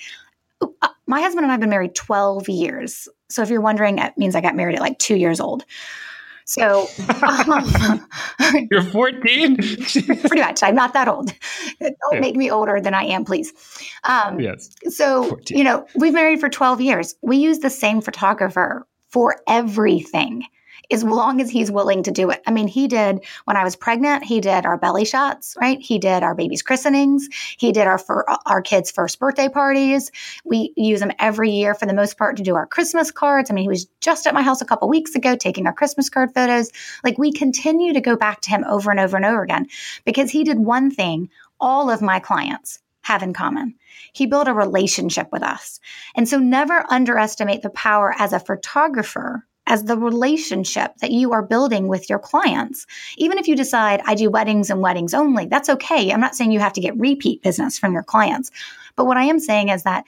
Uh, 0.62 0.90
my 1.06 1.22
husband 1.22 1.44
and 1.44 1.52
I 1.52 1.54
have 1.54 1.62
been 1.62 1.70
married 1.70 1.96
12 1.96 2.50
years. 2.50 3.08
So 3.30 3.42
if 3.42 3.50
you're 3.50 3.62
wondering, 3.62 4.00
it 4.00 4.18
means 4.18 4.36
I 4.36 4.42
got 4.42 4.56
married 4.56 4.76
at 4.76 4.82
like 4.82 5.00
two 5.00 5.16
years 5.16 5.40
old. 5.40 5.63
So 6.48 6.88
um, 7.38 8.08
you're 8.72 8.82
14? 8.82 9.58
pretty 9.58 10.40
much. 10.40 10.64
I'm 10.64 10.76
not 10.76 10.94
that 10.94 11.10
old. 11.10 11.34
Don't 11.82 11.94
yeah. 12.14 12.20
make 12.22 12.38
me 12.38 12.50
older 12.50 12.80
than 12.80 12.94
I 12.94 13.04
am, 13.04 13.26
please. 13.26 13.52
Um, 14.06 14.40
yes. 14.40 14.74
So, 14.88 15.26
14. 15.26 15.58
you 15.58 15.64
know, 15.66 15.86
we've 15.94 16.14
married 16.14 16.40
for 16.40 16.48
12 16.48 16.80
years. 16.80 17.16
We 17.22 17.36
use 17.36 17.60
the 17.60 17.70
same 17.70 18.00
photographer 18.00 18.88
for 19.10 19.42
everything 19.46 20.46
as 20.91 21.04
long 21.04 21.41
as 21.41 21.50
he's 21.50 21.69
willing 21.69 22.04
to 22.04 22.12
do 22.12 22.30
it. 22.30 22.41
I 22.47 22.52
mean, 22.52 22.67
he 22.67 22.88
did 22.88 23.23
when 23.45 23.58
I 23.58 23.63
was 23.63 23.76
pregnant, 23.76 24.23
he 24.23 24.39
did 24.39 24.65
our 24.65 24.78
belly 24.78 25.06
shots, 25.06 25.56
right? 25.60 25.80
He 25.82 26.00
did 26.00 26.23
our 26.23 26.36
baby's 26.36 26.62
christenings. 26.62 27.28
He 27.58 27.71
did 27.71 27.88
our 27.88 27.97
for 27.97 28.26
our 28.45 28.62
kids' 28.62 28.91
first 28.91 29.19
birthday 29.19 29.50
parties. 29.50 30.12
We 30.45 30.73
use 30.76 31.02
him 31.02 31.12
every 31.19 31.52
year 31.52 31.73
for 31.73 31.86
the 31.86 31.93
most 31.93 32.17
part 32.17 32.38
to 32.38 32.43
do 32.43 32.56
our 32.56 32.67
Christmas 32.67 33.12
cards. 33.12 33.52
I 33.52 33.54
mean, 33.54 33.63
he 33.63 33.69
was 33.69 33.88
just 34.02 34.28
at 34.28 34.34
my 34.34 34.41
house 34.41 34.62
a 34.62 34.65
couple 34.65 34.88
weeks 34.88 35.15
ago 35.15 35.36
taking 35.36 35.67
our 35.67 35.73
Christmas 35.73 36.10
card 36.10 36.34
photos. 36.34 36.71
Like 37.04 37.17
we 37.17 37.32
continue 37.32 37.93
to 37.93 38.02
go 38.02 38.15
back 38.15 38.41
to 38.41 38.50
him 38.50 38.63
over 38.67 38.91
and 38.91 39.00
over 39.00 39.17
and 39.17 39.26
over 39.26 39.43
again 39.43 39.67
because 40.06 40.32
he 40.32 40.43
did 40.43 40.60
one 40.60 40.91
thing 40.91 41.30
all 41.60 41.89
of 41.89 42.02
my 42.02 42.19
clients 42.19 42.80
have 43.02 43.23
in 43.23 43.34
common? 43.34 43.76
He 44.13 44.26
built 44.26 44.47
a 44.47 44.54
relationship 44.54 45.30
with 45.32 45.43
us. 45.43 45.80
And 46.15 46.28
so 46.28 46.39
never 46.39 46.86
underestimate 46.89 47.62
the 47.62 47.69
power 47.69 48.13
as 48.17 48.34
a 48.34 48.39
photographer 48.39 49.45
as 49.68 49.84
the 49.84 49.98
relationship 49.98 50.98
that 50.98 51.12
you 51.12 51.34
are 51.34 51.44
building 51.44 51.88
with 51.88 52.10
your 52.10 52.20
clients. 52.20 52.88
Even 53.18 53.38
if 53.38 53.48
you 53.48 53.56
decide, 53.56 54.02
I 54.06 54.16
do 54.16 54.32
weddings 54.32 54.70
and 54.70 54.82
weddings 54.82 55.14
only, 55.14 55.46
that's 55.46 55.70
okay. 55.70 56.12
I'm 56.12 56.22
not 56.22 56.36
saying 56.36 56.52
you 56.52 56.60
have 56.60 56.74
to 56.74 56.82
get 56.82 56.98
repeat 56.98 57.44
business 57.44 57.78
from 57.78 57.94
your 57.94 58.04
clients. 58.04 58.50
But 58.96 59.06
what 59.06 59.18
I 59.18 59.26
am 59.26 59.40
saying 59.40 59.70
is 59.70 59.84
that 59.84 60.06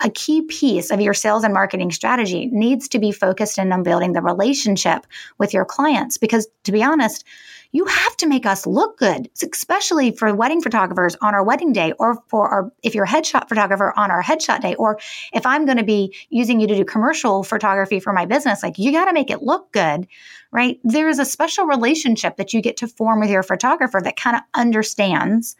a 0.00 0.10
key 0.10 0.42
piece 0.42 0.90
of 0.90 1.00
your 1.00 1.14
sales 1.14 1.44
and 1.44 1.52
marketing 1.52 1.90
strategy 1.90 2.46
needs 2.52 2.88
to 2.88 2.98
be 2.98 3.10
focused 3.10 3.58
in 3.58 3.72
on 3.72 3.82
building 3.82 4.12
the 4.12 4.22
relationship 4.22 5.06
with 5.38 5.52
your 5.52 5.64
clients. 5.64 6.18
Because 6.18 6.46
to 6.64 6.72
be 6.72 6.82
honest, 6.82 7.24
you 7.72 7.86
have 7.86 8.16
to 8.18 8.26
make 8.26 8.44
us 8.44 8.66
look 8.66 8.98
good, 8.98 9.30
especially 9.42 10.12
for 10.12 10.32
wedding 10.34 10.60
photographers 10.60 11.16
on 11.22 11.34
our 11.34 11.42
wedding 11.42 11.72
day, 11.72 11.92
or 11.98 12.22
for 12.28 12.48
our, 12.48 12.72
if 12.82 12.94
you're 12.94 13.04
a 13.04 13.08
headshot 13.08 13.48
photographer 13.48 13.94
on 13.96 14.10
our 14.10 14.22
headshot 14.22 14.60
day, 14.60 14.74
or 14.74 14.98
if 15.32 15.44
I'm 15.46 15.64
going 15.64 15.78
to 15.78 15.84
be 15.84 16.14
using 16.28 16.60
you 16.60 16.66
to 16.66 16.76
do 16.76 16.84
commercial 16.84 17.42
photography 17.42 17.98
for 17.98 18.12
my 18.12 18.26
business, 18.26 18.62
like 18.62 18.78
you 18.78 18.92
got 18.92 19.06
to 19.06 19.14
make 19.14 19.30
it 19.30 19.42
look 19.42 19.72
good, 19.72 20.06
right? 20.52 20.78
There 20.84 21.08
is 21.08 21.18
a 21.18 21.24
special 21.24 21.64
relationship 21.64 22.36
that 22.36 22.52
you 22.52 22.60
get 22.60 22.76
to 22.78 22.86
form 22.86 23.20
with 23.20 23.30
your 23.30 23.42
photographer 23.42 24.00
that 24.04 24.16
kind 24.16 24.36
of 24.36 24.42
understands 24.54 25.56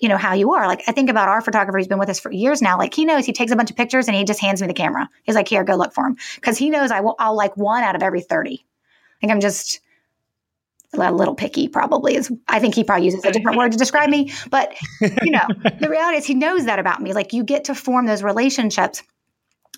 you 0.00 0.08
know 0.08 0.16
how 0.16 0.34
you 0.34 0.52
are. 0.52 0.66
Like 0.66 0.82
i 0.86 0.92
think 0.92 1.10
about 1.10 1.28
our 1.28 1.40
photographer 1.40 1.78
who's 1.78 1.88
been 1.88 1.98
with 1.98 2.08
us 2.08 2.20
for 2.20 2.32
years 2.32 2.60
now. 2.60 2.78
Like 2.78 2.94
he 2.94 3.04
knows 3.04 3.24
he 3.24 3.32
takes 3.32 3.52
a 3.52 3.56
bunch 3.56 3.70
of 3.70 3.76
pictures 3.76 4.08
and 4.08 4.16
he 4.16 4.24
just 4.24 4.40
hands 4.40 4.60
me 4.60 4.66
the 4.66 4.74
camera. 4.74 5.08
He's 5.22 5.34
like 5.34 5.48
here 5.48 5.64
go 5.64 5.76
look 5.76 5.92
for 5.92 6.06
him. 6.06 6.16
Because 6.34 6.58
he 6.58 6.70
knows 6.70 6.90
i 6.90 7.00
will 7.00 7.16
i'll 7.18 7.36
like 7.36 7.56
one 7.56 7.82
out 7.82 7.94
of 7.94 8.02
every 8.02 8.20
30 8.20 8.64
like 9.22 9.32
i'm 9.32 9.40
just 9.40 9.80
a 10.92 11.12
little 11.12 11.34
picky 11.34 11.66
probably 11.66 12.14
is 12.14 12.32
i 12.46 12.60
think 12.60 12.74
he 12.74 12.84
probably 12.84 13.04
uses 13.04 13.24
a 13.24 13.32
different 13.32 13.58
word 13.58 13.72
to 13.72 13.78
describe 13.78 14.10
me. 14.10 14.32
But 14.50 14.74
you 15.00 15.30
know 15.30 15.46
the 15.80 15.88
reality 15.88 16.18
is 16.18 16.26
he 16.26 16.34
knows 16.34 16.66
that 16.66 16.78
about 16.78 17.00
me. 17.00 17.12
Like 17.12 17.32
you 17.32 17.44
get 17.44 17.64
to 17.64 17.74
form 17.74 18.06
those 18.06 18.22
relationships. 18.22 19.02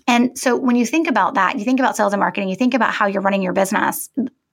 And 0.09 0.39
so 0.39 0.57
when 0.57 0.77
you 0.77 0.87
think 0.87 1.09
about 1.09 1.35
that 1.35 1.59
you 1.59 1.65
think 1.65 1.81
about 1.81 1.97
sales 1.97 2.13
and 2.13 2.21
marketing 2.21 2.49
you 2.49 2.57
think 2.57 2.75
about 2.75 2.93
how 2.93 3.07
you're 3.07 3.23
running 3.23 3.43
your 3.43 3.53
business 3.53 4.09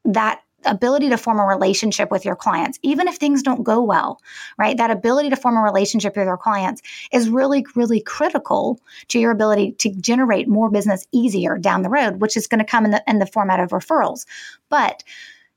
that 0.05 0.41
ability 0.65 1.09
to 1.09 1.17
form 1.17 1.39
a 1.39 1.45
relationship 1.45 2.11
with 2.11 2.25
your 2.25 2.35
clients 2.35 2.79
even 2.81 3.07
if 3.07 3.15
things 3.15 3.43
don't 3.43 3.63
go 3.63 3.81
well 3.81 4.19
right 4.57 4.77
that 4.77 4.91
ability 4.91 5.29
to 5.29 5.35
form 5.35 5.55
a 5.55 5.61
relationship 5.61 6.15
with 6.15 6.25
your 6.25 6.37
clients 6.37 6.81
is 7.11 7.29
really 7.29 7.65
really 7.75 8.01
critical 8.01 8.79
to 9.07 9.19
your 9.19 9.31
ability 9.31 9.71
to 9.73 9.89
generate 9.95 10.47
more 10.47 10.69
business 10.69 11.05
easier 11.11 11.57
down 11.57 11.81
the 11.81 11.89
road 11.89 12.21
which 12.21 12.37
is 12.37 12.47
going 12.47 12.59
to 12.59 12.65
come 12.65 12.85
in 12.85 12.91
the 12.91 13.03
in 13.07 13.19
the 13.19 13.25
format 13.25 13.59
of 13.59 13.69
referrals 13.69 14.25
but 14.69 15.03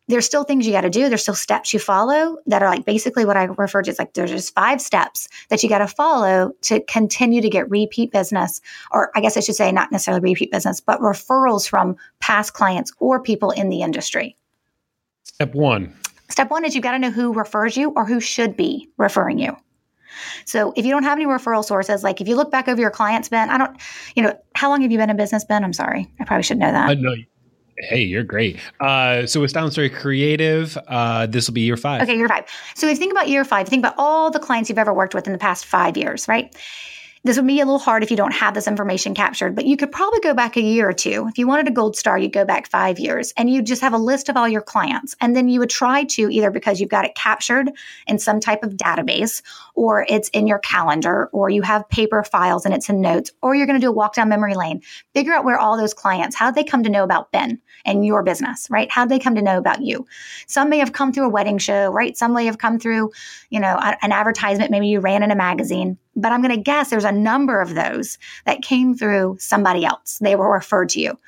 there's 0.09 0.27
still 0.27 0.45
things 0.45 0.66
you 0.66 0.73
got 0.73 0.83
to 0.83 0.90
do. 0.90 1.09
There's 1.09 1.23
still 1.23 1.35
steps 1.35 1.73
you 1.73 1.81
follow 1.81 2.38
that 2.47 2.62
are 2.62 2.69
like 2.69 2.85
basically 2.85 3.25
what 3.25 3.37
I 3.37 3.45
refer 3.45 3.83
to 3.83 3.90
as 3.90 3.99
like 3.99 4.14
there's 4.14 4.31
just 4.31 4.55
five 4.55 4.81
steps 4.81 5.29
that 5.49 5.62
you 5.62 5.69
got 5.69 5.79
to 5.79 5.88
follow 5.88 6.53
to 6.62 6.81
continue 6.85 7.40
to 7.40 7.49
get 7.49 7.69
repeat 7.71 8.12
business, 8.12 8.61
or 8.92 9.11
I 9.14 9.21
guess 9.21 9.37
I 9.37 9.40
should 9.40 9.57
say 9.57 9.73
not 9.73 9.90
necessarily 9.90 10.21
repeat 10.21 10.53
business, 10.53 10.81
but 10.81 11.01
referrals 11.01 11.69
from 11.69 11.97
past 12.21 12.55
clients 12.55 12.92
or 12.99 13.21
people 13.21 13.51
in 13.51 13.69
the 13.69 13.83
industry. 13.83 14.37
Step 15.27 15.55
one. 15.55 15.95
Step 16.29 16.51
one 16.51 16.65
is 16.65 16.75
you've 16.75 16.83
got 16.83 16.93
to 16.93 16.99
know 16.99 17.11
who 17.11 17.33
refers 17.33 17.77
you 17.77 17.91
or 17.91 18.05
who 18.05 18.21
should 18.21 18.57
be 18.57 18.89
referring 18.97 19.39
you. 19.39 19.57
So 20.47 20.73
if 20.77 20.85
you 20.87 20.91
don't 20.91 21.03
have 21.03 21.19
any 21.19 21.27
referral 21.27 21.65
sources, 21.65 22.03
like 22.03 22.21
if 22.21 22.29
you 22.29 22.37
look 22.37 22.51
back 22.51 22.69
over 22.69 22.81
your 22.81 22.91
clients, 22.91 23.29
Ben, 23.29 23.51
I 23.51 23.59
don't, 23.59 23.77
you 24.15 24.23
know, 24.23 24.37
how 24.55 24.71
long 24.71 24.81
have 24.81 24.91
you 24.91 24.99
been 24.99 25.11
in 25.11 25.17
business, 25.17 25.45
Ben? 25.45 25.62
I'm 25.62 25.75
sorry. 25.75 26.09
I 26.19 26.25
probably 26.25 26.43
should 26.43 26.59
know 26.59 26.73
that. 26.73 26.89
I 26.89 26.95
know 26.95 27.15
Hey, 27.79 28.03
you're 28.03 28.25
great. 28.25 28.59
Uh, 28.81 29.27
so 29.27 29.41
with 29.41 29.51
Story 29.51 29.91
Creative, 29.91 30.79
uh, 30.89 31.27
this 31.27 31.47
will 31.47 31.55
be 31.55 31.61
year 31.61 31.77
five. 31.77 32.03
Okay, 32.03 32.17
year 32.17 32.29
five. 32.29 32.45
So 32.75 32.87
if 32.87 32.93
you 32.93 32.97
think 32.97 33.12
about 33.12 33.29
year 33.29 33.45
five, 33.45 33.69
think 33.69 33.81
about 33.81 33.95
all 33.99 34.31
the 34.31 34.39
clients 34.39 34.71
you've 34.71 34.79
ever 34.79 34.95
worked 34.95 35.15
with 35.15 35.27
in 35.27 35.33
the 35.33 35.39
past 35.39 35.67
five 35.67 35.97
years, 35.97 36.27
right? 36.27 36.57
This 37.27 37.37
would 37.39 37.47
be 37.49 37.59
a 37.59 37.65
little 37.65 37.81
hard 37.81 38.05
if 38.05 38.12
you 38.12 38.17
don't 38.17 38.35
have 38.35 38.55
this 38.55 38.69
information 38.69 39.12
captured, 39.12 39.57
but 39.57 39.67
you 39.67 39.77
could 39.77 39.91
probably 39.91 40.21
go 40.21 40.33
back 40.33 40.57
a 40.57 40.61
year 40.61 40.89
or 40.89 40.93
two. 40.93 41.27
If 41.29 41.39
you 41.39 41.49
wanted 41.49 41.67
a 41.67 41.73
gold 41.73 41.97
star, 41.97 42.17
you'd 42.17 42.33
go 42.33 42.45
back 42.45 42.69
five 42.69 43.01
years 43.01 43.33
and 43.37 43.51
you 43.51 43.62
just 43.62 43.83
have 43.83 43.93
a 43.93 43.99
list 43.99 44.29
of 44.29 44.37
all 44.37 44.49
your 44.49 44.62
clients. 44.62 45.17
And 45.21 45.35
then 45.35 45.49
you 45.49 45.59
would 45.59 45.69
try 45.69 46.05
to 46.05 46.31
either 46.31 46.53
because 46.53 46.81
you've 46.81 46.89
got 46.89 47.05
it 47.05 47.17
captured 47.17 47.73
in 48.07 48.21
some 48.21 48.39
type 48.39 48.62
of 48.62 48.75
database 48.75 49.43
or 49.75 50.07
it's 50.09 50.29
in 50.29 50.47
your 50.47 50.61
calendar 50.61 51.29
or 51.33 51.51
you 51.51 51.62
have 51.62 51.89
paper 51.89 52.23
files 52.23 52.65
and 52.65 52.73
it's 52.73 52.89
in 52.89 53.01
notes 53.01 53.33
or 53.43 53.57
you're 53.57 53.67
going 53.67 53.81
to 53.81 53.85
do 53.85 53.91
a 53.91 53.93
walk 53.93 54.15
down 54.15 54.29
memory 54.29 54.55
lane. 54.55 54.81
Figure 55.12 55.33
out 55.33 55.45
where 55.45 55.59
all 55.59 55.77
those 55.77 55.95
clients, 55.95 56.37
how 56.37 56.53
they 56.53 56.62
come 56.62 56.85
to 56.85 56.91
know 56.91 57.03
about 57.03 57.33
Ben 57.33 57.61
and 57.85 58.07
your 58.07 58.23
business, 58.23 58.69
right? 58.71 58.89
How'd 58.89 59.09
they 59.09 59.19
come 59.19 59.35
to 59.35 59.43
know 59.43 59.59
about 59.59 59.83
you. 59.83 60.07
Some 60.47 60.71
may 60.71 60.79
have 60.79 60.93
come 60.93 61.12
through 61.12 61.27
a 61.27 61.31
wedding 61.31 61.59
show, 61.59 61.91
right? 61.91 62.17
Some 62.17 62.35
may 62.35 62.47
have 62.47 62.59
come 62.59 62.79
through, 62.79 63.11
you 63.51 63.59
know, 63.59 63.77
an 63.81 64.12
advertisement. 64.12 64.71
Maybe 64.71 64.87
you 64.87 65.01
ran 65.01 65.25
in 65.25 65.33
a 65.33 65.37
magazine 65.37 65.99
but 66.16 66.33
I'm 66.33 66.42
going 66.42 66.55
to 66.55 66.61
guess 66.61 66.90
there's 66.90 67.05
a 67.05 67.12
number 67.12 67.61
of 67.61 67.74
those 67.74 68.18
that 68.46 68.62
came 68.62 68.96
through 68.96 69.37
somebody 69.38 69.85
else. 69.85 70.18
They 70.20 70.35
were 70.35 70.50
referred 70.50 70.88
to 70.90 71.00
you. 71.00 71.18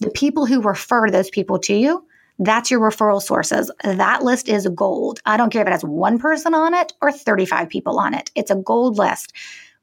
The 0.00 0.10
people 0.10 0.46
who 0.46 0.60
refer 0.60 1.10
those 1.10 1.30
people 1.30 1.58
to 1.60 1.74
you, 1.74 2.04
that's 2.38 2.70
your 2.70 2.80
referral 2.80 3.20
sources. 3.20 3.70
That 3.82 4.22
list 4.22 4.48
is 4.48 4.68
gold. 4.68 5.20
I 5.26 5.36
don't 5.36 5.50
care 5.50 5.62
if 5.62 5.68
it 5.68 5.72
has 5.72 5.84
one 5.84 6.18
person 6.18 6.54
on 6.54 6.74
it 6.74 6.92
or 7.00 7.10
35 7.10 7.68
people 7.68 7.98
on 7.98 8.14
it. 8.14 8.30
It's 8.36 8.50
a 8.50 8.56
gold 8.56 8.96
list. 8.96 9.32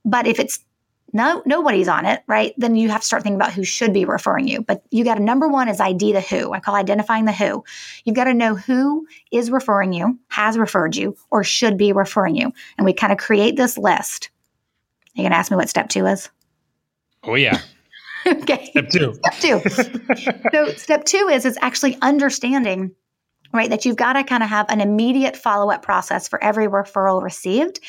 But 0.06 0.28
if 0.28 0.40
it's 0.40 0.64
no 1.12 1.42
nobody's 1.46 1.88
on 1.88 2.06
it, 2.06 2.24
right? 2.28 2.54
Then 2.58 2.76
you 2.76 2.90
have 2.90 3.02
to 3.02 3.08
start 3.08 3.24
thinking 3.24 3.38
about 3.40 3.54
who 3.54 3.64
should 3.64 3.94
be 3.94 4.06
referring 4.06 4.48
you. 4.48 4.62
But 4.62 4.84
you 4.92 5.04
got 5.04 5.16
to 5.16 5.24
number 5.24 5.48
one 5.48 5.70
is 5.70 5.80
ID 5.80 6.14
the 6.14 6.22
who. 6.22 6.54
I 6.54 6.60
call 6.60 6.76
identifying 6.76 7.26
the 7.26 7.32
who. 7.32 7.64
You've 8.04 8.16
got 8.16 8.26
to 8.26 8.34
know 8.34 8.56
who 8.56 9.08
is 9.32 9.50
referring 9.50 9.94
you, 9.94 10.20
has 10.28 10.58
referred 10.58 10.96
you, 10.96 11.16
or 11.32 11.44
should 11.44 11.78
be 11.78 11.94
referring 11.94 12.36
you. 12.36 12.52
And 12.78 12.86
we 12.86 12.94
kind 12.94 13.14
of 13.14 13.20
create 13.20 13.56
this 13.56 13.78
list 13.78 14.30
you 15.16 15.24
going 15.24 15.32
to 15.32 15.38
ask 15.38 15.52
me 15.52 15.58
what 15.58 15.70
step 15.70 15.90
two 15.90 16.06
is? 16.06 16.30
Oh, 17.24 17.36
yeah. 17.36 17.62
okay. 18.28 18.66
Step 18.66 18.90
two. 18.90 19.14
Step 19.14 19.40
two. 19.40 19.70
so, 20.52 20.68
step 20.74 21.06
two 21.06 21.30
is 21.32 21.46
is 21.46 21.58
actually 21.62 21.98
understanding 22.02 22.92
right? 23.54 23.70
That 23.70 23.86
you've 23.86 23.96
got 23.96 24.14
to 24.14 24.24
kind 24.24 24.44
of 24.44 24.50
have 24.50 24.66
an 24.70 24.82
immediate 24.82 25.38
follow 25.38 25.72
up 25.72 25.82
process 25.82 26.28
for 26.28 26.44
every 26.44 26.68
referral 26.68 27.24
received. 27.24 27.80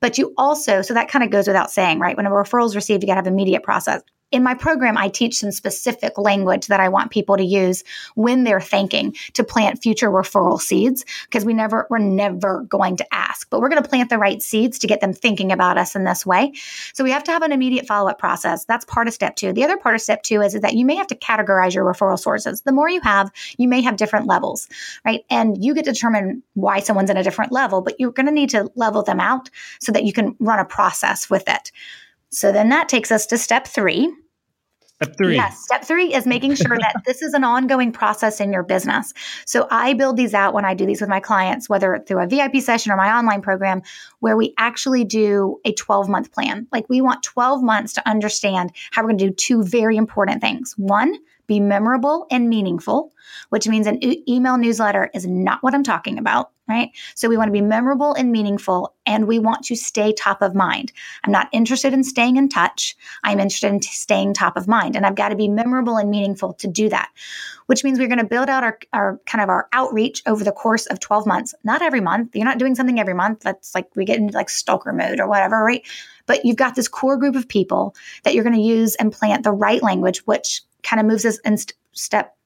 But 0.00 0.18
you 0.18 0.34
also, 0.36 0.82
so 0.82 0.94
that 0.94 1.08
kind 1.08 1.24
of 1.24 1.30
goes 1.30 1.46
without 1.46 1.70
saying, 1.70 1.98
right? 1.98 2.16
When 2.16 2.26
a 2.26 2.30
referral 2.30 2.66
is 2.66 2.76
received, 2.76 3.02
you 3.02 3.06
got 3.06 3.14
to 3.14 3.18
have 3.18 3.26
an 3.26 3.32
immediate 3.32 3.62
process 3.62 4.02
in 4.30 4.42
my 4.42 4.54
program, 4.54 4.98
I 4.98 5.08
teach 5.08 5.36
some 5.36 5.52
specific 5.52 6.18
language 6.18 6.66
that 6.66 6.80
I 6.80 6.88
want 6.88 7.12
people 7.12 7.36
to 7.36 7.44
use 7.44 7.84
when 8.16 8.42
they're 8.42 8.60
thinking 8.60 9.14
to 9.34 9.44
plant 9.44 9.80
future 9.80 10.10
referral 10.10 10.60
seeds 10.60 11.04
because 11.24 11.44
we 11.44 11.54
never, 11.54 11.86
we're 11.88 11.98
never 11.98 12.62
going 12.62 12.96
to 12.96 13.14
ask, 13.14 13.48
but 13.48 13.60
we're 13.60 13.68
going 13.68 13.82
to 13.82 13.88
plant 13.88 14.10
the 14.10 14.18
right 14.18 14.42
seeds 14.42 14.78
to 14.80 14.86
get 14.86 15.00
them 15.00 15.12
thinking 15.12 15.52
about 15.52 15.78
us 15.78 15.94
in 15.94 16.04
this 16.04 16.26
way. 16.26 16.52
So 16.94 17.04
we 17.04 17.12
have 17.12 17.22
to 17.24 17.30
have 17.30 17.42
an 17.42 17.52
immediate 17.52 17.86
follow 17.86 18.10
up 18.10 18.18
process. 18.18 18.64
That's 18.64 18.84
part 18.84 19.06
of 19.06 19.14
step 19.14 19.36
two. 19.36 19.52
The 19.52 19.62
other 19.62 19.76
part 19.76 19.94
of 19.94 20.00
step 20.00 20.22
two 20.24 20.42
is, 20.42 20.54
is 20.54 20.62
that 20.62 20.74
you 20.74 20.84
may 20.84 20.96
have 20.96 21.06
to 21.08 21.14
categorize 21.14 21.74
your 21.74 21.84
referral 21.84 22.18
sources. 22.18 22.62
The 22.62 22.72
more 22.72 22.88
you 22.88 23.00
have, 23.02 23.30
you 23.56 23.68
may 23.68 23.82
have 23.82 23.96
different 23.96 24.26
levels, 24.26 24.68
right? 25.04 25.24
And 25.30 25.62
you 25.62 25.74
get 25.74 25.84
to 25.84 25.92
determine 25.92 26.42
why 26.54 26.80
someone's 26.80 27.10
in 27.10 27.16
a 27.16 27.22
different 27.22 27.52
level, 27.52 27.82
but 27.82 28.00
you're 28.00 28.10
going 28.10 28.26
to 28.26 28.32
need 28.32 28.50
to 28.50 28.68
level 28.74 29.02
them 29.02 29.20
out 29.20 29.48
so 29.80 29.92
that 29.92 30.04
you 30.04 30.12
can 30.12 30.34
run 30.40 30.58
a 30.58 30.64
process 30.64 31.30
with 31.30 31.48
it. 31.48 31.70
So 32.34 32.52
then 32.52 32.68
that 32.70 32.88
takes 32.88 33.10
us 33.12 33.26
to 33.26 33.38
step 33.38 33.66
three, 33.66 34.12
Step 35.02 35.16
three. 35.16 35.34
Yes. 35.34 35.58
Step 35.58 35.84
three 35.84 36.14
is 36.14 36.24
making 36.24 36.54
sure 36.54 36.78
that 36.78 37.02
this 37.04 37.20
is 37.20 37.34
an 37.34 37.42
ongoing 37.42 37.90
process 37.90 38.40
in 38.40 38.52
your 38.52 38.62
business. 38.62 39.12
So 39.44 39.66
I 39.70 39.92
build 39.92 40.16
these 40.16 40.34
out 40.34 40.54
when 40.54 40.64
I 40.64 40.74
do 40.74 40.86
these 40.86 41.00
with 41.00 41.10
my 41.10 41.18
clients, 41.18 41.68
whether 41.68 42.02
through 42.06 42.22
a 42.22 42.28
VIP 42.28 42.56
session 42.58 42.92
or 42.92 42.96
my 42.96 43.10
online 43.12 43.42
program, 43.42 43.82
where 44.20 44.36
we 44.36 44.54
actually 44.56 45.04
do 45.04 45.58
a 45.64 45.72
12 45.72 46.08
month 46.08 46.30
plan. 46.30 46.68
Like 46.70 46.88
we 46.88 47.00
want 47.00 47.24
12 47.24 47.62
months 47.62 47.92
to 47.94 48.08
understand 48.08 48.70
how 48.92 49.02
we're 49.02 49.08
going 49.08 49.18
to 49.18 49.26
do 49.26 49.34
two 49.34 49.64
very 49.64 49.96
important 49.96 50.40
things. 50.40 50.74
One, 50.76 51.16
be 51.48 51.58
memorable 51.58 52.26
and 52.30 52.48
meaningful, 52.48 53.12
which 53.48 53.66
means 53.66 53.88
an 53.88 54.02
e- 54.02 54.22
email 54.28 54.56
newsletter 54.56 55.10
is 55.12 55.26
not 55.26 55.62
what 55.62 55.74
I'm 55.74 55.82
talking 55.82 56.18
about, 56.18 56.52
right? 56.68 56.90
So 57.14 57.28
we 57.28 57.36
want 57.36 57.48
to 57.48 57.52
be 57.52 57.60
memorable 57.60 58.14
and 58.14 58.32
meaningful, 58.32 58.94
and 59.04 59.26
we 59.26 59.38
want 59.38 59.64
to 59.64 59.76
stay 59.76 60.12
top 60.12 60.40
of 60.40 60.54
mind. 60.54 60.92
I'm 61.22 61.32
not 61.32 61.48
interested 61.52 61.92
in 61.92 62.04
staying 62.04 62.36
in 62.36 62.48
touch. 62.48 62.96
I'm 63.22 63.38
interested 63.38 63.68
in 63.68 63.82
staying 63.82 64.34
top 64.34 64.56
of 64.56 64.66
mind, 64.66 64.96
and 64.96 65.04
I've 65.04 65.14
got 65.14 65.28
to 65.28 65.36
be 65.36 65.48
memorable 65.48 65.96
and 65.96 66.10
meaningful 66.10 66.54
to 66.54 66.66
do 66.66 66.88
that, 66.88 67.10
which 67.66 67.84
means 67.84 67.98
we're 67.98 68.08
going 68.08 68.18
to 68.18 68.24
build 68.24 68.48
out 68.48 68.64
our, 68.64 68.78
our 68.92 69.20
kind 69.26 69.42
of 69.42 69.48
our 69.48 69.68
outreach 69.72 70.22
over 70.26 70.42
the 70.42 70.52
course 70.52 70.86
of 70.86 71.00
12 71.00 71.26
months, 71.26 71.54
not 71.64 71.82
every 71.82 72.00
month. 72.00 72.34
You're 72.34 72.44
not 72.44 72.58
doing 72.58 72.74
something 72.74 72.98
every 72.98 73.14
month. 73.14 73.40
That's 73.40 73.74
like 73.74 73.94
we 73.94 74.04
get 74.04 74.18
into 74.18 74.34
like 74.34 74.48
stalker 74.48 74.92
mode 74.92 75.20
or 75.20 75.28
whatever, 75.28 75.62
right? 75.62 75.86
But 76.26 76.44
you've 76.44 76.56
got 76.56 76.74
this 76.74 76.88
core 76.88 77.18
group 77.18 77.36
of 77.36 77.48
people 77.48 77.94
that 78.22 78.34
you're 78.34 78.44
going 78.44 78.56
to 78.56 78.62
use 78.62 78.94
and 78.94 79.12
plant 79.12 79.44
the 79.44 79.52
right 79.52 79.82
language, 79.82 80.20
which 80.26 80.62
kind 80.82 81.00
of 81.00 81.06
moves 81.06 81.24
us 81.24 81.38
in 81.40 81.58
st- 81.58 81.74
step 81.92 82.36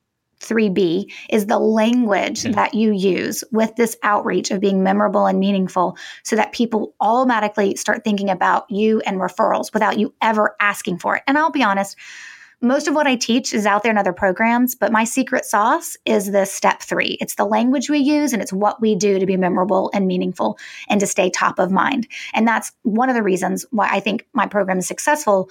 3B 0.40 1.12
is 1.30 1.46
the 1.46 1.58
language 1.58 2.42
mm-hmm. 2.42 2.52
that 2.52 2.74
you 2.74 2.92
use 2.92 3.42
with 3.52 3.74
this 3.76 3.96
outreach 4.02 4.50
of 4.50 4.60
being 4.60 4.82
memorable 4.82 5.26
and 5.26 5.38
meaningful 5.38 5.96
so 6.22 6.36
that 6.36 6.52
people 6.52 6.94
automatically 7.00 7.74
start 7.76 8.04
thinking 8.04 8.30
about 8.30 8.70
you 8.70 9.00
and 9.00 9.18
referrals 9.18 9.72
without 9.72 9.98
you 9.98 10.14
ever 10.22 10.56
asking 10.60 10.98
for 10.98 11.16
it. 11.16 11.22
And 11.26 11.36
I'll 11.36 11.50
be 11.50 11.62
honest, 11.62 11.96
most 12.60 12.88
of 12.88 12.94
what 12.94 13.06
I 13.06 13.14
teach 13.14 13.52
is 13.52 13.66
out 13.66 13.82
there 13.82 13.92
in 13.92 13.98
other 13.98 14.12
programs, 14.12 14.74
but 14.74 14.90
my 14.90 15.04
secret 15.04 15.44
sauce 15.44 15.96
is 16.04 16.32
the 16.32 16.44
step 16.44 16.82
three. 16.82 17.16
It's 17.20 17.36
the 17.36 17.44
language 17.44 17.88
we 17.88 17.98
use 17.98 18.32
and 18.32 18.42
it's 18.42 18.52
what 18.52 18.80
we 18.80 18.96
do 18.96 19.18
to 19.18 19.26
be 19.26 19.36
memorable 19.36 19.90
and 19.94 20.06
meaningful 20.06 20.58
and 20.88 20.98
to 21.00 21.06
stay 21.06 21.30
top 21.30 21.58
of 21.58 21.70
mind. 21.70 22.08
And 22.34 22.48
that's 22.48 22.72
one 22.82 23.08
of 23.08 23.14
the 23.14 23.22
reasons 23.22 23.64
why 23.70 23.88
I 23.90 24.00
think 24.00 24.26
my 24.32 24.46
program 24.46 24.78
is 24.78 24.88
successful 24.88 25.50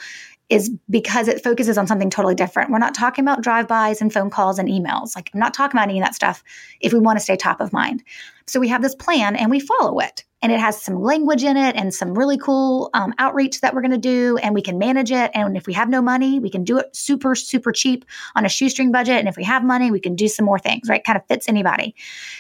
is 0.50 0.70
because 0.90 1.28
it 1.28 1.44
focuses 1.44 1.78
on 1.78 1.88
something 1.88 2.10
totally 2.10 2.36
different. 2.36 2.72
We're 2.72 2.78
not 2.78 2.94
talking 2.94 3.24
about 3.24 3.42
drive-bys 3.42 4.02
and 4.02 4.12
phone 4.12 4.30
calls 4.30 4.60
and 4.60 4.70
emails. 4.70 5.16
Like 5.16 5.30
I'm 5.34 5.40
not 5.40 5.54
talking 5.54 5.78
about 5.78 5.90
any 5.90 6.00
of 6.00 6.06
that 6.06 6.16
stuff 6.16 6.44
if 6.80 6.94
we 6.94 7.00
want 7.00 7.18
to 7.18 7.24
stay 7.24 7.36
top 7.36 7.60
of 7.62 7.74
mind. 7.74 8.04
So 8.48 8.60
we 8.60 8.70
have 8.70 8.82
this 8.82 8.96
plan 8.96 9.36
and 9.36 9.50
we 9.50 9.60
follow 9.60 10.00
it. 10.00 10.24
And 10.42 10.52
it 10.52 10.60
has 10.60 10.82
some 10.82 11.02
language 11.02 11.44
in 11.44 11.58
it 11.58 11.76
and 11.76 11.94
some 11.94 12.14
really 12.14 12.38
cool 12.38 12.90
um, 12.94 13.14
outreach 13.18 13.62
that 13.62 13.74
we're 13.74 13.82
going 13.82 13.92
to 13.92 13.98
do. 13.98 14.38
And 14.38 14.54
we 14.54 14.62
can 14.62 14.78
manage 14.78 15.12
it. 15.12 15.32
And 15.34 15.58
if 15.58 15.66
we 15.66 15.74
have 15.74 15.90
no 15.90 16.02
money, 16.02 16.40
we 16.40 16.50
can 16.50 16.64
do 16.64 16.78
it 16.78 16.96
super, 16.96 17.34
super 17.34 17.72
cheap 17.72 18.06
on 18.36 18.46
a 18.46 18.50
shoestring 18.50 18.92
budget. 18.92 19.18
And 19.18 19.28
if 19.28 19.36
we 19.36 19.44
have 19.44 19.64
money, 19.64 19.90
we 19.90 20.00
can 20.00 20.16
do 20.16 20.28
some 20.28 20.46
more 20.46 20.60
things, 20.60 20.90
right? 20.90 21.04
Kind 21.04 21.18
of 21.18 21.26
fits 21.28 21.50
anybody. 21.50 21.96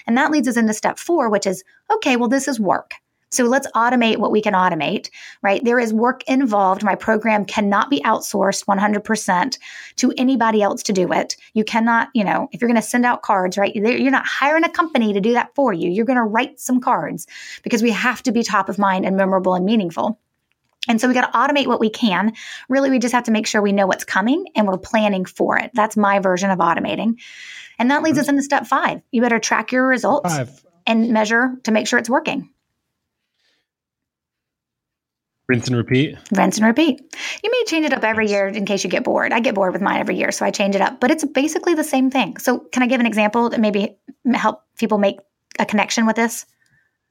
And 0.05 0.17
that 0.17 0.31
leads 0.31 0.47
us 0.47 0.57
into 0.57 0.73
step 0.73 0.99
four, 0.99 1.29
which 1.29 1.47
is 1.47 1.63
okay, 1.91 2.17
well, 2.17 2.29
this 2.29 2.47
is 2.47 2.59
work. 2.59 2.93
So 3.29 3.43
let's 3.43 3.67
automate 3.75 4.17
what 4.17 4.31
we 4.31 4.41
can 4.41 4.53
automate, 4.53 5.09
right? 5.41 5.63
There 5.63 5.79
is 5.79 5.93
work 5.93 6.23
involved. 6.27 6.83
My 6.83 6.95
program 6.95 7.43
cannot 7.43 7.89
be 7.89 7.99
outsourced 8.01 8.65
100% 8.65 9.57
to 9.97 10.13
anybody 10.17 10.61
else 10.61 10.81
to 10.83 10.93
do 10.93 11.11
it. 11.11 11.35
You 11.53 11.65
cannot, 11.65 12.09
you 12.13 12.23
know, 12.23 12.47
if 12.51 12.61
you're 12.61 12.69
going 12.69 12.81
to 12.81 12.87
send 12.87 13.05
out 13.05 13.23
cards, 13.23 13.57
right? 13.57 13.75
You're 13.75 14.11
not 14.11 14.25
hiring 14.25 14.63
a 14.63 14.69
company 14.69 15.11
to 15.11 15.19
do 15.19 15.33
that 15.33 15.53
for 15.55 15.73
you. 15.73 15.89
You're 15.89 16.05
going 16.05 16.17
to 16.17 16.23
write 16.23 16.59
some 16.59 16.79
cards 16.79 17.27
because 17.63 17.83
we 17.83 17.91
have 17.91 18.23
to 18.23 18.31
be 18.31 18.43
top 18.43 18.69
of 18.69 18.79
mind 18.79 19.05
and 19.05 19.17
memorable 19.17 19.55
and 19.55 19.65
meaningful. 19.65 20.19
And 20.87 21.01
so 21.01 21.09
we 21.09 21.13
got 21.13 21.29
to 21.29 21.37
automate 21.37 21.67
what 21.67 21.81
we 21.81 21.89
can. 21.89 22.31
Really, 22.69 22.89
we 22.89 22.99
just 22.99 23.13
have 23.13 23.25
to 23.25 23.31
make 23.31 23.45
sure 23.45 23.61
we 23.61 23.73
know 23.73 23.87
what's 23.87 24.05
coming 24.05 24.45
and 24.55 24.65
we're 24.67 24.77
planning 24.77 25.25
for 25.25 25.57
it. 25.57 25.71
That's 25.73 25.97
my 25.97 26.19
version 26.19 26.49
of 26.49 26.59
automating. 26.59 27.15
And 27.77 27.91
that 27.91 28.03
leads 28.03 28.17
us 28.17 28.29
into 28.29 28.41
step 28.41 28.67
five. 28.67 29.01
You 29.11 29.21
better 29.21 29.39
track 29.39 29.73
your 29.73 29.85
results 29.85 30.33
five. 30.33 30.65
and 30.85 31.11
measure 31.11 31.57
to 31.63 31.71
make 31.71 31.87
sure 31.87 31.99
it's 31.99 32.09
working. 32.09 32.49
Rinse 35.47 35.67
and 35.67 35.77
repeat. 35.77 36.17
Rinse 36.31 36.57
and 36.57 36.67
repeat. 36.67 36.99
You 37.41 37.51
may 37.51 37.63
change 37.65 37.85
it 37.85 37.93
up 37.93 38.03
every 38.03 38.29
year 38.29 38.47
in 38.47 38.65
case 38.65 38.83
you 38.83 38.89
get 38.89 39.05
bored. 39.05 39.31
I 39.31 39.39
get 39.39 39.55
bored 39.55 39.71
with 39.71 39.81
mine 39.81 39.99
every 39.99 40.17
year, 40.17 40.31
so 40.31 40.45
I 40.45 40.51
change 40.51 40.75
it 40.75 40.81
up. 40.81 40.99
But 40.99 41.09
it's 41.09 41.23
basically 41.23 41.73
the 41.73 41.85
same 41.85 42.11
thing. 42.11 42.37
So, 42.37 42.59
can 42.59 42.83
I 42.83 42.87
give 42.87 42.99
an 42.99 43.05
example 43.05 43.49
that 43.49 43.59
maybe 43.61 43.97
help 44.33 44.63
people 44.77 44.97
make 44.97 45.17
a 45.57 45.65
connection 45.65 46.05
with 46.05 46.17
this? 46.17 46.45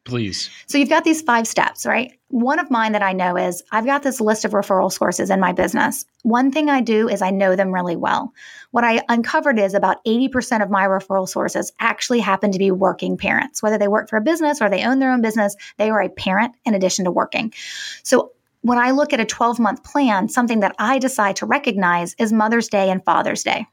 Please. 0.07 0.49
So, 0.69 0.79
you've 0.79 0.89
got 0.89 1.03
these 1.03 1.21
five 1.21 1.49
steps, 1.49 1.85
right? 1.85 2.13
One 2.29 2.61
of 2.61 2.71
mine 2.71 2.93
that 2.93 3.03
I 3.03 3.13
know 3.13 3.37
is 3.37 3.63
I've 3.73 3.85
got 3.85 4.05
this 4.05 4.21
list 4.21 4.45
of 4.45 4.53
referral 4.53 4.91
sources 4.91 5.31
in 5.31 5.41
my 5.41 5.53
business. 5.53 6.05
One 6.23 6.53
thing 6.53 6.71
I 6.71 6.81
do 6.81 7.09
is 7.09 7.23
I 7.23 7.31
know 7.31 7.57
them 7.57 7.75
really 7.75 7.97
well. 7.97 8.33
What 8.71 8.85
I 8.85 9.03
uncovered 9.09 9.59
is 9.59 9.75
about 9.75 10.05
80% 10.05 10.63
of 10.63 10.71
my 10.71 10.87
referral 10.87 11.29
sources 11.29 11.73
actually 11.81 12.21
happen 12.21 12.53
to 12.53 12.59
be 12.59 12.71
working 12.71 13.17
parents. 13.17 13.63
Whether 13.63 13.79
they 13.79 13.89
work 13.89 14.09
for 14.09 14.17
a 14.17 14.23
business 14.23 14.63
or 14.63 14.71
they 14.71 14.85
own 14.85 15.01
their 15.01 15.13
own 15.13 15.23
business, 15.23 15.57
they 15.77 15.91
are 15.91 16.01
a 16.01 16.09
parent 16.09 16.55
in 16.65 16.75
addition 16.75 17.05
to 17.05 17.11
working. 17.11 17.53
So 18.05 18.33
when 18.63 18.79
I 18.79 18.93
look 18.93 19.13
at 19.13 19.21
a 19.21 19.25
12 19.25 19.59
month 19.59 19.83
plan, 19.83 20.29
something 20.29 20.61
that 20.61 20.75
I 20.79 21.01
decide 21.01 21.37
to 21.37 21.47
recognize 21.47 22.15
is 22.19 22.33
Mother's 22.33 22.69
Day 22.69 22.91
and 22.91 23.05
Father's 23.05 23.43
Day 23.43 23.67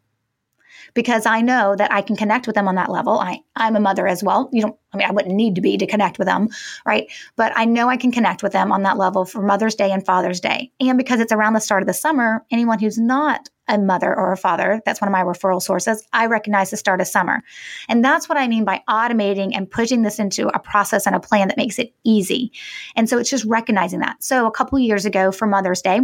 because 0.93 1.25
I 1.25 1.41
know 1.41 1.75
that 1.75 1.91
I 1.91 2.01
can 2.01 2.15
connect 2.15 2.47
with 2.47 2.55
them 2.55 2.67
on 2.67 2.75
that 2.75 2.89
level. 2.89 3.19
I, 3.19 3.39
I'm 3.55 3.75
a 3.75 3.79
mother 3.79 4.07
as 4.07 4.23
well. 4.23 4.49
You 4.51 4.61
don't, 4.61 4.75
I 4.93 4.97
mean, 4.97 5.07
I 5.07 5.11
wouldn't 5.11 5.35
need 5.35 5.55
to 5.55 5.61
be 5.61 5.77
to 5.77 5.87
connect 5.87 6.19
with 6.19 6.27
them, 6.27 6.49
right? 6.85 7.11
But 7.35 7.51
I 7.55 7.65
know 7.65 7.89
I 7.89 7.97
can 7.97 8.11
connect 8.11 8.43
with 8.43 8.53
them 8.53 8.71
on 8.71 8.83
that 8.83 8.97
level 8.97 9.25
for 9.25 9.41
Mother's 9.41 9.75
Day 9.75 9.91
and 9.91 10.05
Father's 10.05 10.39
Day. 10.39 10.71
And 10.79 10.97
because 10.97 11.19
it's 11.19 11.31
around 11.31 11.53
the 11.53 11.61
start 11.61 11.83
of 11.83 11.87
the 11.87 11.93
summer, 11.93 12.45
anyone 12.51 12.79
who's 12.79 12.97
not 12.97 13.49
a 13.67 13.77
mother 13.77 14.13
or 14.13 14.31
a 14.31 14.37
father, 14.37 14.81
that's 14.85 14.99
one 14.99 15.07
of 15.07 15.13
my 15.13 15.23
referral 15.23 15.61
sources, 15.61 16.05
I 16.11 16.25
recognize 16.25 16.69
the 16.69 16.77
start 16.77 17.01
of 17.01 17.07
summer. 17.07 17.43
And 17.87 18.03
that's 18.03 18.27
what 18.27 18.37
I 18.37 18.47
mean 18.47 18.65
by 18.65 18.81
automating 18.89 19.51
and 19.55 19.69
pushing 19.69 20.01
this 20.01 20.19
into 20.19 20.47
a 20.49 20.59
process 20.59 21.07
and 21.07 21.15
a 21.15 21.19
plan 21.19 21.47
that 21.47 21.57
makes 21.57 21.79
it 21.79 21.93
easy. 22.03 22.51
And 22.95 23.07
so 23.09 23.17
it's 23.17 23.29
just 23.29 23.45
recognizing 23.45 23.99
that. 23.99 24.21
So 24.23 24.47
a 24.47 24.51
couple 24.51 24.77
years 24.79 25.05
ago 25.05 25.31
for 25.31 25.47
Mother's 25.47 25.81
Day, 25.81 26.01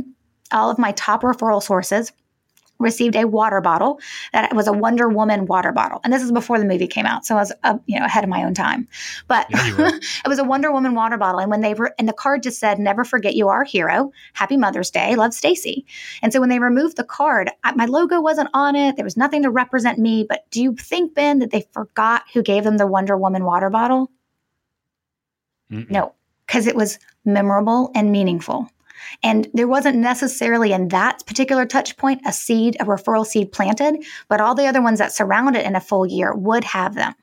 all 0.51 0.71
of 0.71 0.79
my 0.79 0.93
top 0.93 1.21
referral 1.21 1.61
sources 1.61 2.11
received 2.79 3.15
a 3.15 3.25
water 3.25 3.61
bottle 3.61 3.99
that 4.33 4.55
was 4.55 4.67
a 4.67 4.73
Wonder 4.73 5.09
Woman 5.09 5.45
water 5.45 5.71
bottle. 5.71 5.99
And 6.03 6.11
this 6.11 6.23
is 6.23 6.31
before 6.31 6.57
the 6.57 6.65
movie 6.65 6.87
came 6.87 7.05
out. 7.05 7.25
So 7.25 7.35
I 7.35 7.39
was, 7.39 7.51
uh, 7.63 7.77
you 7.85 7.99
know, 7.99 8.05
ahead 8.05 8.23
of 8.23 8.29
my 8.29 8.43
own 8.43 8.53
time. 8.53 8.87
But 9.27 9.47
yeah, 9.49 9.75
it 10.25 10.27
was 10.27 10.39
a 10.39 10.43
Wonder 10.43 10.71
Woman 10.71 10.95
water 10.95 11.17
bottle. 11.17 11.41
And 11.41 11.51
when 11.51 11.61
they 11.61 11.73
were, 11.73 11.93
and 11.99 12.07
the 12.07 12.13
card 12.13 12.43
just 12.43 12.59
said, 12.59 12.79
never 12.79 13.03
forget 13.03 13.35
you 13.35 13.49
are 13.49 13.61
a 13.63 13.67
hero. 13.67 14.11
Happy 14.33 14.57
Mother's 14.57 14.89
Day. 14.89 15.15
Love 15.15 15.33
Stacey. 15.33 15.85
And 16.21 16.31
so 16.31 16.39
when 16.39 16.49
they 16.49 16.59
removed 16.59 16.97
the 16.97 17.03
card, 17.03 17.51
I, 17.63 17.73
my 17.73 17.85
logo 17.85 18.21
wasn't 18.21 18.49
on 18.53 18.75
it. 18.75 18.95
There 18.95 19.05
was 19.05 19.17
nothing 19.17 19.43
to 19.43 19.51
represent 19.51 19.99
me. 19.99 20.25
But 20.27 20.49
do 20.49 20.61
you 20.61 20.75
think, 20.75 21.13
Ben, 21.13 21.39
that 21.39 21.51
they 21.51 21.67
forgot 21.71 22.23
who 22.33 22.41
gave 22.41 22.63
them 22.63 22.77
the 22.77 22.87
Wonder 22.87 23.17
Woman 23.17 23.43
water 23.43 23.69
bottle? 23.69 24.09
Mm-mm. 25.71 25.89
No, 25.89 26.13
because 26.47 26.65
it 26.65 26.75
was 26.75 26.97
memorable 27.25 27.91
and 27.93 28.11
meaningful. 28.11 28.69
And 29.23 29.47
there 29.53 29.67
wasn't 29.67 29.97
necessarily 29.97 30.73
in 30.73 30.89
that 30.89 31.25
particular 31.25 31.65
touch 31.65 31.97
point 31.97 32.21
a 32.25 32.33
seed, 32.33 32.77
a 32.79 32.85
referral 32.85 33.25
seed 33.25 33.51
planted, 33.51 34.03
but 34.27 34.41
all 34.41 34.55
the 34.55 34.67
other 34.67 34.81
ones 34.81 34.99
that 34.99 35.13
surround 35.13 35.55
it 35.55 35.65
in 35.65 35.75
a 35.75 35.81
full 35.81 36.05
year 36.05 36.33
would 36.33 36.63
have 36.63 36.95
them 36.95 37.13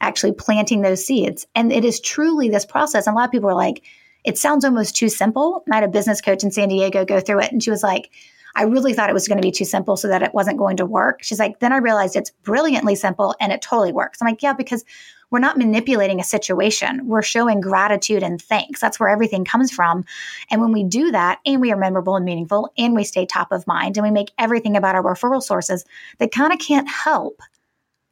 actually 0.00 0.32
planting 0.32 0.82
those 0.82 1.04
seeds. 1.04 1.46
And 1.54 1.72
it 1.72 1.84
is 1.84 2.00
truly 2.00 2.48
this 2.48 2.66
process. 2.66 3.06
And 3.06 3.14
a 3.14 3.16
lot 3.16 3.26
of 3.26 3.32
people 3.32 3.48
are 3.48 3.54
like, 3.54 3.84
it 4.24 4.38
sounds 4.38 4.64
almost 4.64 4.96
too 4.96 5.08
simple. 5.08 5.64
I 5.70 5.76
had 5.76 5.84
a 5.84 5.88
business 5.88 6.20
coach 6.20 6.44
in 6.44 6.50
San 6.50 6.68
Diego 6.68 7.04
go 7.04 7.20
through 7.20 7.40
it, 7.40 7.52
and 7.52 7.62
she 7.62 7.70
was 7.70 7.82
like, 7.82 8.10
I 8.54 8.64
really 8.64 8.92
thought 8.92 9.10
it 9.10 9.14
was 9.14 9.28
going 9.28 9.40
to 9.40 9.46
be 9.46 9.52
too 9.52 9.64
simple 9.64 9.96
so 9.96 10.08
that 10.08 10.22
it 10.22 10.34
wasn't 10.34 10.58
going 10.58 10.76
to 10.76 10.86
work. 10.86 11.22
She's 11.22 11.38
like, 11.38 11.60
then 11.60 11.72
I 11.72 11.78
realized 11.78 12.16
it's 12.16 12.30
brilliantly 12.42 12.94
simple 12.96 13.34
and 13.40 13.50
it 13.50 13.62
totally 13.62 13.92
works. 13.92 14.20
I'm 14.20 14.28
like, 14.28 14.42
yeah, 14.42 14.52
because 14.52 14.84
we're 15.32 15.38
not 15.38 15.56
manipulating 15.56 16.20
a 16.20 16.24
situation. 16.24 17.08
We're 17.08 17.22
showing 17.22 17.62
gratitude 17.62 18.22
and 18.22 18.40
thanks. 18.40 18.80
That's 18.80 19.00
where 19.00 19.08
everything 19.08 19.44
comes 19.44 19.72
from. 19.72 20.04
And 20.50 20.60
when 20.60 20.72
we 20.72 20.84
do 20.84 21.10
that 21.10 21.40
and 21.46 21.60
we 21.60 21.72
are 21.72 21.76
memorable 21.76 22.16
and 22.16 22.24
meaningful 22.24 22.70
and 22.76 22.94
we 22.94 23.02
stay 23.02 23.24
top 23.24 23.50
of 23.50 23.66
mind 23.66 23.96
and 23.96 24.04
we 24.04 24.10
make 24.10 24.30
everything 24.38 24.76
about 24.76 24.94
our 24.94 25.02
referral 25.02 25.42
sources, 25.42 25.86
they 26.18 26.28
kind 26.28 26.52
of 26.52 26.58
can't 26.58 26.88
help 26.88 27.40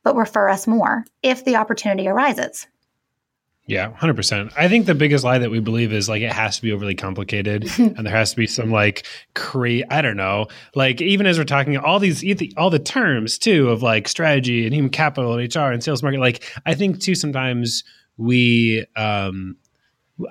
but 0.03 0.17
refer 0.17 0.49
us 0.49 0.67
more 0.67 1.05
if 1.23 1.45
the 1.45 1.57
opportunity 1.57 2.09
arises. 2.09 2.67
Yeah, 3.71 3.93
100%. 3.93 4.53
I 4.57 4.69
think 4.69 4.87
the 4.87 4.97
biggest 4.97 5.23
lie 5.23 5.39
that 5.39 5.51
we 5.51 5.61
believe 5.61 5.93
is 5.93 6.09
like 6.09 6.23
it 6.23 6.33
has 6.33 6.57
to 6.57 6.63
be 6.63 6.73
overly 6.73 6.97
complicated 6.97 7.71
and 7.79 8.05
there 8.05 8.15
has 8.15 8.31
to 8.33 8.37
be 8.37 8.49
some 8.49 8.73
like 8.73 9.07
create 9.35 9.85
I 9.91 10.03
don't 10.03 10.17
know. 10.17 10.49
Like 10.75 11.01
even 11.01 11.27
as 11.27 11.39
we're 11.39 11.45
talking 11.45 11.77
all 11.77 12.01
these 12.01 12.25
all 12.57 12.71
the 12.71 12.81
terms 12.81 13.39
too 13.39 13.71
of 13.71 13.83
like 13.83 14.09
strategy 14.09 14.65
and 14.65 14.75
human 14.75 14.91
capital 14.91 15.39
and 15.39 15.55
HR 15.55 15.71
and 15.71 15.85
sales 15.85 16.03
market 16.03 16.19
like 16.19 16.43
I 16.67 16.75
think 16.75 17.01
too 17.01 17.15
sometimes 17.15 17.85
we 18.17 18.85
um 18.97 19.57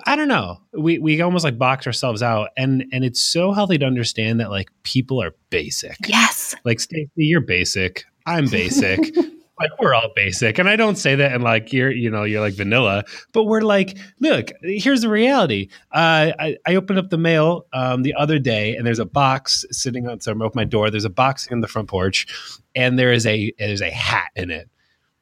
I 0.04 0.16
don't 0.16 0.28
know. 0.28 0.58
We 0.72 0.98
we 0.98 1.20
almost 1.20 1.44
like 1.44 1.58
box 1.58 1.86
ourselves 1.86 2.22
out, 2.22 2.50
and 2.56 2.84
and 2.92 3.04
it's 3.04 3.20
so 3.20 3.52
healthy 3.52 3.78
to 3.78 3.86
understand 3.86 4.38
that 4.38 4.50
like 4.50 4.70
people 4.84 5.20
are 5.20 5.34
basic. 5.50 5.96
Yes. 6.06 6.54
Like 6.64 6.78
Stacey, 6.78 7.10
you're 7.16 7.40
basic. 7.40 8.04
I'm 8.26 8.46
basic. 8.46 9.00
like 9.60 9.70
we're 9.80 9.94
all 9.94 10.10
basic 10.16 10.58
and 10.58 10.68
i 10.68 10.76
don't 10.76 10.96
say 10.96 11.14
that 11.14 11.32
and 11.32 11.44
like 11.44 11.72
you're 11.72 11.90
you 11.90 12.10
know 12.10 12.24
you're 12.24 12.40
like 12.40 12.54
vanilla 12.54 13.04
but 13.32 13.44
we're 13.44 13.60
like 13.60 13.96
look 14.20 14.50
here's 14.62 15.02
the 15.02 15.08
reality. 15.08 15.68
Uh, 15.92 16.32
I, 16.38 16.56
I 16.66 16.74
opened 16.74 16.98
up 16.98 17.10
the 17.10 17.18
mail 17.18 17.66
um, 17.72 18.02
the 18.02 18.14
other 18.14 18.38
day 18.38 18.74
and 18.74 18.86
there's 18.86 18.98
a 18.98 19.04
box 19.04 19.64
sitting 19.70 20.08
on 20.08 20.20
so 20.20 20.32
i'm 20.32 20.42
open 20.42 20.58
my 20.58 20.64
door. 20.64 20.90
There's 20.90 21.04
a 21.04 21.10
box 21.10 21.46
in 21.46 21.60
the 21.60 21.68
front 21.68 21.88
porch 21.88 22.26
and 22.74 22.98
there 22.98 23.12
is 23.12 23.26
a 23.26 23.52
there's 23.58 23.82
a 23.82 23.90
hat 23.90 24.30
in 24.36 24.50
it. 24.50 24.68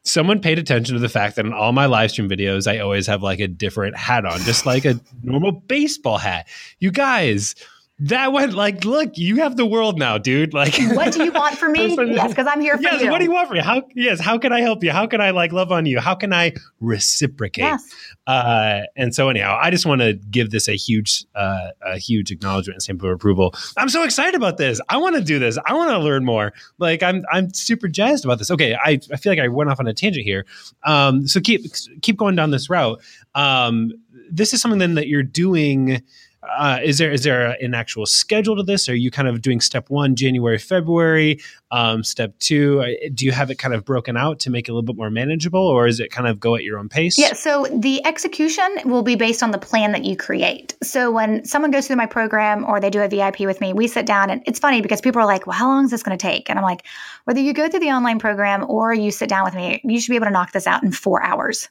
Someone 0.02 0.40
paid 0.40 0.58
attention 0.58 0.94
to 0.94 1.00
the 1.00 1.08
fact 1.08 1.36
that 1.36 1.44
in 1.44 1.52
all 1.52 1.72
my 1.72 1.86
live 1.86 2.10
stream 2.10 2.28
videos 2.28 2.70
i 2.70 2.78
always 2.78 3.06
have 3.06 3.22
like 3.22 3.40
a 3.40 3.48
different 3.48 3.96
hat 3.96 4.24
on 4.24 4.38
just 4.40 4.66
like 4.66 4.84
a 4.84 5.00
normal 5.22 5.52
baseball 5.52 6.18
hat. 6.18 6.46
You 6.78 6.90
guys 6.90 7.54
that 8.00 8.32
went 8.32 8.54
like, 8.54 8.84
look, 8.84 9.18
you 9.18 9.36
have 9.36 9.56
the 9.56 9.66
world 9.66 9.98
now, 9.98 10.18
dude. 10.18 10.54
Like, 10.54 10.74
what 10.92 11.12
do 11.12 11.24
you 11.24 11.32
want 11.32 11.56
from 11.56 11.72
me? 11.72 11.96
yes, 12.14 12.28
because 12.28 12.46
I'm 12.46 12.60
here 12.60 12.76
for 12.76 12.82
yes, 12.82 13.02
you. 13.02 13.10
What 13.10 13.18
do 13.18 13.24
you 13.24 13.32
want 13.32 13.48
from 13.48 13.56
me? 13.56 13.62
How? 13.62 13.82
Yes, 13.94 14.20
how 14.20 14.38
can 14.38 14.52
I 14.52 14.60
help 14.60 14.84
you? 14.84 14.92
How 14.92 15.06
can 15.08 15.20
I 15.20 15.30
like 15.30 15.52
love 15.52 15.72
on 15.72 15.84
you? 15.84 15.98
How 15.98 16.14
can 16.14 16.32
I 16.32 16.54
reciprocate? 16.80 17.62
Yes. 17.62 17.92
Uh, 18.26 18.82
and 18.96 19.12
so, 19.12 19.28
anyhow, 19.28 19.58
I 19.60 19.70
just 19.70 19.84
want 19.84 20.00
to 20.00 20.14
give 20.14 20.50
this 20.50 20.68
a 20.68 20.76
huge, 20.76 21.24
uh, 21.34 21.70
a 21.82 21.98
huge 21.98 22.30
acknowledgement 22.30 22.76
and 22.76 22.82
stamp 22.82 23.02
of 23.02 23.10
approval. 23.10 23.52
I'm 23.76 23.88
so 23.88 24.04
excited 24.04 24.36
about 24.36 24.58
this. 24.58 24.80
I 24.88 24.98
want 24.98 25.16
to 25.16 25.22
do 25.22 25.40
this. 25.40 25.58
I 25.66 25.74
want 25.74 25.90
to 25.90 25.98
learn 25.98 26.24
more. 26.24 26.52
Like, 26.78 27.02
I'm, 27.02 27.24
I'm 27.32 27.52
super 27.52 27.88
jazzed 27.88 28.24
about 28.24 28.38
this. 28.38 28.50
Okay, 28.50 28.74
I, 28.74 29.00
I 29.12 29.16
feel 29.16 29.32
like 29.32 29.40
I 29.40 29.48
went 29.48 29.70
off 29.70 29.80
on 29.80 29.88
a 29.88 29.94
tangent 29.94 30.24
here. 30.24 30.46
Um, 30.84 31.26
so 31.26 31.40
keep, 31.40 31.66
keep 32.02 32.16
going 32.16 32.36
down 32.36 32.52
this 32.52 32.70
route. 32.70 33.00
Um, 33.34 33.92
this 34.30 34.52
is 34.54 34.60
something 34.60 34.78
then 34.78 34.94
that 34.94 35.08
you're 35.08 35.22
doing 35.22 36.02
uh, 36.56 36.78
is 36.82 36.98
there 36.98 37.10
is 37.10 37.24
there 37.24 37.56
an 37.60 37.74
actual 37.74 38.06
schedule 38.06 38.56
to 38.56 38.62
this? 38.62 38.88
Are 38.88 38.94
you 38.94 39.10
kind 39.10 39.28
of 39.28 39.42
doing 39.42 39.60
step 39.60 39.90
one, 39.90 40.16
January, 40.16 40.58
February? 40.58 41.40
Um, 41.70 42.02
step 42.02 42.38
two, 42.38 42.80
uh, 42.80 43.08
do 43.12 43.26
you 43.26 43.32
have 43.32 43.50
it 43.50 43.56
kind 43.56 43.74
of 43.74 43.84
broken 43.84 44.16
out 44.16 44.38
to 44.40 44.50
make 44.50 44.68
it 44.68 44.70
a 44.70 44.74
little 44.74 44.86
bit 44.86 44.96
more 44.96 45.10
manageable, 45.10 45.60
or 45.60 45.86
is 45.86 46.00
it 46.00 46.10
kind 46.10 46.26
of 46.26 46.40
go 46.40 46.54
at 46.54 46.64
your 46.64 46.78
own 46.78 46.88
pace? 46.88 47.18
Yeah. 47.18 47.34
So 47.34 47.66
the 47.72 48.04
execution 48.06 48.66
will 48.84 49.02
be 49.02 49.16
based 49.16 49.42
on 49.42 49.50
the 49.50 49.58
plan 49.58 49.92
that 49.92 50.04
you 50.04 50.16
create. 50.16 50.74
So 50.82 51.10
when 51.10 51.44
someone 51.44 51.70
goes 51.70 51.86
through 51.86 51.96
my 51.96 52.06
program 52.06 52.64
or 52.64 52.80
they 52.80 52.90
do 52.90 53.02
a 53.02 53.08
VIP 53.08 53.40
with 53.40 53.60
me, 53.60 53.72
we 53.72 53.86
sit 53.86 54.06
down 54.06 54.30
and 54.30 54.42
it's 54.46 54.58
funny 54.58 54.80
because 54.80 55.00
people 55.00 55.20
are 55.20 55.26
like, 55.26 55.46
"Well, 55.46 55.56
how 55.56 55.68
long 55.68 55.84
is 55.84 55.90
this 55.90 56.02
going 56.02 56.16
to 56.16 56.22
take?" 56.22 56.48
And 56.48 56.58
I'm 56.58 56.64
like, 56.64 56.84
"Whether 57.24 57.40
you 57.40 57.52
go 57.52 57.68
through 57.68 57.80
the 57.80 57.90
online 57.90 58.18
program 58.18 58.64
or 58.68 58.94
you 58.94 59.10
sit 59.10 59.28
down 59.28 59.44
with 59.44 59.54
me, 59.54 59.80
you 59.84 60.00
should 60.00 60.10
be 60.10 60.16
able 60.16 60.26
to 60.26 60.32
knock 60.32 60.52
this 60.52 60.66
out 60.66 60.82
in 60.82 60.92
four 60.92 61.22
hours." 61.22 61.68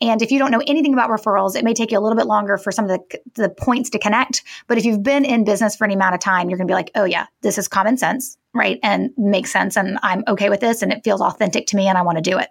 And 0.00 0.20
if 0.20 0.30
you 0.30 0.38
don't 0.38 0.50
know 0.50 0.62
anything 0.66 0.92
about 0.92 1.08
referrals, 1.08 1.56
it 1.56 1.64
may 1.64 1.72
take 1.72 1.90
you 1.90 1.98
a 1.98 2.00
little 2.00 2.16
bit 2.16 2.26
longer 2.26 2.58
for 2.58 2.70
some 2.70 2.88
of 2.88 2.90
the, 2.90 3.20
the 3.34 3.48
points 3.48 3.90
to 3.90 3.98
connect. 3.98 4.42
But 4.66 4.76
if 4.76 4.84
you've 4.84 5.02
been 5.02 5.24
in 5.24 5.44
business 5.44 5.74
for 5.74 5.84
any 5.84 5.94
amount 5.94 6.14
of 6.14 6.20
time, 6.20 6.50
you're 6.50 6.58
going 6.58 6.68
to 6.68 6.70
be 6.70 6.76
like, 6.76 6.90
oh, 6.94 7.04
yeah, 7.04 7.26
this 7.40 7.56
is 7.56 7.66
common 7.66 7.96
sense, 7.96 8.36
right? 8.52 8.78
And 8.82 9.10
makes 9.16 9.50
sense. 9.50 9.74
And 9.74 9.98
I'm 10.02 10.22
okay 10.28 10.50
with 10.50 10.60
this. 10.60 10.82
And 10.82 10.92
it 10.92 11.02
feels 11.02 11.22
authentic 11.22 11.66
to 11.68 11.76
me 11.76 11.88
and 11.88 11.96
I 11.96 12.02
want 12.02 12.18
to 12.18 12.22
do 12.22 12.36
it. 12.38 12.50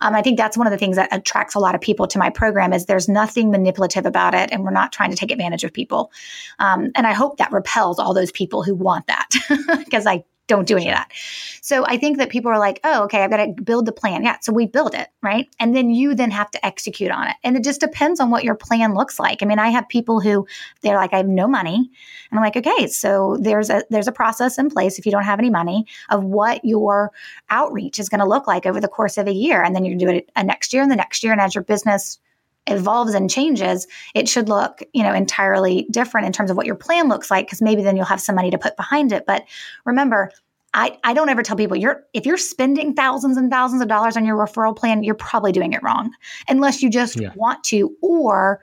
Um, 0.00 0.14
I 0.14 0.22
think 0.22 0.36
that's 0.36 0.56
one 0.56 0.66
of 0.66 0.72
the 0.72 0.78
things 0.78 0.96
that 0.96 1.08
attracts 1.12 1.54
a 1.54 1.60
lot 1.60 1.76
of 1.76 1.80
people 1.80 2.08
to 2.08 2.18
my 2.18 2.30
program 2.30 2.72
is 2.72 2.86
there's 2.86 3.08
nothing 3.08 3.52
manipulative 3.52 4.04
about 4.04 4.34
it. 4.34 4.50
And 4.50 4.64
we're 4.64 4.70
not 4.70 4.92
trying 4.92 5.10
to 5.10 5.16
take 5.16 5.30
advantage 5.30 5.62
of 5.62 5.72
people. 5.72 6.10
Um, 6.58 6.90
and 6.96 7.06
I 7.06 7.12
hope 7.12 7.36
that 7.36 7.52
repels 7.52 8.00
all 8.00 8.14
those 8.14 8.32
people 8.32 8.64
who 8.64 8.74
want 8.74 9.06
that 9.06 9.28
because 9.78 10.06
I 10.06 10.24
don't 10.50 10.66
do 10.66 10.76
any 10.76 10.88
of 10.88 10.96
that. 10.96 11.12
So 11.62 11.86
I 11.86 11.96
think 11.96 12.18
that 12.18 12.28
people 12.28 12.50
are 12.50 12.58
like, 12.58 12.80
oh, 12.82 13.04
okay, 13.04 13.22
I've 13.22 13.30
got 13.30 13.36
to 13.36 13.62
build 13.62 13.86
the 13.86 13.92
plan. 13.92 14.24
Yeah. 14.24 14.36
So 14.40 14.52
we 14.52 14.66
build 14.66 14.94
it, 14.94 15.08
right? 15.22 15.48
And 15.60 15.76
then 15.76 15.90
you 15.90 16.14
then 16.14 16.32
have 16.32 16.50
to 16.50 16.66
execute 16.66 17.12
on 17.12 17.28
it. 17.28 17.36
And 17.44 17.56
it 17.56 17.62
just 17.62 17.80
depends 17.80 18.18
on 18.18 18.30
what 18.30 18.42
your 18.42 18.56
plan 18.56 18.94
looks 18.94 19.20
like. 19.20 19.42
I 19.42 19.46
mean, 19.46 19.60
I 19.60 19.68
have 19.68 19.88
people 19.88 20.20
who 20.20 20.46
they're 20.82 20.96
like, 20.96 21.12
I 21.14 21.18
have 21.18 21.28
no 21.28 21.46
money. 21.46 21.76
And 21.76 22.38
I'm 22.38 22.44
like, 22.44 22.56
okay, 22.56 22.88
so 22.88 23.38
there's 23.40 23.70
a 23.70 23.84
there's 23.90 24.08
a 24.08 24.12
process 24.12 24.58
in 24.58 24.70
place 24.70 24.98
if 24.98 25.06
you 25.06 25.12
don't 25.12 25.22
have 25.22 25.38
any 25.38 25.50
money 25.50 25.86
of 26.08 26.24
what 26.24 26.64
your 26.64 27.12
outreach 27.48 28.00
is 28.00 28.08
going 28.08 28.20
to 28.20 28.26
look 28.26 28.48
like 28.48 28.66
over 28.66 28.80
the 28.80 28.88
course 28.88 29.16
of 29.16 29.28
a 29.28 29.32
year. 29.32 29.62
And 29.62 29.74
then 29.74 29.84
you're 29.84 30.00
do 30.00 30.08
it 30.08 30.30
a 30.34 30.42
next 30.42 30.72
year 30.72 30.82
and 30.82 30.90
the 30.90 30.96
next 30.96 31.22
year. 31.22 31.32
And 31.32 31.40
as 31.40 31.54
your 31.54 31.62
business 31.62 32.18
evolves 32.70 33.14
and 33.14 33.28
changes, 33.28 33.86
it 34.14 34.28
should 34.28 34.48
look, 34.48 34.82
you 34.92 35.02
know, 35.02 35.12
entirely 35.12 35.86
different 35.90 36.26
in 36.26 36.32
terms 36.32 36.50
of 36.50 36.56
what 36.56 36.66
your 36.66 36.74
plan 36.74 37.08
looks 37.08 37.30
like 37.30 37.46
because 37.46 37.60
maybe 37.60 37.82
then 37.82 37.96
you'll 37.96 38.06
have 38.06 38.20
some 38.20 38.34
money 38.34 38.50
to 38.50 38.58
put 38.58 38.76
behind 38.76 39.12
it. 39.12 39.24
But 39.26 39.44
remember, 39.84 40.30
I, 40.72 40.98
I 41.02 41.14
don't 41.14 41.28
ever 41.28 41.42
tell 41.42 41.56
people 41.56 41.76
you're 41.76 42.04
if 42.12 42.26
you're 42.26 42.36
spending 42.36 42.94
thousands 42.94 43.36
and 43.36 43.50
thousands 43.50 43.82
of 43.82 43.88
dollars 43.88 44.16
on 44.16 44.24
your 44.24 44.36
referral 44.36 44.76
plan, 44.76 45.02
you're 45.02 45.14
probably 45.14 45.52
doing 45.52 45.72
it 45.72 45.82
wrong, 45.82 46.12
unless 46.48 46.82
you 46.82 46.90
just 46.90 47.20
yeah. 47.20 47.32
want 47.34 47.64
to, 47.64 47.96
or 48.00 48.60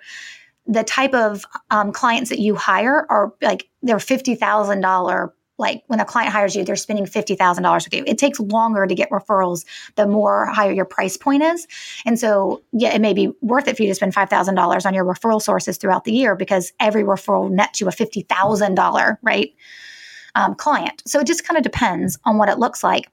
the 0.66 0.84
type 0.84 1.14
of 1.14 1.46
um, 1.70 1.92
clients 1.92 2.30
that 2.30 2.40
you 2.40 2.56
hire 2.56 3.06
are 3.10 3.34
like 3.42 3.68
they're 3.84 4.00
fifty 4.00 4.36
thousand 4.36 4.82
dollar 4.82 5.34
like 5.58 5.84
when 5.88 6.00
a 6.00 6.06
client 6.06 6.32
hires 6.32 6.56
you, 6.56 6.64
they're 6.64 6.76
spending 6.76 7.06
$50,000 7.06 7.84
with 7.84 7.94
you. 7.94 8.04
It 8.06 8.18
takes 8.18 8.40
longer 8.40 8.86
to 8.86 8.96
get 8.96 9.10
referrals 9.10 9.66
the 9.96 10.08
more 10.08 10.46
higher 10.46 10.72
your 10.72 10.86
price 10.86 11.18
point 11.18 11.44
is. 11.44 11.68
And 12.06 12.20
so, 12.20 12.62
yeah, 12.72 12.94
it 12.94 13.02
may 13.02 13.14
be 13.14 13.34
worth 13.42 13.68
it 13.68 13.76
for 13.76 13.84
you 13.84 13.90
to 13.90 13.96
spend 13.96 14.14
$5,000 14.14 14.86
on 14.86 14.94
your 14.94 15.06
referral 15.06 15.42
sources 15.42 15.78
throughout 15.78 16.04
the 16.04 16.12
year 16.12 16.36
because 16.36 16.72
every 16.80 17.04
referral 17.04 17.50
nets 17.50 17.82
you 17.82 17.88
a 17.88 17.92
$50,000, 17.92 19.18
right? 19.24 19.54
Um, 20.36 20.54
client. 20.54 21.02
So 21.08 21.20
it 21.20 21.28
just 21.28 21.48
kind 21.48 21.58
of 21.58 21.64
depends 21.64 22.20
on 22.24 22.38
what 22.38 22.50
it 22.50 22.60
looks 22.60 22.84
like. 22.84 23.10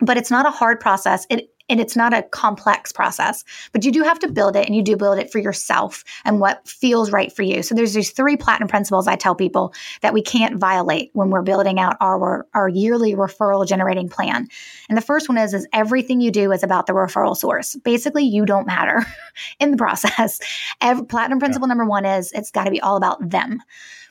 But 0.00 0.16
it's 0.18 0.30
not 0.30 0.46
a 0.46 0.50
hard 0.50 0.78
process. 0.78 1.26
It 1.30 1.50
and 1.68 1.80
it's 1.80 1.96
not 1.96 2.14
a 2.14 2.22
complex 2.22 2.92
process, 2.92 3.44
but 3.72 3.84
you 3.84 3.92
do 3.92 4.02
have 4.02 4.18
to 4.20 4.28
build 4.28 4.56
it 4.56 4.66
and 4.66 4.76
you 4.76 4.82
do 4.82 4.96
build 4.96 5.18
it 5.18 5.30
for 5.30 5.38
yourself 5.38 6.04
and 6.24 6.40
what 6.40 6.66
feels 6.66 7.10
right 7.10 7.32
for 7.32 7.42
you. 7.42 7.62
So 7.62 7.74
there's 7.74 7.94
these 7.94 8.10
three 8.10 8.36
platinum 8.36 8.68
principles 8.68 9.06
I 9.06 9.16
tell 9.16 9.34
people 9.34 9.74
that 10.02 10.14
we 10.14 10.22
can't 10.22 10.56
violate 10.56 11.10
when 11.12 11.30
we're 11.30 11.42
building 11.42 11.78
out 11.78 11.96
our, 12.00 12.46
our 12.54 12.68
yearly 12.68 13.14
referral 13.14 13.66
generating 13.66 14.08
plan. 14.08 14.48
And 14.88 14.96
the 14.96 15.02
first 15.02 15.28
one 15.28 15.38
is, 15.38 15.54
is 15.54 15.66
everything 15.72 16.20
you 16.20 16.30
do 16.30 16.52
is 16.52 16.62
about 16.62 16.86
the 16.86 16.92
referral 16.92 17.36
source. 17.36 17.76
Basically, 17.76 18.24
you 18.24 18.46
don't 18.46 18.66
matter 18.66 19.04
in 19.58 19.70
the 19.70 19.76
process. 19.76 20.40
Every, 20.80 21.04
platinum 21.06 21.38
principle 21.38 21.66
yeah. 21.66 21.74
number 21.74 21.84
one 21.84 22.04
is 22.04 22.32
it's 22.32 22.50
got 22.50 22.64
to 22.64 22.70
be 22.70 22.80
all 22.80 22.96
about 22.96 23.28
them. 23.28 23.60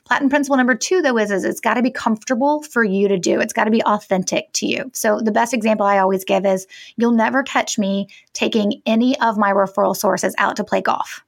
Platinum 0.06 0.30
principle 0.30 0.56
number 0.56 0.76
two, 0.76 1.02
though, 1.02 1.18
is, 1.18 1.30
is 1.32 1.44
it's 1.44 1.60
got 1.60 1.74
to 1.74 1.82
be 1.82 1.90
comfortable 1.90 2.62
for 2.62 2.84
you 2.84 3.08
to 3.08 3.18
do. 3.18 3.40
It's 3.40 3.52
got 3.52 3.64
to 3.64 3.70
be 3.70 3.82
authentic 3.82 4.52
to 4.54 4.66
you. 4.66 4.90
So 4.94 5.20
the 5.20 5.32
best 5.32 5.52
example 5.52 5.84
I 5.84 5.98
always 5.98 6.24
give 6.24 6.46
is 6.46 6.66
you'll 6.96 7.10
never 7.10 7.42
catch 7.42 7.76
me 7.76 8.08
taking 8.32 8.80
any 8.86 9.18
of 9.20 9.36
my 9.36 9.52
referral 9.52 9.96
sources 9.96 10.34
out 10.38 10.56
to 10.56 10.64
play 10.64 10.80
golf. 10.80 11.24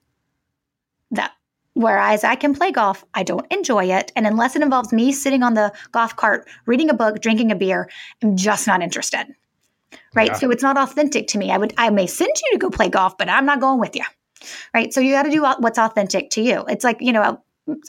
That 1.10 1.32
Whereas 1.74 2.24
I 2.24 2.34
can 2.34 2.54
play 2.54 2.72
golf, 2.72 3.04
I 3.14 3.22
don't 3.22 3.46
enjoy 3.52 3.84
it. 3.84 4.10
And 4.16 4.26
unless 4.26 4.56
it 4.56 4.62
involves 4.62 4.92
me 4.92 5.12
sitting 5.12 5.44
on 5.44 5.54
the 5.54 5.72
golf 5.92 6.16
cart, 6.16 6.48
reading 6.66 6.90
a 6.90 6.94
book, 6.94 7.20
drinking 7.20 7.52
a 7.52 7.54
beer, 7.54 7.88
I'm 8.20 8.36
just 8.36 8.66
not 8.66 8.82
interested. 8.82 9.26
Right. 10.12 10.28
Yeah. 10.28 10.34
So 10.34 10.50
it's 10.50 10.62
not 10.62 10.76
authentic 10.76 11.28
to 11.28 11.38
me. 11.38 11.52
I 11.52 11.56
would, 11.56 11.74
I 11.78 11.90
may 11.90 12.08
send 12.08 12.30
you 12.30 12.52
to 12.52 12.58
go 12.58 12.70
play 12.70 12.88
golf, 12.88 13.16
but 13.16 13.28
I'm 13.28 13.46
not 13.46 13.60
going 13.60 13.78
with 13.78 13.94
you. 13.94 14.02
Right. 14.74 14.92
So 14.92 15.00
you 15.00 15.12
got 15.12 15.22
to 15.22 15.30
do 15.30 15.42
what's 15.42 15.78
authentic 15.78 16.30
to 16.30 16.42
you. 16.42 16.64
It's 16.68 16.82
like, 16.82 16.98
you 17.00 17.12
know, 17.12 17.40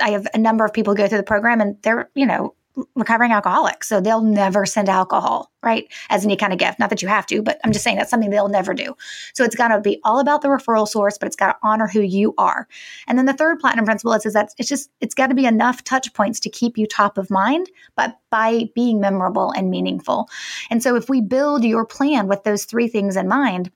I 0.02 0.12
have 0.12 0.28
a 0.34 0.38
number 0.38 0.66
of 0.66 0.74
people 0.74 0.94
go 0.94 1.08
through 1.08 1.20
the 1.20 1.24
program 1.24 1.62
and 1.62 1.82
they're, 1.82 2.10
you 2.16 2.26
know, 2.26 2.56
recovering 2.96 3.32
alcoholics. 3.32 3.88
So 3.88 4.00
they'll 4.00 4.22
never 4.22 4.66
send 4.66 4.90
alcohol, 4.90 5.52
right? 5.64 5.92
As 6.10 6.24
any 6.24 6.38
kind 6.38 6.54
of 6.54 6.60
gift. 6.60 6.80
Not 6.80 6.90
that 6.90 7.02
you 7.02 7.08
have 7.08 7.26
to, 7.28 7.42
but 7.42 7.60
I'm 7.64 7.72
just 7.72 7.84
saying 7.84 7.98
that's 7.98 8.10
something 8.10 8.30
they'll 8.30 8.48
never 8.48 8.74
do. 8.74 8.96
So 9.34 9.44
it's 9.44 9.56
got 9.56 9.70
to 9.70 9.82
be 9.82 10.00
all 10.04 10.20
about 10.20 10.42
the 10.42 10.48
referral 10.48 10.88
source, 10.88 11.18
but 11.18 11.28
it's 11.28 11.36
got 11.36 11.54
to 11.54 11.58
honor 11.62 11.88
who 11.88 12.02
you 12.02 12.34
are. 12.38 12.68
And 13.08 13.18
then 13.18 13.26
the 13.26 13.34
third 13.34 13.60
platinum 13.60 13.86
principle 13.86 14.14
is, 14.14 14.26
is 14.26 14.34
that 14.34 14.54
it's 14.58 14.70
just, 14.70 14.92
it's 15.02 15.16
got 15.16 15.28
to 15.28 15.36
be 15.36 15.46
enough 15.46 15.84
touch 15.84 16.14
points 16.14 16.40
to 16.42 16.50
keep 16.50 16.78
you 16.78 16.88
top 16.88 17.18
of 17.18 17.30
mind, 17.30 17.70
but 17.96 18.18
by 18.30 18.70
being 18.76 19.00
memorable 19.00 19.52
and 19.52 19.70
meaningful. 19.70 20.30
And 20.70 20.82
so 20.84 20.96
if 20.96 21.10
we 21.10 21.22
build 21.22 21.64
your 21.64 21.86
plan 21.86 22.28
with 22.28 22.44
those 22.44 22.66
three 22.66 22.88
things 22.88 23.18
in 23.18 23.28
mind, 23.28 23.72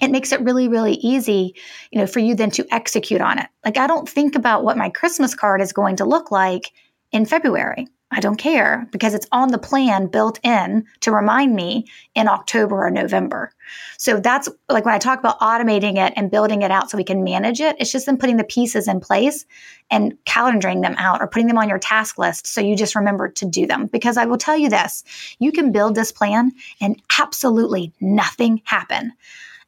it 0.00 0.10
makes 0.10 0.32
it 0.32 0.40
really 0.40 0.68
really 0.68 0.94
easy 0.94 1.54
you 1.90 1.98
know 1.98 2.06
for 2.06 2.20
you 2.20 2.34
then 2.34 2.50
to 2.50 2.66
execute 2.72 3.20
on 3.20 3.38
it. 3.38 3.48
Like 3.64 3.78
i 3.78 3.86
don't 3.86 4.08
think 4.08 4.34
about 4.34 4.64
what 4.64 4.76
my 4.76 4.90
christmas 4.90 5.34
card 5.34 5.60
is 5.60 5.72
going 5.72 5.96
to 5.96 6.04
look 6.04 6.30
like 6.30 6.72
in 7.12 7.26
february. 7.26 7.86
I 8.12 8.18
don't 8.18 8.36
care 8.36 8.88
because 8.90 9.14
it's 9.14 9.28
on 9.30 9.52
the 9.52 9.58
plan 9.58 10.08
built 10.08 10.40
in 10.42 10.84
to 11.00 11.12
remind 11.12 11.54
me 11.54 11.86
in 12.16 12.26
october 12.26 12.84
or 12.84 12.90
november. 12.90 13.52
So 13.98 14.18
that's 14.18 14.48
like 14.68 14.84
when 14.84 14.94
i 14.94 14.98
talk 14.98 15.18
about 15.18 15.38
automating 15.40 15.96
it 15.96 16.12
and 16.16 16.30
building 16.30 16.62
it 16.62 16.70
out 16.70 16.90
so 16.90 16.96
we 16.96 17.04
can 17.04 17.22
manage 17.22 17.60
it 17.60 17.76
it's 17.78 17.92
just 17.92 18.06
then 18.06 18.16
putting 18.16 18.36
the 18.36 18.44
pieces 18.44 18.88
in 18.88 19.00
place 19.00 19.46
and 19.90 20.16
calendaring 20.24 20.82
them 20.82 20.94
out 20.98 21.20
or 21.20 21.28
putting 21.28 21.46
them 21.46 21.58
on 21.58 21.68
your 21.68 21.78
task 21.78 22.18
list 22.18 22.46
so 22.46 22.60
you 22.60 22.76
just 22.76 22.94
remember 22.94 23.28
to 23.28 23.44
do 23.44 23.66
them. 23.66 23.86
Because 23.86 24.16
i 24.16 24.24
will 24.24 24.38
tell 24.38 24.56
you 24.56 24.68
this 24.68 25.04
you 25.38 25.52
can 25.52 25.70
build 25.70 25.94
this 25.94 26.10
plan 26.10 26.50
and 26.80 27.00
absolutely 27.18 27.92
nothing 28.00 28.60
happen 28.64 29.12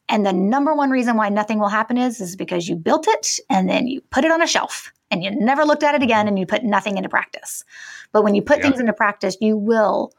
and 0.08 0.26
the 0.26 0.32
number 0.32 0.74
one 0.74 0.90
reason 0.90 1.16
why 1.16 1.28
nothing 1.28 1.58
will 1.58 1.68
happen 1.68 1.96
is 1.96 2.20
is 2.20 2.36
because 2.36 2.68
you 2.68 2.76
built 2.76 3.06
it 3.08 3.38
and 3.48 3.68
then 3.68 3.86
you 3.86 4.00
put 4.10 4.24
it 4.24 4.30
on 4.30 4.42
a 4.42 4.46
shelf 4.46 4.92
and 5.10 5.22
you 5.22 5.30
never 5.30 5.64
looked 5.64 5.82
at 5.82 5.94
it 5.94 6.02
again 6.02 6.28
and 6.28 6.38
you 6.38 6.46
put 6.46 6.64
nothing 6.64 6.96
into 6.96 7.08
practice. 7.08 7.64
But 8.12 8.22
when 8.22 8.34
you 8.34 8.42
put 8.42 8.58
yeah. 8.58 8.64
things 8.64 8.80
into 8.80 8.92
practice, 8.92 9.36
you 9.40 9.56
will 9.56 10.12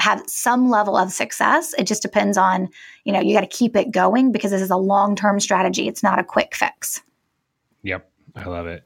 have 0.00 0.22
some 0.26 0.70
level 0.70 0.96
of 0.96 1.12
success. 1.12 1.74
It 1.78 1.86
just 1.86 2.02
depends 2.02 2.38
on, 2.38 2.68
you 3.04 3.12
know, 3.12 3.20
you 3.20 3.34
got 3.34 3.40
to 3.40 3.46
keep 3.46 3.74
it 3.74 3.90
going 3.90 4.32
because 4.32 4.50
this 4.50 4.62
is 4.62 4.70
a 4.70 4.76
long-term 4.76 5.40
strategy. 5.40 5.88
It's 5.88 6.02
not 6.02 6.18
a 6.18 6.24
quick 6.24 6.54
fix. 6.54 7.02
Yep. 7.82 8.08
I 8.36 8.44
love 8.44 8.66
it. 8.66 8.84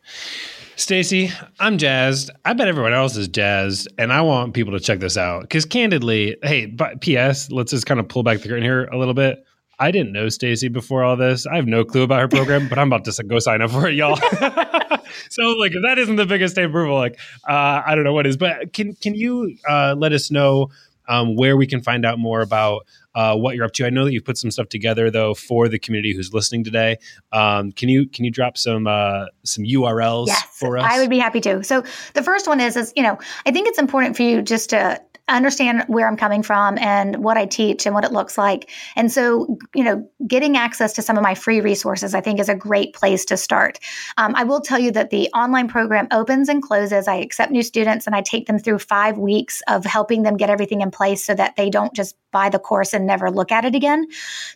Stacey, 0.76 1.30
I'm 1.60 1.76
jazzed. 1.76 2.30
I 2.44 2.54
bet 2.54 2.68
everyone 2.68 2.94
else 2.94 3.16
is 3.16 3.28
jazzed, 3.28 3.88
and 3.98 4.12
I 4.12 4.22
want 4.22 4.54
people 4.54 4.72
to 4.72 4.80
check 4.80 5.00
this 5.00 5.18
out. 5.18 5.42
Because 5.42 5.66
candidly, 5.66 6.36
hey, 6.42 6.66
but 6.66 7.00
P.S. 7.02 7.50
Let's 7.50 7.72
just 7.72 7.84
kind 7.84 8.00
of 8.00 8.08
pull 8.08 8.22
back 8.22 8.40
the 8.40 8.48
curtain 8.48 8.64
here 8.64 8.86
a 8.86 8.96
little 8.96 9.14
bit. 9.14 9.44
I 9.82 9.90
didn't 9.90 10.12
know 10.12 10.28
Stacey 10.28 10.68
before 10.68 11.02
all 11.02 11.16
this. 11.16 11.44
I 11.44 11.56
have 11.56 11.66
no 11.66 11.84
clue 11.84 12.04
about 12.04 12.20
her 12.20 12.28
program, 12.28 12.68
but 12.68 12.78
I'm 12.78 12.86
about 12.86 13.04
to 13.06 13.22
go 13.24 13.40
sign 13.40 13.62
up 13.62 13.72
for 13.72 13.88
it, 13.88 13.94
y'all. 13.94 14.14
so, 15.28 15.42
like, 15.58 15.72
if 15.72 15.82
that 15.82 15.96
isn't 15.98 16.14
the 16.14 16.24
biggest 16.24 16.54
state 16.54 16.66
approval, 16.66 16.94
like, 16.94 17.18
uh, 17.48 17.82
I 17.84 17.96
don't 17.96 18.04
know 18.04 18.12
what 18.12 18.24
is. 18.24 18.36
But 18.36 18.72
can 18.72 18.94
can 18.94 19.16
you 19.16 19.56
uh, 19.68 19.96
let 19.98 20.12
us 20.12 20.30
know 20.30 20.70
um, 21.08 21.34
where 21.34 21.56
we 21.56 21.66
can 21.66 21.82
find 21.82 22.06
out 22.06 22.20
more 22.20 22.42
about 22.42 22.86
uh, 23.16 23.34
what 23.34 23.56
you're 23.56 23.64
up 23.64 23.72
to? 23.72 23.84
I 23.84 23.90
know 23.90 24.04
that 24.04 24.12
you've 24.12 24.24
put 24.24 24.38
some 24.38 24.52
stuff 24.52 24.68
together 24.68 25.10
though 25.10 25.34
for 25.34 25.68
the 25.68 25.80
community 25.80 26.14
who's 26.14 26.32
listening 26.32 26.62
today. 26.62 26.98
Um, 27.32 27.72
can 27.72 27.88
you 27.88 28.06
can 28.06 28.24
you 28.24 28.30
drop 28.30 28.56
some 28.56 28.86
uh, 28.86 29.26
some 29.42 29.64
URLs 29.64 30.28
yes, 30.28 30.44
for 30.52 30.78
us? 30.78 30.84
I 30.88 31.00
would 31.00 31.10
be 31.10 31.18
happy 31.18 31.40
to. 31.40 31.64
So 31.64 31.82
the 32.14 32.22
first 32.22 32.46
one 32.46 32.60
is 32.60 32.76
is 32.76 32.92
you 32.94 33.02
know 33.02 33.18
I 33.46 33.50
think 33.50 33.66
it's 33.66 33.80
important 33.80 34.16
for 34.16 34.22
you 34.22 34.42
just 34.42 34.70
to 34.70 35.02
understand 35.28 35.84
where 35.86 36.08
I'm 36.08 36.16
coming 36.16 36.42
from 36.42 36.76
and 36.78 37.22
what 37.22 37.36
I 37.36 37.46
teach 37.46 37.86
and 37.86 37.94
what 37.94 38.04
it 38.04 38.12
looks 38.12 38.36
like. 38.36 38.70
And 38.96 39.10
so, 39.10 39.56
you 39.74 39.84
know, 39.84 40.08
getting 40.26 40.56
access 40.56 40.92
to 40.94 41.02
some 41.02 41.16
of 41.16 41.22
my 41.22 41.34
free 41.34 41.60
resources, 41.60 42.14
I 42.14 42.20
think, 42.20 42.40
is 42.40 42.48
a 42.48 42.54
great 42.54 42.92
place 42.94 43.24
to 43.26 43.36
start. 43.36 43.78
Um, 44.18 44.34
I 44.34 44.44
will 44.44 44.60
tell 44.60 44.78
you 44.78 44.90
that 44.92 45.10
the 45.10 45.28
online 45.28 45.68
program 45.68 46.08
opens 46.10 46.48
and 46.48 46.62
closes. 46.62 47.06
I 47.08 47.16
accept 47.16 47.52
new 47.52 47.62
students 47.62 48.06
and 48.06 48.16
I 48.16 48.22
take 48.22 48.46
them 48.46 48.58
through 48.58 48.80
five 48.80 49.16
weeks 49.16 49.62
of 49.68 49.84
helping 49.84 50.22
them 50.22 50.36
get 50.36 50.50
everything 50.50 50.80
in 50.80 50.90
place 50.90 51.24
so 51.24 51.34
that 51.34 51.56
they 51.56 51.70
don't 51.70 51.94
just 51.94 52.16
buy 52.32 52.48
the 52.48 52.58
course 52.58 52.92
and 52.92 53.06
never 53.06 53.30
look 53.30 53.52
at 53.52 53.64
it 53.64 53.74
again. 53.74 54.06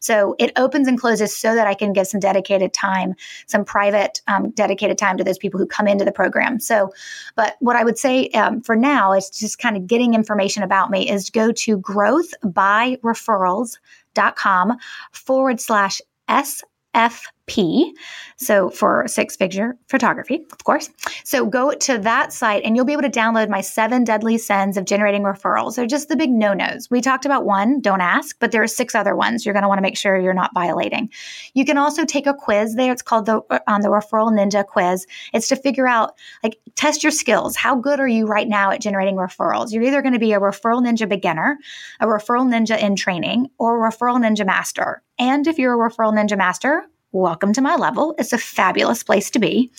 So 0.01 0.35
it 0.39 0.51
opens 0.57 0.89
and 0.89 0.99
closes 0.99 1.37
so 1.37 1.55
that 1.55 1.67
I 1.67 1.75
can 1.75 1.93
give 1.93 2.07
some 2.07 2.21
dedicated 2.21 2.73
time, 2.73 3.15
some 3.47 3.65
private 3.65 4.23
um, 4.27 4.51
dedicated 4.51 4.99
time 4.99 5.19
to 5.19 5.25
those 5.25 5.39
people 5.39 5.61
who 5.61 5.67
come 5.67 5.87
into 5.87 6.05
the 6.05 6.13
program. 6.13 6.59
So, 6.59 6.93
but 7.37 7.57
what 7.61 7.77
I 7.77 7.85
would 7.85 7.99
say 7.99 8.29
um, 8.31 8.63
for 8.63 8.75
now 8.75 9.13
is 9.13 9.31
just 9.31 9.59
kind 9.59 9.77
of 9.77 9.87
getting 9.87 10.15
information 10.15 10.56
about 10.63 10.91
me 10.91 11.11
is 11.11 11.31
go 11.31 11.51
to 11.53 11.79
growthbyreferrals.com 11.79 14.79
forward 15.13 15.61
slash 15.61 16.01
SFP. 17.47 17.93
So 18.37 18.69
for 18.71 19.05
six 19.07 19.37
figure 19.37 19.77
photography, 19.89 20.45
of 20.53 20.65
course. 20.65 20.91
So 21.25 21.47
go 21.47 21.73
to 21.73 21.99
that 21.99 22.33
site 22.33 22.65
and 22.65 22.77
you'll 22.77 22.85
be 22.85 22.93
able 22.93 23.03
to 23.03 23.11
download 23.11 23.49
my 23.49 23.61
seven 23.61 24.05
deadly 24.05 24.37
sins 24.37 24.77
of 24.77 24.85
generating 24.85 25.23
referrals. 25.23 25.77
They're 25.77 25.87
just 25.87 26.09
the 26.09 26.17
big 26.17 26.31
no 26.31 26.53
nos. 26.53 26.91
We 26.91 27.01
talked 27.01 27.25
about 27.25 27.47
one, 27.47 27.81
don't 27.81 28.01
ask, 28.01 28.37
but 28.39 28.53
there 28.53 28.63
are 28.63 28.69
six 28.69 28.95
other 28.95 29.17
ones 29.17 29.45
you're 29.45 29.55
going 29.55 29.63
to 29.63 29.69
want 29.69 29.79
to 29.79 29.83
make 29.83 29.97
sure 29.97 30.19
you're 30.19 30.35
not 30.35 30.53
violating. 30.55 31.11
You 31.55 31.65
can 31.65 31.79
also 31.79 32.05
take 32.05 32.27
a 32.27 32.35
quiz 32.35 32.75
there. 32.75 32.93
It's 32.93 33.03
called 33.03 33.27
the 33.27 33.41
uh, 33.51 33.61
on 33.67 33.81
the 33.81 33.89
Referral 33.89 34.31
Ninja 34.31 34.67
quiz. 34.67 35.07
It's 35.33 35.49
to 35.49 35.57
figure 35.57 35.87
out 35.87 36.15
like 36.43 36.59
test 36.75 37.03
your 37.03 37.13
skills. 37.13 37.57
How 37.57 37.75
good 37.75 38.01
are 38.01 38.09
you 38.09 38.27
right 38.27 38.49
now 38.49 38.71
at 38.71 38.81
generating 38.81 39.17
referrals? 39.17 39.73
You're 39.73 39.85
either 39.85 40.03
going 40.03 40.13
to 40.13 40.19
be 40.19 40.33
a 40.33 40.41
referral 40.41 40.85
ninja 40.85 41.09
beginner, 41.09 41.59
a 42.01 42.07
referral 42.07 42.47
ninja 42.47 42.79
in 42.79 42.97
training, 42.97 43.49
or 43.59 43.87
a 43.87 43.91
referral 43.91 44.21
ninja 44.21 44.45
master. 44.45 45.03
And 45.19 45.47
if 45.47 45.59
you're 45.59 45.75
a 45.75 45.91
referral 45.91 46.13
ninja 46.13 46.37
master, 46.37 46.87
welcome 47.17 47.53
to 47.55 47.61
my 47.61 47.77
level. 47.77 48.15
It's 48.19 48.33
a 48.33 48.39
fabulous 48.39 49.03
place 49.03 49.31
to 49.31 49.39
be. 49.39 49.71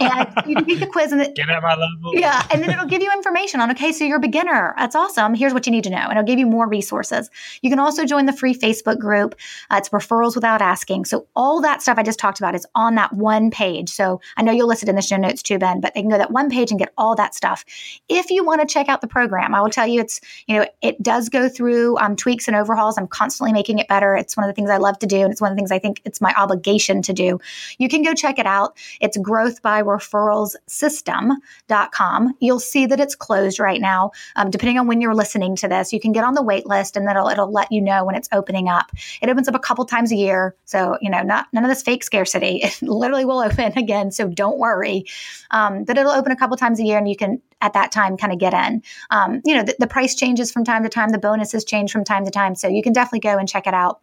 And 0.00 0.28
you 0.46 0.56
can 0.56 0.64
take 0.64 0.80
the 0.80 0.86
quiz 0.86 1.12
and 1.12 1.20
it, 1.20 1.34
get 1.34 1.48
at 1.48 1.62
my 1.62 1.74
level. 1.74 2.14
Yeah, 2.14 2.46
and 2.50 2.62
then 2.62 2.70
it'll 2.70 2.86
give 2.86 3.02
you 3.02 3.12
information 3.12 3.60
on 3.60 3.70
okay, 3.72 3.92
so 3.92 4.04
you're 4.04 4.18
a 4.18 4.20
beginner. 4.20 4.74
That's 4.78 4.94
awesome. 4.94 5.34
Here's 5.34 5.52
what 5.52 5.66
you 5.66 5.72
need 5.72 5.84
to 5.84 5.90
know, 5.90 5.96
and 5.96 6.12
it'll 6.12 6.24
give 6.24 6.38
you 6.38 6.46
more 6.46 6.68
resources. 6.68 7.30
You 7.62 7.70
can 7.70 7.78
also 7.78 8.04
join 8.04 8.26
the 8.26 8.32
free 8.32 8.54
Facebook 8.54 8.98
group. 8.98 9.34
Uh, 9.70 9.76
it's 9.78 9.88
referrals 9.90 10.34
without 10.34 10.62
asking. 10.62 11.04
So 11.06 11.26
all 11.34 11.60
that 11.62 11.82
stuff 11.82 11.98
I 11.98 12.02
just 12.02 12.18
talked 12.18 12.38
about 12.38 12.54
is 12.54 12.66
on 12.74 12.94
that 12.94 13.12
one 13.12 13.50
page. 13.50 13.90
So 13.90 14.20
I 14.36 14.42
know 14.42 14.52
you'll 14.52 14.68
list 14.68 14.82
it 14.82 14.88
in 14.88 14.96
the 14.96 15.02
show 15.02 15.16
notes 15.16 15.42
too, 15.42 15.58
Ben, 15.58 15.80
but 15.80 15.94
they 15.94 16.00
can 16.00 16.10
go 16.10 16.18
that 16.18 16.30
one 16.30 16.50
page 16.50 16.70
and 16.70 16.78
get 16.78 16.92
all 16.96 17.14
that 17.16 17.34
stuff. 17.34 17.64
If 18.08 18.30
you 18.30 18.44
want 18.44 18.60
to 18.60 18.66
check 18.66 18.88
out 18.88 19.00
the 19.00 19.08
program, 19.08 19.54
I 19.54 19.60
will 19.60 19.70
tell 19.70 19.86
you 19.86 20.00
it's 20.00 20.20
you 20.46 20.56
know 20.56 20.66
it 20.82 21.02
does 21.02 21.28
go 21.28 21.48
through 21.48 21.98
um, 21.98 22.16
tweaks 22.16 22.48
and 22.48 22.56
overhauls. 22.56 22.98
I'm 22.98 23.08
constantly 23.08 23.52
making 23.52 23.78
it 23.78 23.88
better. 23.88 24.16
It's 24.16 24.36
one 24.36 24.44
of 24.44 24.48
the 24.48 24.54
things 24.54 24.70
I 24.70 24.76
love 24.76 24.98
to 25.00 25.06
do, 25.06 25.22
and 25.22 25.32
it's 25.32 25.40
one 25.40 25.50
of 25.50 25.56
the 25.56 25.60
things 25.60 25.72
I 25.72 25.78
think 25.78 26.02
it's 26.04 26.20
my 26.20 26.34
obligation 26.36 27.02
to 27.02 27.12
do. 27.12 27.38
You 27.78 27.88
can 27.88 28.02
go 28.02 28.14
check 28.14 28.38
it 28.38 28.46
out. 28.46 28.76
It's 29.00 29.16
growth 29.16 29.62
by 29.62 29.82
referralssystem.com. 29.82 32.34
You'll 32.40 32.60
see 32.60 32.86
that 32.86 33.00
it's 33.00 33.14
closed 33.14 33.58
right 33.58 33.80
now. 33.80 34.10
Um, 34.36 34.50
depending 34.50 34.78
on 34.78 34.86
when 34.86 35.00
you're 35.00 35.14
listening 35.14 35.56
to 35.56 35.68
this, 35.68 35.92
you 35.92 36.00
can 36.00 36.12
get 36.12 36.24
on 36.24 36.34
the 36.34 36.42
wait 36.42 36.66
list 36.66 36.96
and 36.96 37.06
then 37.06 37.16
it'll, 37.16 37.28
it'll 37.28 37.52
let 37.52 37.72
you 37.72 37.80
know 37.80 38.04
when 38.04 38.14
it's 38.14 38.28
opening 38.32 38.68
up. 38.68 38.92
It 39.20 39.28
opens 39.28 39.48
up 39.48 39.54
a 39.54 39.58
couple 39.58 39.84
times 39.84 40.12
a 40.12 40.16
year. 40.16 40.54
So, 40.64 40.98
you 41.00 41.10
know, 41.10 41.22
not 41.22 41.46
none 41.52 41.64
of 41.64 41.70
this 41.70 41.82
fake 41.82 42.04
scarcity. 42.04 42.62
It 42.66 42.82
literally 42.82 43.24
will 43.24 43.38
open 43.38 43.78
again. 43.78 44.10
So 44.10 44.28
don't 44.28 44.58
worry. 44.58 45.04
Um, 45.52 45.84
but 45.84 45.96
it'll 45.96 46.10
open 46.10 46.32
a 46.32 46.36
couple 46.36 46.56
times 46.56 46.80
a 46.80 46.84
year 46.84 46.98
and 46.98 47.08
you 47.08 47.16
can 47.16 47.40
at 47.60 47.72
that 47.74 47.92
time 47.92 48.16
kind 48.16 48.32
of 48.32 48.38
get 48.38 48.52
in. 48.52 48.82
Um, 49.10 49.40
you 49.44 49.54
know, 49.54 49.62
the, 49.62 49.76
the 49.78 49.86
price 49.86 50.14
changes 50.14 50.50
from 50.50 50.64
time 50.64 50.82
to 50.82 50.88
time. 50.88 51.10
The 51.10 51.18
bonuses 51.18 51.64
change 51.64 51.92
from 51.92 52.04
time 52.04 52.24
to 52.24 52.30
time. 52.30 52.54
So 52.54 52.68
you 52.68 52.82
can 52.82 52.92
definitely 52.92 53.20
go 53.20 53.38
and 53.38 53.48
check 53.48 53.66
it 53.66 53.74
out 53.74 54.00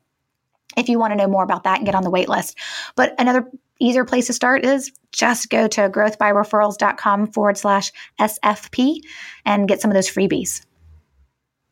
if 0.77 0.89
you 0.89 0.99
want 0.99 1.11
to 1.11 1.17
know 1.17 1.27
more 1.27 1.43
about 1.43 1.63
that 1.63 1.77
and 1.77 1.85
get 1.85 1.95
on 1.95 2.03
the 2.03 2.09
wait 2.09 2.29
list. 2.29 2.57
But 2.95 3.15
another 3.17 3.49
easier 3.79 4.05
place 4.05 4.27
to 4.27 4.33
start 4.33 4.65
is 4.65 4.91
just 5.11 5.49
go 5.49 5.67
to 5.67 5.89
growthbyreferrals.com 5.89 7.31
forward 7.31 7.57
slash 7.57 7.91
SFP 8.19 8.99
and 9.45 9.67
get 9.67 9.81
some 9.81 9.91
of 9.91 9.95
those 9.95 10.09
freebies. 10.09 10.65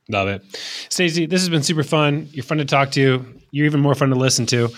Love 0.10 0.28
it. 0.28 0.44
Stacey, 0.90 1.26
this 1.26 1.42
has 1.42 1.50
been 1.50 1.64
super 1.64 1.84
fun. 1.84 2.28
You're 2.32 2.44
fun 2.44 2.58
to 2.58 2.66
talk 2.66 2.92
to. 2.92 3.26
You're 3.52 3.66
even 3.66 3.80
more 3.80 3.96
fun 3.96 4.10
to 4.10 4.16
listen 4.16 4.46
to. 4.48 4.70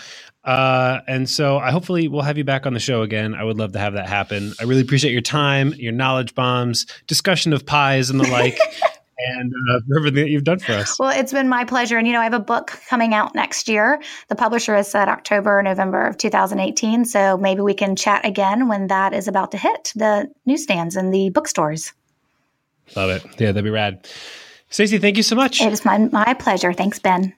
Uh, 0.43 0.99
and 1.07 1.29
so 1.29 1.57
I 1.57 1.71
hopefully 1.71 2.07
we'll 2.07 2.21
have 2.21 2.37
you 2.37 2.43
back 2.43 2.65
on 2.65 2.73
the 2.73 2.79
show 2.79 3.01
again. 3.01 3.33
I 3.33 3.43
would 3.43 3.57
love 3.57 3.71
to 3.73 3.79
have 3.79 3.93
that 3.93 4.09
happen. 4.09 4.53
I 4.59 4.65
really 4.65 4.81
appreciate 4.81 5.11
your 5.11 5.21
time, 5.21 5.73
your 5.75 5.93
knowledge 5.93 6.35
bombs, 6.35 6.85
discussion 7.07 7.53
of 7.53 7.65
pies 7.65 8.09
and 8.09 8.19
the 8.19 8.27
like. 8.29 8.59
and 9.25 9.51
uh, 9.71 9.79
for 9.87 9.99
everything 9.99 10.23
that 10.23 10.29
you've 10.29 10.43
done 10.43 10.59
for 10.59 10.73
us. 10.73 10.99
Well, 10.99 11.09
it's 11.09 11.31
been 11.31 11.49
my 11.49 11.65
pleasure. 11.65 11.97
And, 11.97 12.07
you 12.07 12.13
know, 12.13 12.21
I 12.21 12.23
have 12.23 12.33
a 12.33 12.39
book 12.39 12.79
coming 12.89 13.13
out 13.13 13.35
next 13.35 13.67
year. 13.67 14.01
The 14.29 14.35
publisher 14.35 14.75
has 14.75 14.89
said 14.89 15.07
October, 15.07 15.61
November 15.61 16.05
of 16.05 16.17
2018. 16.17 17.05
So 17.05 17.37
maybe 17.37 17.61
we 17.61 17.73
can 17.73 17.95
chat 17.95 18.25
again 18.25 18.67
when 18.67 18.87
that 18.87 19.13
is 19.13 19.27
about 19.27 19.51
to 19.51 19.57
hit 19.57 19.91
the 19.95 20.29
newsstands 20.45 20.95
and 20.95 21.13
the 21.13 21.29
bookstores. 21.29 21.93
Love 22.95 23.09
it. 23.09 23.23
Yeah, 23.39 23.51
that'd 23.51 23.63
be 23.63 23.69
rad. 23.69 24.07
Stacey, 24.69 24.97
thank 24.97 25.17
you 25.17 25.23
so 25.23 25.35
much. 25.35 25.61
It 25.61 25.71
is 25.71 25.85
my, 25.85 25.97
my 25.97 26.33
pleasure. 26.33 26.73
Thanks, 26.73 26.99
Ben. 26.99 27.33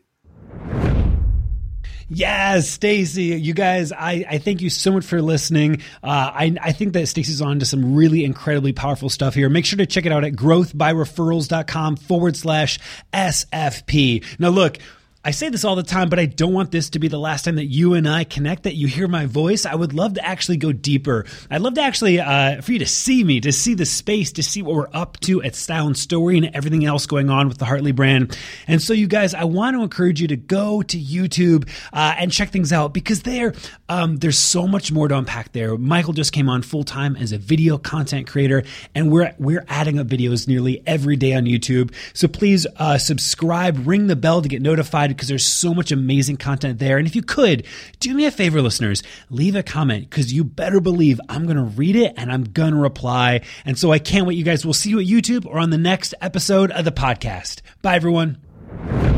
Yes, 2.07 2.69
Stacey, 2.69 3.23
you 3.23 3.53
guys, 3.53 3.91
I, 3.91 4.25
I 4.29 4.37
thank 4.37 4.61
you 4.61 4.69
so 4.69 4.91
much 4.91 5.05
for 5.05 5.21
listening. 5.21 5.81
Uh, 6.03 6.31
I, 6.33 6.55
I 6.61 6.71
think 6.71 6.93
that 6.93 7.07
Stacey's 7.07 7.41
on 7.41 7.57
to 7.59 7.65
some 7.65 7.95
really 7.95 8.23
incredibly 8.23 8.73
powerful 8.73 9.09
stuff 9.09 9.33
here. 9.33 9.49
Make 9.49 9.65
sure 9.65 9.77
to 9.77 9.87
check 9.87 10.05
it 10.05 10.11
out 10.11 10.23
at 10.23 10.33
growthbyreferrals.com 10.33 11.95
forward 11.95 12.35
slash 12.37 12.79
SFP. 13.11 14.23
Now, 14.37 14.49
look, 14.49 14.77
I 15.25 15.31
say 15.31 15.49
this 15.49 15.65
all 15.65 15.75
the 15.75 15.81
time, 15.81 16.09
but 16.09 16.19
I 16.19 16.27
don't 16.27 16.53
want 16.53 16.69
this 16.69 16.91
to 16.91 16.99
be 16.99 17.07
the 17.07 17.17
last 17.17 17.45
time 17.45 17.55
that 17.55 17.65
you 17.65 17.95
and 17.95 18.07
I 18.07 18.25
connect, 18.25 18.61
that 18.63 18.75
you 18.75 18.85
hear 18.85 19.07
my 19.07 19.25
voice. 19.25 19.65
I 19.65 19.73
would 19.73 19.91
love 19.91 20.13
to 20.13 20.23
actually 20.23 20.57
go 20.57 20.71
deeper. 20.71 21.25
I'd 21.49 21.61
love 21.61 21.73
to 21.73 21.81
actually, 21.81 22.19
uh, 22.19 22.61
for 22.61 22.71
you 22.71 22.77
to 22.77 22.85
see 22.85 23.23
me, 23.23 23.41
to 23.41 23.51
see 23.51 23.73
the 23.73 23.87
space, 23.87 24.31
to 24.33 24.43
see 24.43 24.61
what 24.61 24.75
we're 24.75 24.89
up 24.93 25.19
to 25.21 25.41
at 25.41 25.55
and 25.67 25.97
Story 25.97 26.37
and 26.37 26.51
everything 26.53 26.85
else 26.85 27.07
going 27.07 27.31
on 27.31 27.47
with 27.47 27.57
the 27.57 27.65
Hartley 27.65 27.91
brand. 27.91 28.37
And 28.67 28.79
so, 28.79 28.93
you 28.93 29.07
guys, 29.07 29.33
I 29.33 29.45
want 29.45 29.75
to 29.75 29.81
encourage 29.81 30.21
you 30.21 30.27
to 30.27 30.35
go 30.35 30.83
to 30.83 30.99
YouTube 30.99 31.67
uh, 31.91 32.13
and 32.19 32.31
check 32.31 32.51
things 32.51 32.71
out 32.71 32.93
because 32.93 33.23
there, 33.23 33.55
um, 33.89 34.17
there's 34.17 34.37
so 34.37 34.67
much 34.67 34.91
more 34.91 35.07
to 35.07 35.17
unpack 35.17 35.53
there. 35.53 35.75
Michael 35.75 36.13
just 36.13 36.33
came 36.33 36.49
on 36.49 36.61
full 36.61 36.83
time 36.83 37.15
as 37.15 37.31
a 37.31 37.39
video 37.39 37.79
content 37.79 38.27
creator, 38.27 38.61
and 38.93 39.11
we're 39.11 39.33
we're 39.39 39.65
adding 39.69 39.97
up 39.97 40.05
videos 40.05 40.47
nearly 40.47 40.83
every 40.85 41.15
day 41.15 41.33
on 41.33 41.45
YouTube. 41.45 41.91
So 42.13 42.27
please 42.27 42.67
uh, 42.77 42.99
subscribe, 42.99 43.87
ring 43.87 44.05
the 44.05 44.15
bell 44.15 44.43
to 44.43 44.47
get 44.47 44.61
notified 44.61 45.14
because 45.15 45.27
there's 45.27 45.45
so 45.45 45.73
much 45.73 45.91
amazing 45.91 46.37
content 46.37 46.79
there. 46.79 46.97
And 46.97 47.07
if 47.07 47.15
you 47.15 47.21
could, 47.21 47.65
do 47.99 48.13
me 48.13 48.25
a 48.25 48.31
favor, 48.31 48.61
listeners, 48.61 49.03
leave 49.29 49.55
a 49.55 49.63
comment 49.63 50.09
because 50.09 50.33
you 50.33 50.43
better 50.43 50.79
believe 50.79 51.19
I'm 51.29 51.45
going 51.45 51.57
to 51.57 51.63
read 51.63 51.95
it 51.95 52.13
and 52.17 52.31
I'm 52.31 52.43
going 52.43 52.73
to 52.73 52.79
reply. 52.79 53.41
And 53.65 53.77
so 53.77 53.91
I 53.91 53.99
can't 53.99 54.27
wait, 54.27 54.37
you 54.37 54.43
guys. 54.43 54.65
We'll 54.65 54.73
see 54.73 54.89
you 54.89 54.99
at 54.99 55.05
YouTube 55.05 55.45
or 55.45 55.59
on 55.59 55.69
the 55.69 55.77
next 55.77 56.13
episode 56.21 56.71
of 56.71 56.85
the 56.85 56.91
podcast. 56.91 57.61
Bye, 57.81 57.95
everyone. 57.95 59.14